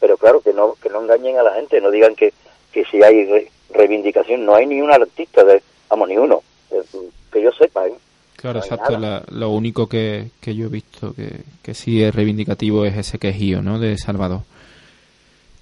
pero 0.00 0.18
claro, 0.18 0.42
que 0.42 0.52
no 0.52 0.74
que 0.74 0.90
no 0.90 1.00
engañen 1.00 1.38
a 1.38 1.42
la 1.42 1.54
gente, 1.54 1.80
no 1.80 1.90
digan 1.90 2.14
que, 2.14 2.34
que 2.72 2.84
si 2.84 3.02
hay 3.02 3.48
reivindicación, 3.70 4.44
no 4.44 4.54
hay 4.54 4.66
ni 4.66 4.82
un 4.82 4.92
artista, 4.92 5.44
de, 5.44 5.62
vamos, 5.88 6.08
ni 6.10 6.18
uno, 6.18 6.42
que 7.32 7.40
yo 7.40 7.52
sepa, 7.52 7.86
¿eh? 7.86 7.94
Claro, 8.40 8.60
exacto. 8.60 8.96
lo 9.32 9.50
único 9.50 9.88
que, 9.88 10.30
que, 10.40 10.54
yo 10.54 10.66
he 10.66 10.68
visto 10.68 11.12
que, 11.12 11.40
que 11.60 11.74
sí 11.74 12.04
es 12.04 12.14
reivindicativo 12.14 12.84
es 12.84 12.96
ese 12.96 13.18
quejío, 13.18 13.62
¿no? 13.62 13.80
De 13.80 13.98
Salvador. 13.98 14.42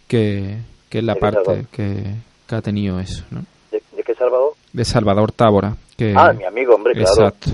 Que, 0.06 0.58
que 0.90 0.98
es 0.98 1.04
la 1.04 1.14
parte 1.14 1.64
que, 1.72 2.04
que, 2.46 2.54
ha 2.54 2.60
tenido 2.60 3.00
eso, 3.00 3.24
¿no? 3.30 3.44
¿De, 3.70 3.80
qué 4.02 4.14
Salvador? 4.14 4.52
De 4.74 4.84
Salvador 4.84 5.32
Tábora. 5.32 5.74
Que, 5.96 6.12
ah, 6.14 6.34
mi 6.34 6.44
amigo, 6.44 6.74
hombre, 6.74 6.92
claro. 6.92 7.08
Exacto. 7.08 7.50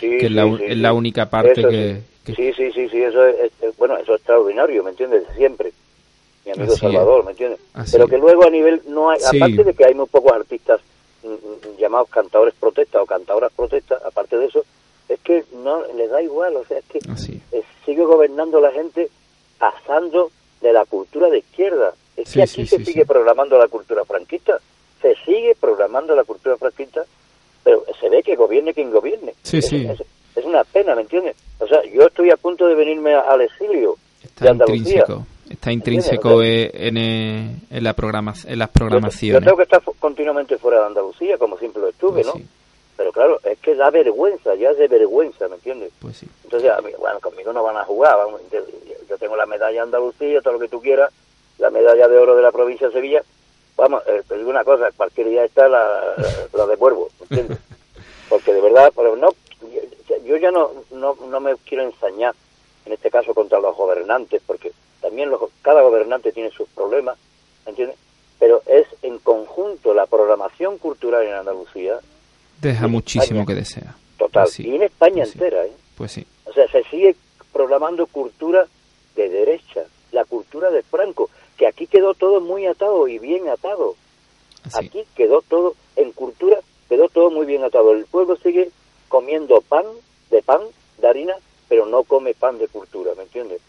que 0.00 0.26
es, 0.26 0.30
la, 0.30 0.44
es 0.46 0.76
la, 0.76 0.92
única 0.92 1.30
parte 1.30 1.62
que, 1.62 2.02
Sí, 2.26 2.52
sí, 2.52 2.70
sí, 2.72 2.88
sí, 2.90 3.02
eso 3.02 3.26
es, 3.26 3.50
bueno, 3.78 3.96
eso 3.96 4.12
es 4.12 4.18
extraordinario, 4.18 4.84
¿me 4.84 4.90
entiendes? 4.90 5.24
Siempre. 5.34 5.72
Mi 6.44 6.52
amigo 6.52 6.76
Salvador, 6.76 7.24
¿me 7.24 7.30
entiendes? 7.30 7.58
Pero 7.90 8.06
que 8.06 8.18
luego 8.18 8.46
a 8.46 8.50
nivel, 8.50 8.82
no 8.86 9.08
hay, 9.08 9.18
aparte 9.18 9.64
de 9.64 9.72
que 9.72 9.84
hay 9.86 9.94
muy 9.94 10.06
pocos 10.06 10.32
artistas 10.32 10.82
llamados 11.78 12.08
cantadores 12.10 12.54
protestas 12.54 13.02
o 13.02 13.06
cantadoras 13.06 13.52
protestas, 13.52 14.02
aparte 14.04 14.36
de 14.36 14.46
eso, 14.46 14.64
es 15.08 15.18
que 15.20 15.44
no 15.52 15.82
les 15.94 16.10
da 16.10 16.22
igual, 16.22 16.56
o 16.56 16.64
sea, 16.64 16.78
es 16.78 16.84
que 16.84 17.00
sigue 17.84 18.04
gobernando 18.04 18.60
la 18.60 18.70
gente 18.70 19.08
pasando 19.58 20.30
de 20.60 20.72
la 20.72 20.84
cultura 20.84 21.28
de 21.30 21.38
izquierda. 21.38 21.94
Es 22.16 22.32
que 22.32 22.42
aquí 22.42 22.66
se 22.66 22.84
sigue 22.84 23.06
programando 23.06 23.58
la 23.58 23.68
cultura 23.68 24.04
franquista, 24.04 24.60
se 25.00 25.14
sigue 25.24 25.56
programando 25.58 26.14
la 26.14 26.24
cultura 26.24 26.56
franquista, 26.56 27.04
pero 27.62 27.84
se 27.98 28.08
ve 28.08 28.22
que 28.22 28.36
gobierne 28.36 28.74
quien 28.74 28.90
gobierne. 28.90 29.34
Sí, 29.42 29.62
sí. 29.62 29.88
Es, 30.36 30.44
una 30.44 30.64
pena, 30.64 30.94
¿me 30.94 31.02
entiendes? 31.02 31.36
O 31.58 31.66
sea, 31.66 31.82
yo 31.84 32.02
estoy 32.06 32.30
a 32.30 32.36
punto 32.36 32.66
de 32.66 32.74
venirme 32.74 33.12
al 33.14 33.40
exilio 33.40 33.96
Está 34.22 34.44
de 34.44 34.50
Andalucía. 34.50 35.00
Intrínseco. 35.00 35.26
Está 35.50 35.72
intrínseco 35.72 36.42
en, 36.42 36.96
en, 36.96 37.84
la 37.84 37.94
programa, 37.94 38.34
en 38.46 38.58
las 38.58 38.68
programaciones. 38.68 39.40
Yo, 39.40 39.44
tengo 39.44 39.56
que 39.56 39.62
estar 39.62 39.82
continuamente 39.98 40.58
fuera 40.58 40.80
de 40.80 40.86
Andalucía, 40.86 41.38
como 41.38 41.58
siempre 41.58 41.82
lo 41.82 41.88
estuve, 41.88 42.22
pues 42.22 42.26
¿no? 42.26 42.34
Pero 42.96 43.12
claro, 43.12 43.40
es 43.44 43.58
que 43.60 43.76
da 43.76 43.90
vergüenza, 43.90 44.54
ya 44.56 44.70
es 44.70 44.78
de 44.78 44.88
vergüenza, 44.88 45.46
¿me 45.48 45.54
entiendes? 45.54 45.92
Pues 46.00 46.16
sí. 46.16 46.28
Entonces, 46.42 46.68
a 46.70 46.80
mí, 46.80 46.90
bueno, 46.98 47.20
conmigo 47.20 47.52
no 47.52 47.62
van 47.62 47.76
a 47.76 47.84
jugar. 47.84 48.16
yo 49.08 49.18
tengo 49.18 49.36
la 49.36 49.46
medalla 49.46 49.72
de 49.72 49.80
Andalucía, 49.80 50.40
todo 50.40 50.54
lo 50.54 50.58
que 50.58 50.68
tú 50.68 50.82
quieras, 50.82 51.12
la 51.58 51.70
medalla 51.70 52.08
de 52.08 52.18
oro 52.18 52.34
de 52.34 52.42
la 52.42 52.50
provincia 52.50 52.88
de 52.88 52.92
Sevilla. 52.92 53.22
Vamos, 53.76 54.02
eh, 54.08 54.22
te 54.26 54.36
digo 54.36 54.50
una 54.50 54.64
cosa, 54.64 54.90
cualquier 54.96 55.28
día 55.28 55.44
está 55.44 55.68
la, 55.68 56.14
la, 56.52 56.66
de 56.66 56.76
Cuervo, 56.76 57.08
¿me 57.20 57.24
entiendes? 57.24 57.58
Porque 58.28 58.52
de 58.52 58.60
verdad, 58.60 58.92
pero 58.94 59.14
no, 59.14 59.28
yo 60.24 60.36
ya 60.36 60.50
no, 60.50 60.72
no, 60.90 61.16
no 61.28 61.40
me 61.40 61.54
quiero 61.64 61.84
ensañar, 61.84 62.34
en 62.84 62.92
este 62.92 63.10
caso 63.10 63.32
contra 63.32 63.60
los 63.60 63.76
gobernantes, 63.76 64.42
porque 64.46 64.72
también 65.00 65.30
los, 65.30 65.40
cada 65.62 65.82
gobernante 65.82 66.32
tiene 66.32 66.50
sus 66.50 66.68
problemas, 66.70 67.18
¿entiendes? 67.66 67.96
Pero 68.38 68.62
es 68.66 68.86
en 69.02 69.18
conjunto 69.18 69.94
la 69.94 70.06
programación 70.06 70.78
cultural 70.78 71.24
en 71.24 71.34
Andalucía. 71.34 71.98
Deja 72.60 72.86
muchísimo 72.86 73.46
que 73.46 73.54
desea. 73.54 73.96
Total, 74.16 74.44
pues 74.44 74.60
y 74.60 74.74
en 74.74 74.82
España 74.82 75.24
pues 75.24 75.34
entera, 75.34 75.64
¿eh? 75.66 75.72
Pues 75.96 76.12
sí. 76.12 76.26
O 76.44 76.52
sea, 76.52 76.68
se 76.68 76.82
sigue 76.84 77.16
programando 77.52 78.06
cultura 78.06 78.66
de 79.14 79.28
derecha, 79.28 79.82
la 80.12 80.24
cultura 80.24 80.70
de 80.70 80.82
Franco, 80.82 81.30
que 81.56 81.66
aquí 81.66 81.86
quedó 81.86 82.14
todo 82.14 82.40
muy 82.40 82.66
atado 82.66 83.08
y 83.08 83.18
bien 83.18 83.48
atado. 83.48 83.94
Aquí 84.74 85.04
quedó 85.14 85.42
todo, 85.42 85.74
en 85.96 86.12
cultura 86.12 86.58
quedó 86.88 87.08
todo 87.08 87.30
muy 87.30 87.46
bien 87.46 87.64
atado. 87.64 87.92
El 87.92 88.06
pueblo 88.06 88.36
sigue 88.36 88.70
comiendo 89.08 89.60
pan, 89.60 89.84
de 90.30 90.42
pan, 90.42 90.60
de 90.98 91.08
harina, 91.08 91.34
pero 91.68 91.86
no 91.86 92.02
come 92.04 92.34
pan 92.34 92.58
de 92.58 92.68
cultura, 92.68 93.12
¿me 93.16 93.24
entiendes? 93.24 93.60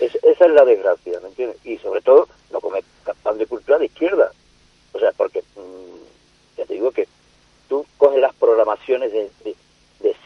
Esa 0.00 0.44
es 0.44 0.52
la 0.52 0.64
desgracia, 0.64 1.20
¿me 1.20 1.28
entiendes? 1.28 1.58
Y 1.64 1.78
sobre 1.78 2.02
todo, 2.02 2.28
no 2.50 2.60
comer 2.60 2.84
pan 3.22 3.38
de 3.38 3.46
cultura 3.46 3.78
de 3.78 3.86
izquierda. 3.86 4.30
O 4.92 4.98
sea, 4.98 5.12
porque 5.12 5.40
mm, 5.40 6.58
ya 6.58 6.64
te 6.66 6.74
digo 6.74 6.90
que 6.90 7.06
tú 7.68 7.86
coges 7.98 8.20
las 8.20 8.34
programaciones 8.34 9.12
de, 9.12 9.30
de, 9.44 9.56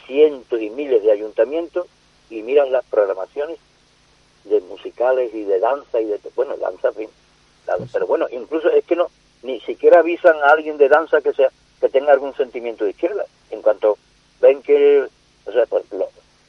cientos 0.07 0.61
y 0.61 0.71
miles 0.71 1.03
de 1.05 1.13
ayuntamientos 1.13 1.87
y 2.29 2.43
miras 2.43 2.69
las 2.69 2.85
programaciones 2.87 3.59
de 4.45 4.61
musicales 4.63 5.33
y 5.33 5.45
de 5.45 5.61
danza 5.61 6.01
y 6.01 6.07
de 6.07 6.19
bueno 6.35 6.57
danza 6.57 6.93
fin 6.93 7.09
pero 7.93 8.07
bueno 8.09 8.27
incluso 8.31 8.69
es 8.71 8.85
que 8.85 8.97
no 8.97 9.07
ni 9.43 9.61
siquiera 9.61 10.01
avisan 10.01 10.37
a 10.43 10.49
alguien 10.51 10.79
de 10.79 10.89
danza 10.89 11.21
que 11.21 11.33
sea 11.33 11.51
que 11.81 11.89
tenga 11.89 12.13
algún 12.13 12.35
sentimiento 12.35 12.85
de 12.85 12.91
izquierda 12.91 13.25
en 13.51 13.63
cuanto 13.63 13.99
ven 14.41 14.63
que 14.63 15.07
o 15.47 15.53
sea 15.53 15.65
por, 15.67 15.85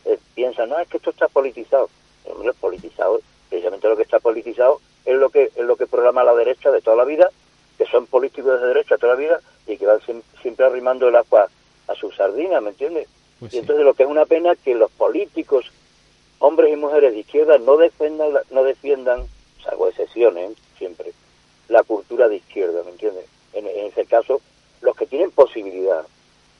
eh, 0.05 0.17
piensan 0.33 0.69
no 0.69 0.79
es 0.79 0.87
que 0.87 0.97
esto 0.97 1.11
está 1.11 1.27
politizado 1.27 1.87
hombre, 2.25 2.53
politizado, 2.53 3.21
precisamente 3.49 3.87
lo 3.87 3.97
que 3.97 4.03
está 4.03 4.19
politizado 4.19 4.79
es 5.05 5.15
lo 5.15 5.29
que 5.29 5.51
es 5.55 5.65
lo 5.65 5.75
que 5.75 5.87
programa 5.87 6.23
la 6.23 6.35
derecha 6.35 6.71
de 6.71 6.81
toda 6.81 6.97
la 6.97 7.05
vida, 7.05 7.29
que 7.77 7.85
son 7.85 8.05
políticos 8.05 8.61
de 8.61 8.67
derecha 8.67 8.97
toda 8.97 9.13
la 9.13 9.19
vida 9.19 9.39
y 9.67 9.77
que 9.77 9.85
van 9.85 9.99
siempre 10.41 10.65
arrimando 10.65 11.07
el 11.07 11.15
agua 11.15 11.49
a 11.87 11.95
sus 11.95 12.15
sardinas, 12.15 12.61
¿me 12.61 12.69
entiendes? 12.69 13.07
Pues 13.39 13.53
y 13.53 13.57
entonces 13.57 13.83
lo 13.83 13.93
que 13.93 14.03
es 14.03 14.09
una 14.09 14.25
pena 14.25 14.51
es 14.51 14.59
que 14.59 14.75
los 14.75 14.91
políticos, 14.91 15.71
hombres 16.39 16.71
y 16.71 16.75
mujeres 16.75 17.13
de 17.13 17.19
izquierda, 17.19 17.57
no 17.57 17.77
defiendan, 17.77 18.33
no 18.51 18.63
defiendan, 18.63 19.25
salvo 19.63 19.87
excepciones, 19.87 20.51
siempre, 20.77 21.11
la 21.67 21.83
cultura 21.83 22.27
de 22.27 22.35
izquierda, 22.37 22.83
¿me 22.83 22.91
entiendes? 22.91 23.25
En, 23.53 23.67
ese 23.67 24.05
caso, 24.05 24.41
los 24.81 24.95
que 24.95 25.07
tienen 25.07 25.31
posibilidad 25.31 26.05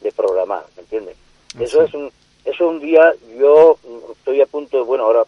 de 0.02 0.12
programar, 0.12 0.66
¿me 0.76 0.82
entiendes? 0.82 1.16
Eso 1.60 1.84
es 1.84 1.94
un 1.94 2.12
eso 2.44 2.68
un 2.68 2.80
día 2.80 3.14
yo 3.38 3.78
estoy 4.14 4.42
a 4.42 4.48
punto 4.48 4.78
de, 4.78 4.84
bueno, 4.84 5.04
ahora 5.04 5.24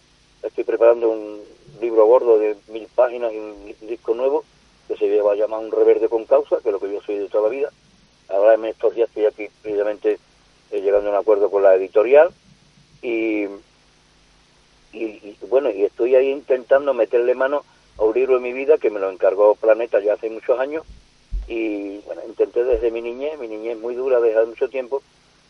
estoy 0.54 0.66
preparando 0.66 1.10
un 1.10 1.42
libro 1.82 2.06
gordo 2.06 2.38
de 2.38 2.56
mil 2.68 2.88
páginas 2.94 3.34
y 3.34 3.40
un 3.40 3.76
disco 3.82 4.14
nuevo 4.14 4.44
que 4.88 4.96
se 4.96 5.20
va 5.20 5.32
a 5.32 5.36
llamar 5.36 5.62
Un 5.62 5.72
reverde 5.72 6.08
con 6.08 6.26
causa, 6.26 6.60
que 6.62 6.70
es 6.70 6.74
lo 6.74 6.80
que 6.80 6.94
yo 6.94 7.02
soy 7.02 7.18
de 7.18 7.28
toda 7.28 7.46
la 7.46 7.56
vida. 7.56 7.70
Ahora 8.30 8.54
en 8.54 8.66
estos 8.66 8.94
días 8.94 9.10
estoy 9.10 9.26
aquí 9.26 9.48
precisamente 9.64 10.20
eh, 10.70 10.82
llegando 10.82 11.10
a 11.10 11.14
un 11.14 11.18
acuerdo 11.18 11.50
con 11.50 11.64
la 11.64 11.74
editorial 11.74 12.30
y, 13.02 13.46
y, 14.92 15.38
bueno, 15.50 15.72
y 15.72 15.86
estoy 15.86 16.14
ahí 16.14 16.30
intentando 16.30 16.94
meterle 16.94 17.34
mano 17.34 17.64
a 17.98 18.04
un 18.04 18.14
libro 18.14 18.36
de 18.36 18.42
mi 18.42 18.54
vida 18.54 18.78
que 18.78 18.92
me 18.92 19.00
lo 19.00 19.10
encargó 19.10 19.56
Planeta 19.56 20.02
ya 20.02 20.14
hace 20.14 20.30
muchos 20.30 20.60
años 20.60 20.86
y 21.48 21.98
bueno, 22.02 22.22
intenté 22.28 22.64
desde 22.64 22.92
mi 22.92 23.02
niñez, 23.02 23.40
mi 23.40 23.48
niñez 23.48 23.80
muy 23.80 23.96
dura 23.96 24.20
desde 24.20 24.38
hace 24.38 24.48
mucho 24.50 24.70
tiempo 24.70 25.02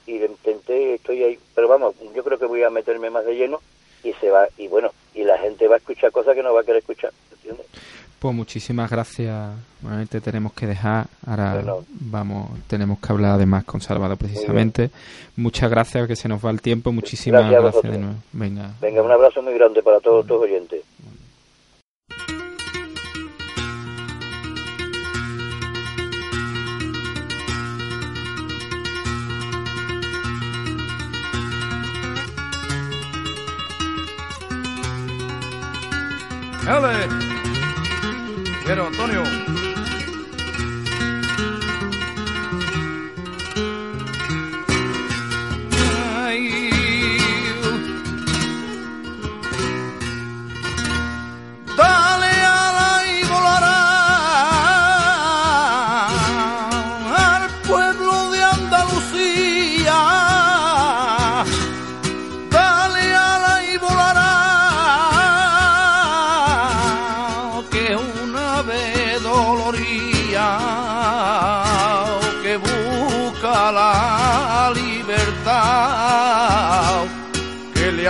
y 0.06 0.16
intenté, 0.24 0.93
estoy 0.93 1.24
ahí, 1.24 1.39
pero 1.56 1.68
vamos, 1.68 1.93
yo 2.16 2.24
creo 2.24 2.39
que 2.39 2.45
voy 2.45 2.64
a 2.64 2.70
meterme 2.70 3.10
más 3.10 3.26
de 3.26 3.36
lleno 3.36 3.60
y 4.04 4.14
se 4.14 4.30
va 4.30 4.47
y 4.58 4.68
bueno 4.68 4.91
y 5.14 5.24
la 5.24 5.38
gente 5.38 5.68
va 5.68 5.76
a 5.76 5.78
escuchar 5.78 6.12
cosas 6.12 6.36
que 6.36 6.43
no 6.43 6.54
va 6.54 6.62
a 6.62 6.64
querer 6.64 6.80
escuchar 6.80 7.12
¿entiendes? 7.32 7.66
pues 8.24 8.34
muchísimas 8.34 8.89
gracias. 8.89 9.51
Nuevamente 9.82 10.22
tenemos 10.22 10.54
que 10.54 10.66
dejar. 10.66 11.08
Ahora 11.28 11.62
vamos 11.89 12.51
tenemos 12.68 12.97
que 12.99 13.12
hablar 13.12 13.32
además 13.34 13.66
con 13.66 13.82
Salvador 13.82 14.18
precisamente. 14.18 14.91
Muchas 15.36 15.70
gracias 15.70 16.08
que 16.08 16.16
se 16.16 16.30
nos 16.30 16.39
va 16.43 16.49
el 16.49 16.62
tiempo. 16.62 16.93
Muchísimas 16.93 17.51
gracias, 17.51 17.84
de 17.84 17.97
nuevo. 17.97 18.16
Venga. 18.32 18.72
Venga 18.80 19.01
un 19.01 19.12
abrazo 19.12 19.41
muy 19.41 19.54
grande 19.56 19.84
para 19.84 19.99
todos 19.99 20.26
tus 20.26 20.38
oyentes 20.38 20.84
L. 36.68 37.09
Quiero 38.64 38.88
Antonio. 38.88 39.72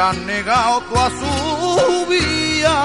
Han 0.10 0.26
negado 0.26 0.82
toda 0.82 1.10
su 1.12 2.06
vida. 2.08 2.76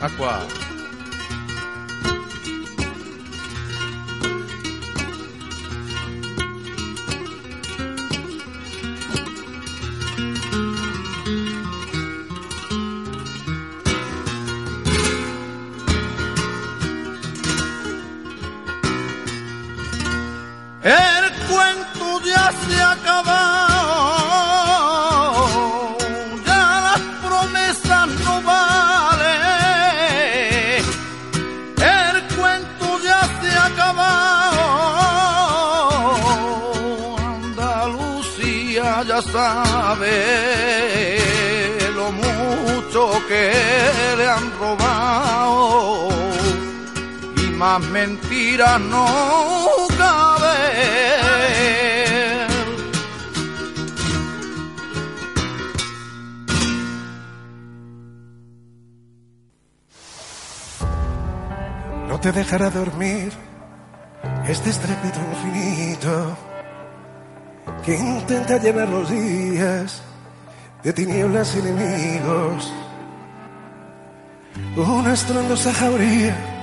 Aqua. 0.00 0.55
Más 47.66 47.80
mentiras 47.88 48.80
no 48.80 49.06
cabe. 49.98 50.58
No 62.08 62.20
te 62.20 62.30
dejará 62.30 62.70
dormir 62.70 63.32
este 64.46 64.70
estrépito 64.70 65.18
infinito 65.32 66.36
que 67.84 67.96
intenta 67.96 68.58
llenar 68.58 68.88
los 68.88 69.10
días 69.10 70.02
de 70.84 70.92
tinieblas 70.92 71.56
enemigos. 71.56 72.72
Una 74.76 75.12
estrondosa 75.14 75.74
jauría 75.74 76.55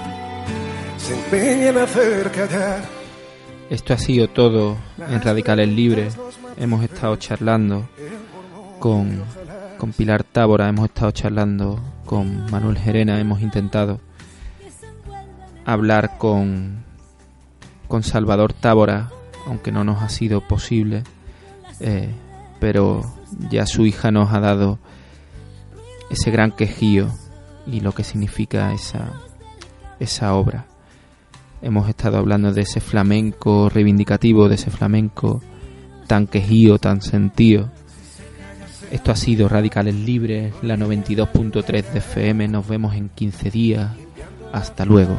Esto 3.69 3.93
ha 3.93 3.97
sido 3.97 4.29
todo 4.29 4.77
en 4.97 5.21
Radicales 5.21 5.67
Libres. 5.67 6.17
Hemos 6.57 6.81
estado 6.81 7.17
charlando 7.17 7.89
con, 8.79 9.21
con 9.77 9.91
Pilar 9.91 10.23
Tábora, 10.23 10.69
hemos 10.69 10.85
estado 10.85 11.11
charlando 11.11 11.77
con 12.05 12.49
Manuel 12.49 12.77
Gerena, 12.77 13.19
hemos 13.19 13.41
intentado 13.41 13.99
hablar 15.65 16.17
con, 16.17 16.85
con 17.89 18.03
Salvador 18.03 18.53
Tábora, 18.53 19.11
aunque 19.45 19.73
no 19.73 19.83
nos 19.83 20.01
ha 20.01 20.07
sido 20.07 20.39
posible, 20.47 21.03
eh, 21.81 22.09
pero 22.61 23.01
ya 23.49 23.65
su 23.65 23.85
hija 23.85 24.09
nos 24.11 24.31
ha 24.31 24.39
dado 24.39 24.79
ese 26.09 26.31
gran 26.31 26.51
quejío 26.51 27.09
y 27.67 27.81
lo 27.81 27.91
que 27.91 28.05
significa 28.05 28.71
esa, 28.71 29.11
esa 29.99 30.35
obra. 30.35 30.67
Hemos 31.63 31.87
estado 31.87 32.17
hablando 32.17 32.51
de 32.51 32.63
ese 32.63 32.81
flamenco 32.81 33.69
reivindicativo, 33.69 34.49
de 34.49 34.55
ese 34.55 34.69
flamenco 34.69 35.41
tan 36.07 36.27
quejío, 36.27 36.77
tan 36.77 37.01
sentido. 37.01 37.71
Esto 38.91 39.11
ha 39.11 39.15
sido 39.15 39.47
Radicales 39.47 39.95
Libres, 39.95 40.53
la 40.61 40.75
92.3 40.75 41.65
de 41.65 41.99
FM. 41.99 42.49
Nos 42.49 42.67
vemos 42.67 42.93
en 42.95 43.07
15 43.07 43.49
días. 43.49 43.91
Hasta 44.51 44.83
luego. 44.83 45.17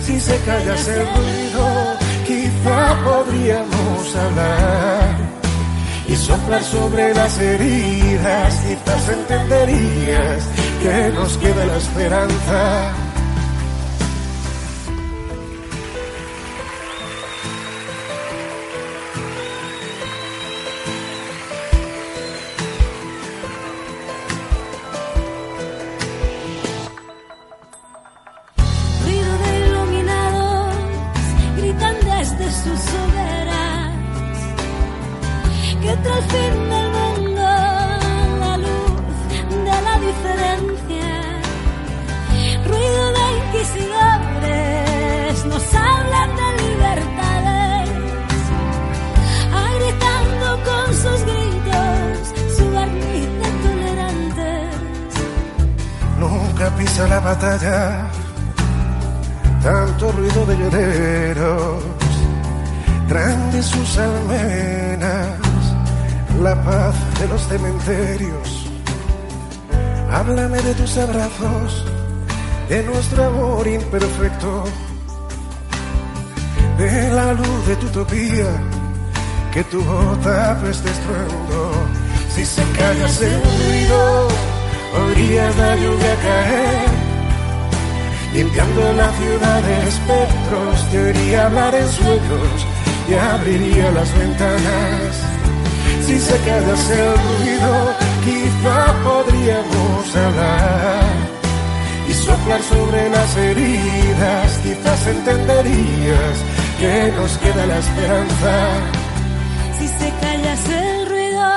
Si 0.00 0.18
se 0.18 0.36
callase 0.44 1.00
el 1.00 1.06
ruido, 1.06 1.96
quizá 2.26 3.04
podríamos 3.04 4.16
hablar 4.16 5.41
y 6.08 6.16
soplar 6.16 6.62
sobre 6.62 7.14
las 7.14 7.38
heridas. 7.38 8.54
Quizás 8.66 9.08
entenderías 9.08 10.48
que 10.82 11.12
nos 11.14 11.36
queda 11.38 11.66
la 11.66 11.76
esperanza. 11.76 13.11
La 57.08 57.20
batalla, 57.20 58.06
tanto 59.62 60.12
ruido 60.12 60.46
de 60.46 60.56
lloreros, 60.56 61.82
traen 63.08 63.50
de 63.50 63.62
sus 63.62 63.98
almenas 63.98 65.38
la 66.40 66.54
paz 66.62 66.94
de 67.20 67.28
los 67.28 67.42
cementerios. 67.42 68.66
Háblame 70.10 70.62
de 70.62 70.74
tus 70.74 70.96
abrazos, 70.96 71.84
de 72.68 72.82
nuestro 72.84 73.24
amor 73.24 73.66
imperfecto, 73.66 74.64
de 76.78 77.10
la 77.10 77.34
luz 77.34 77.66
de 77.66 77.76
tu 77.76 77.86
utopía, 77.88 78.46
que 79.52 79.64
tu 79.64 79.82
bota 79.82 80.58
este 80.70 80.88
estruendo. 80.88 81.72
Si 82.34 82.46
se 82.46 82.62
callase 82.78 83.26
el 83.26 83.42
ruido, 83.42 84.28
oirías 84.94 85.56
la 85.56 85.76
lluvia 85.76 86.14
caer, 86.22 86.88
limpiando 88.34 88.92
la 88.92 89.10
ciudad 89.12 89.62
de 89.62 89.88
espectros, 89.88 90.90
te 90.90 90.98
oiría 90.98 91.46
hablar 91.46 91.74
en 91.74 91.88
sueños 91.88 92.66
y 93.08 93.14
abriría 93.14 93.90
las 93.90 94.18
ventanas. 94.18 95.32
Si 96.06 96.18
se 96.18 96.36
callase 96.38 96.94
el 97.06 97.14
ruido, 97.14 97.94
quizá 98.24 98.94
podríamos 99.04 100.16
hablar 100.16 101.32
y 102.08 102.12
soplar 102.12 102.62
sobre 102.62 103.08
las 103.08 103.36
heridas, 103.36 104.58
quizás 104.62 105.06
entenderías 105.06 106.34
que 106.78 107.12
nos 107.16 107.38
queda 107.38 107.66
la 107.66 107.78
esperanza. 107.78 108.52
Si 109.78 109.88
se 109.88 110.12
callase 110.20 111.00
el 111.00 111.08
ruido, 111.08 111.50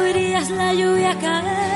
oirías 0.00 0.50
la 0.50 0.74
lluvia 0.74 1.14
caer. 1.20 1.75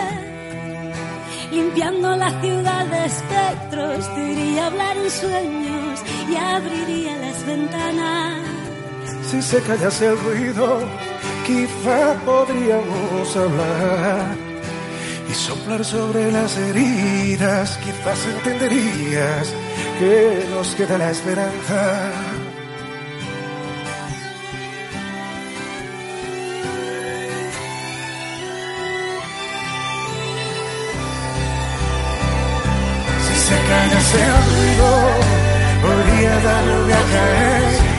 Limpiando 1.51 2.14
la 2.16 2.30
ciudad 2.40 2.86
de 2.86 3.05
espectros, 3.07 4.14
te 4.14 4.32
iría 4.32 4.64
a 4.64 4.66
hablar 4.68 4.96
en 4.96 5.11
sueños 5.11 6.01
y 6.30 6.36
abriría 6.36 7.16
las 7.16 7.44
ventanas. 7.44 8.38
Si 9.28 9.42
se 9.42 9.61
callase 9.62 10.07
el 10.07 10.18
ruido, 10.18 10.80
quizá 11.46 12.14
podríamos 12.24 13.36
hablar 13.36 14.36
y 15.28 15.34
soplar 15.34 15.84
sobre 15.84 16.30
las 16.30 16.57
heridas, 16.57 17.78
quizás 17.78 18.26
entenderías 18.26 19.53
que 19.98 20.46
nos 20.55 20.74
queda 20.74 20.98
la 20.98 21.11
esperanza. 21.11 22.30
Se 34.09 34.18
callase 34.18 34.20
el 34.24 34.42
ruido, 34.51 34.90
podría 35.82 36.34
lluvia 36.66 36.96
a 36.96 37.05
caer 37.12 37.90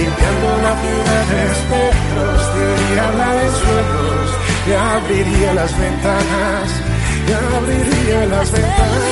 limpiando 0.00 0.48
la 0.66 0.74
ciudad 0.82 1.24
de 1.32 1.40
espectros, 1.56 2.40
te 2.52 2.60
iría 2.82 3.02
a 3.02 3.08
hablar 3.08 3.36
en 3.36 3.52
sueños, 3.62 4.26
te 4.64 4.72
abriría 4.76 5.50
las 5.54 5.72
ventanas. 5.78 6.68
y 7.26 7.32
abriría 7.32 8.20
las 8.26 8.50
ventanas 8.50 9.10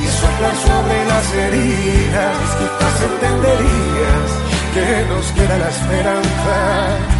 y 0.00 0.06
soplar 0.20 0.56
sobre 0.68 0.98
las 1.12 1.26
heridas, 1.44 2.36
quizás 2.58 2.96
entenderías 3.10 4.28
que 4.74 4.86
nos 5.10 5.26
queda 5.32 5.56
la 5.58 5.68
esperanza. 5.68 7.11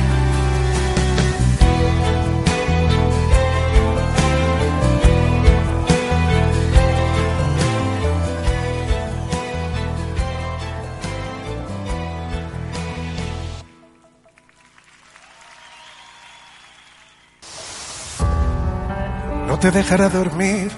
Te 19.63 19.71
dejará 19.71 20.09
dormir 20.09 20.73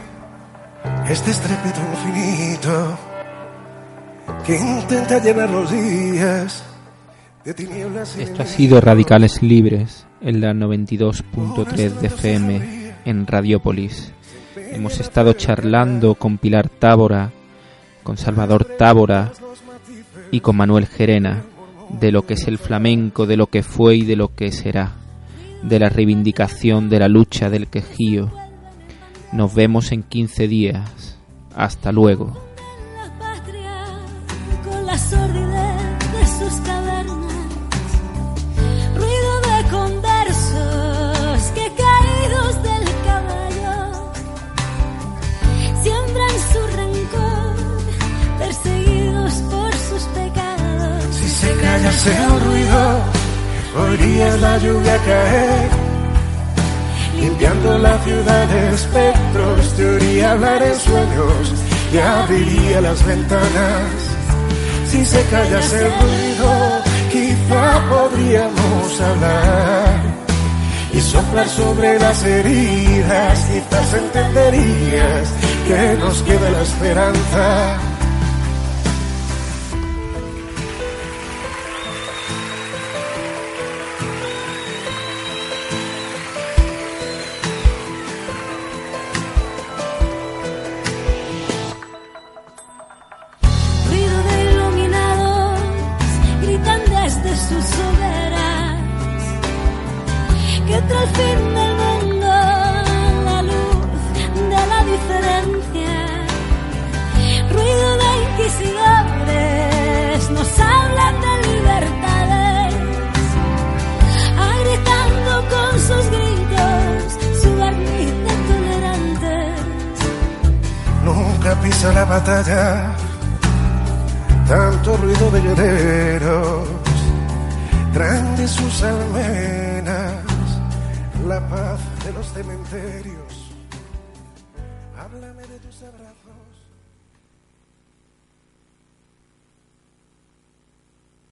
este 1.09 1.31
estrépito 1.31 1.81
infinito 1.91 2.99
que 4.45 4.59
intenta 4.59 5.23
llenar 5.23 5.49
los 5.49 5.71
días 5.71 6.63
de 7.47 7.55
tinieblas. 7.55 8.19
Esto 8.19 8.43
ha 8.43 8.47
sido 8.47 8.83
Radicales 8.83 9.43
Libres 9.43 10.05
en 10.21 10.43
la 10.43 10.53
92.3 10.53 11.75
de 11.95 12.07
FM 12.09 12.93
en 13.07 13.27
Radiópolis. 13.27 14.13
Hemos 14.55 15.01
estado 15.01 15.33
charlando 15.33 16.15
con 16.17 16.37
Pilar 16.37 16.69
Tábora, 16.69 17.31
con 18.03 18.19
Salvador 18.19 18.67
Tábora 18.77 19.33
y 20.31 20.41
con 20.41 20.57
Manuel 20.57 20.87
Gerena 20.87 21.43
de 21.89 22.13
lo 22.13 22.27
que 22.27 22.35
es 22.35 22.47
el 22.49 22.59
flamenco, 22.59 23.25
de 23.25 23.39
lo 23.39 23.47
que 23.47 23.63
fue 23.63 23.97
y 23.97 24.03
de 24.03 24.17
lo 24.17 24.35
que 24.35 24.53
será, 24.53 24.93
de 25.63 25.79
la 25.79 25.89
reivindicación, 25.89 26.91
de 26.91 26.99
la 26.99 27.09
lucha, 27.09 27.49
del 27.49 27.69
quejío 27.69 28.44
nos 29.35 29.53
vemos 29.53 29.93
en 29.93 30.03
15 30.03 30.49
días. 30.49 31.19
Hasta 31.55 31.93
luego. 31.93 32.33
La 32.97 33.19
patria 33.19 33.75
con 34.65 34.87
la 34.87 34.97
sordidez 34.97 36.13
de 36.13 36.27
sus 36.39 36.61
cavernas, 36.61 37.51
ruido 38.95 39.33
de 39.51 39.71
conversos 39.71 41.43
que 41.55 41.67
caídos 41.83 42.63
del 42.63 42.85
caballo 43.05 43.77
siembran 45.83 46.37
su 46.53 46.61
rencor, 46.77 47.57
perseguidos 48.39 49.35
por 49.51 49.73
sus 49.75 50.03
pecados. 50.15 51.05
Si 51.15 51.29
se 51.29 51.55
callase 51.61 52.11
el 52.17 52.41
ruido, 52.41 53.01
oirías 53.77 54.41
la 54.41 54.59
lluvia 54.59 54.97
caer 55.05 55.74
limpiando 57.35 57.79
la 57.79 57.99
ciudad 57.99 58.47
de 58.47 58.75
espectros, 58.75 59.73
te 59.77 59.85
oiría 59.85 60.33
hablar 60.33 60.63
en 60.63 60.79
sueños 60.79 61.53
y 61.93 61.99
abriría 61.99 62.81
las 62.81 63.05
ventanas. 63.05 63.91
Si 64.89 65.05
se 65.05 65.21
callase 65.25 65.79
el 65.79 65.93
ruido, 66.01 66.53
quizá 67.11 67.83
podríamos 67.89 69.01
hablar 69.01 70.01
y 70.93 71.01
soplar 71.01 71.49
sobre 71.49 71.99
las 71.99 72.23
heridas, 72.25 73.39
quizás 73.47 73.95
entenderías 73.95 75.29
que 75.67 75.97
nos 75.99 76.23
queda 76.23 76.51
la 76.51 76.63
esperanza. 76.63 77.94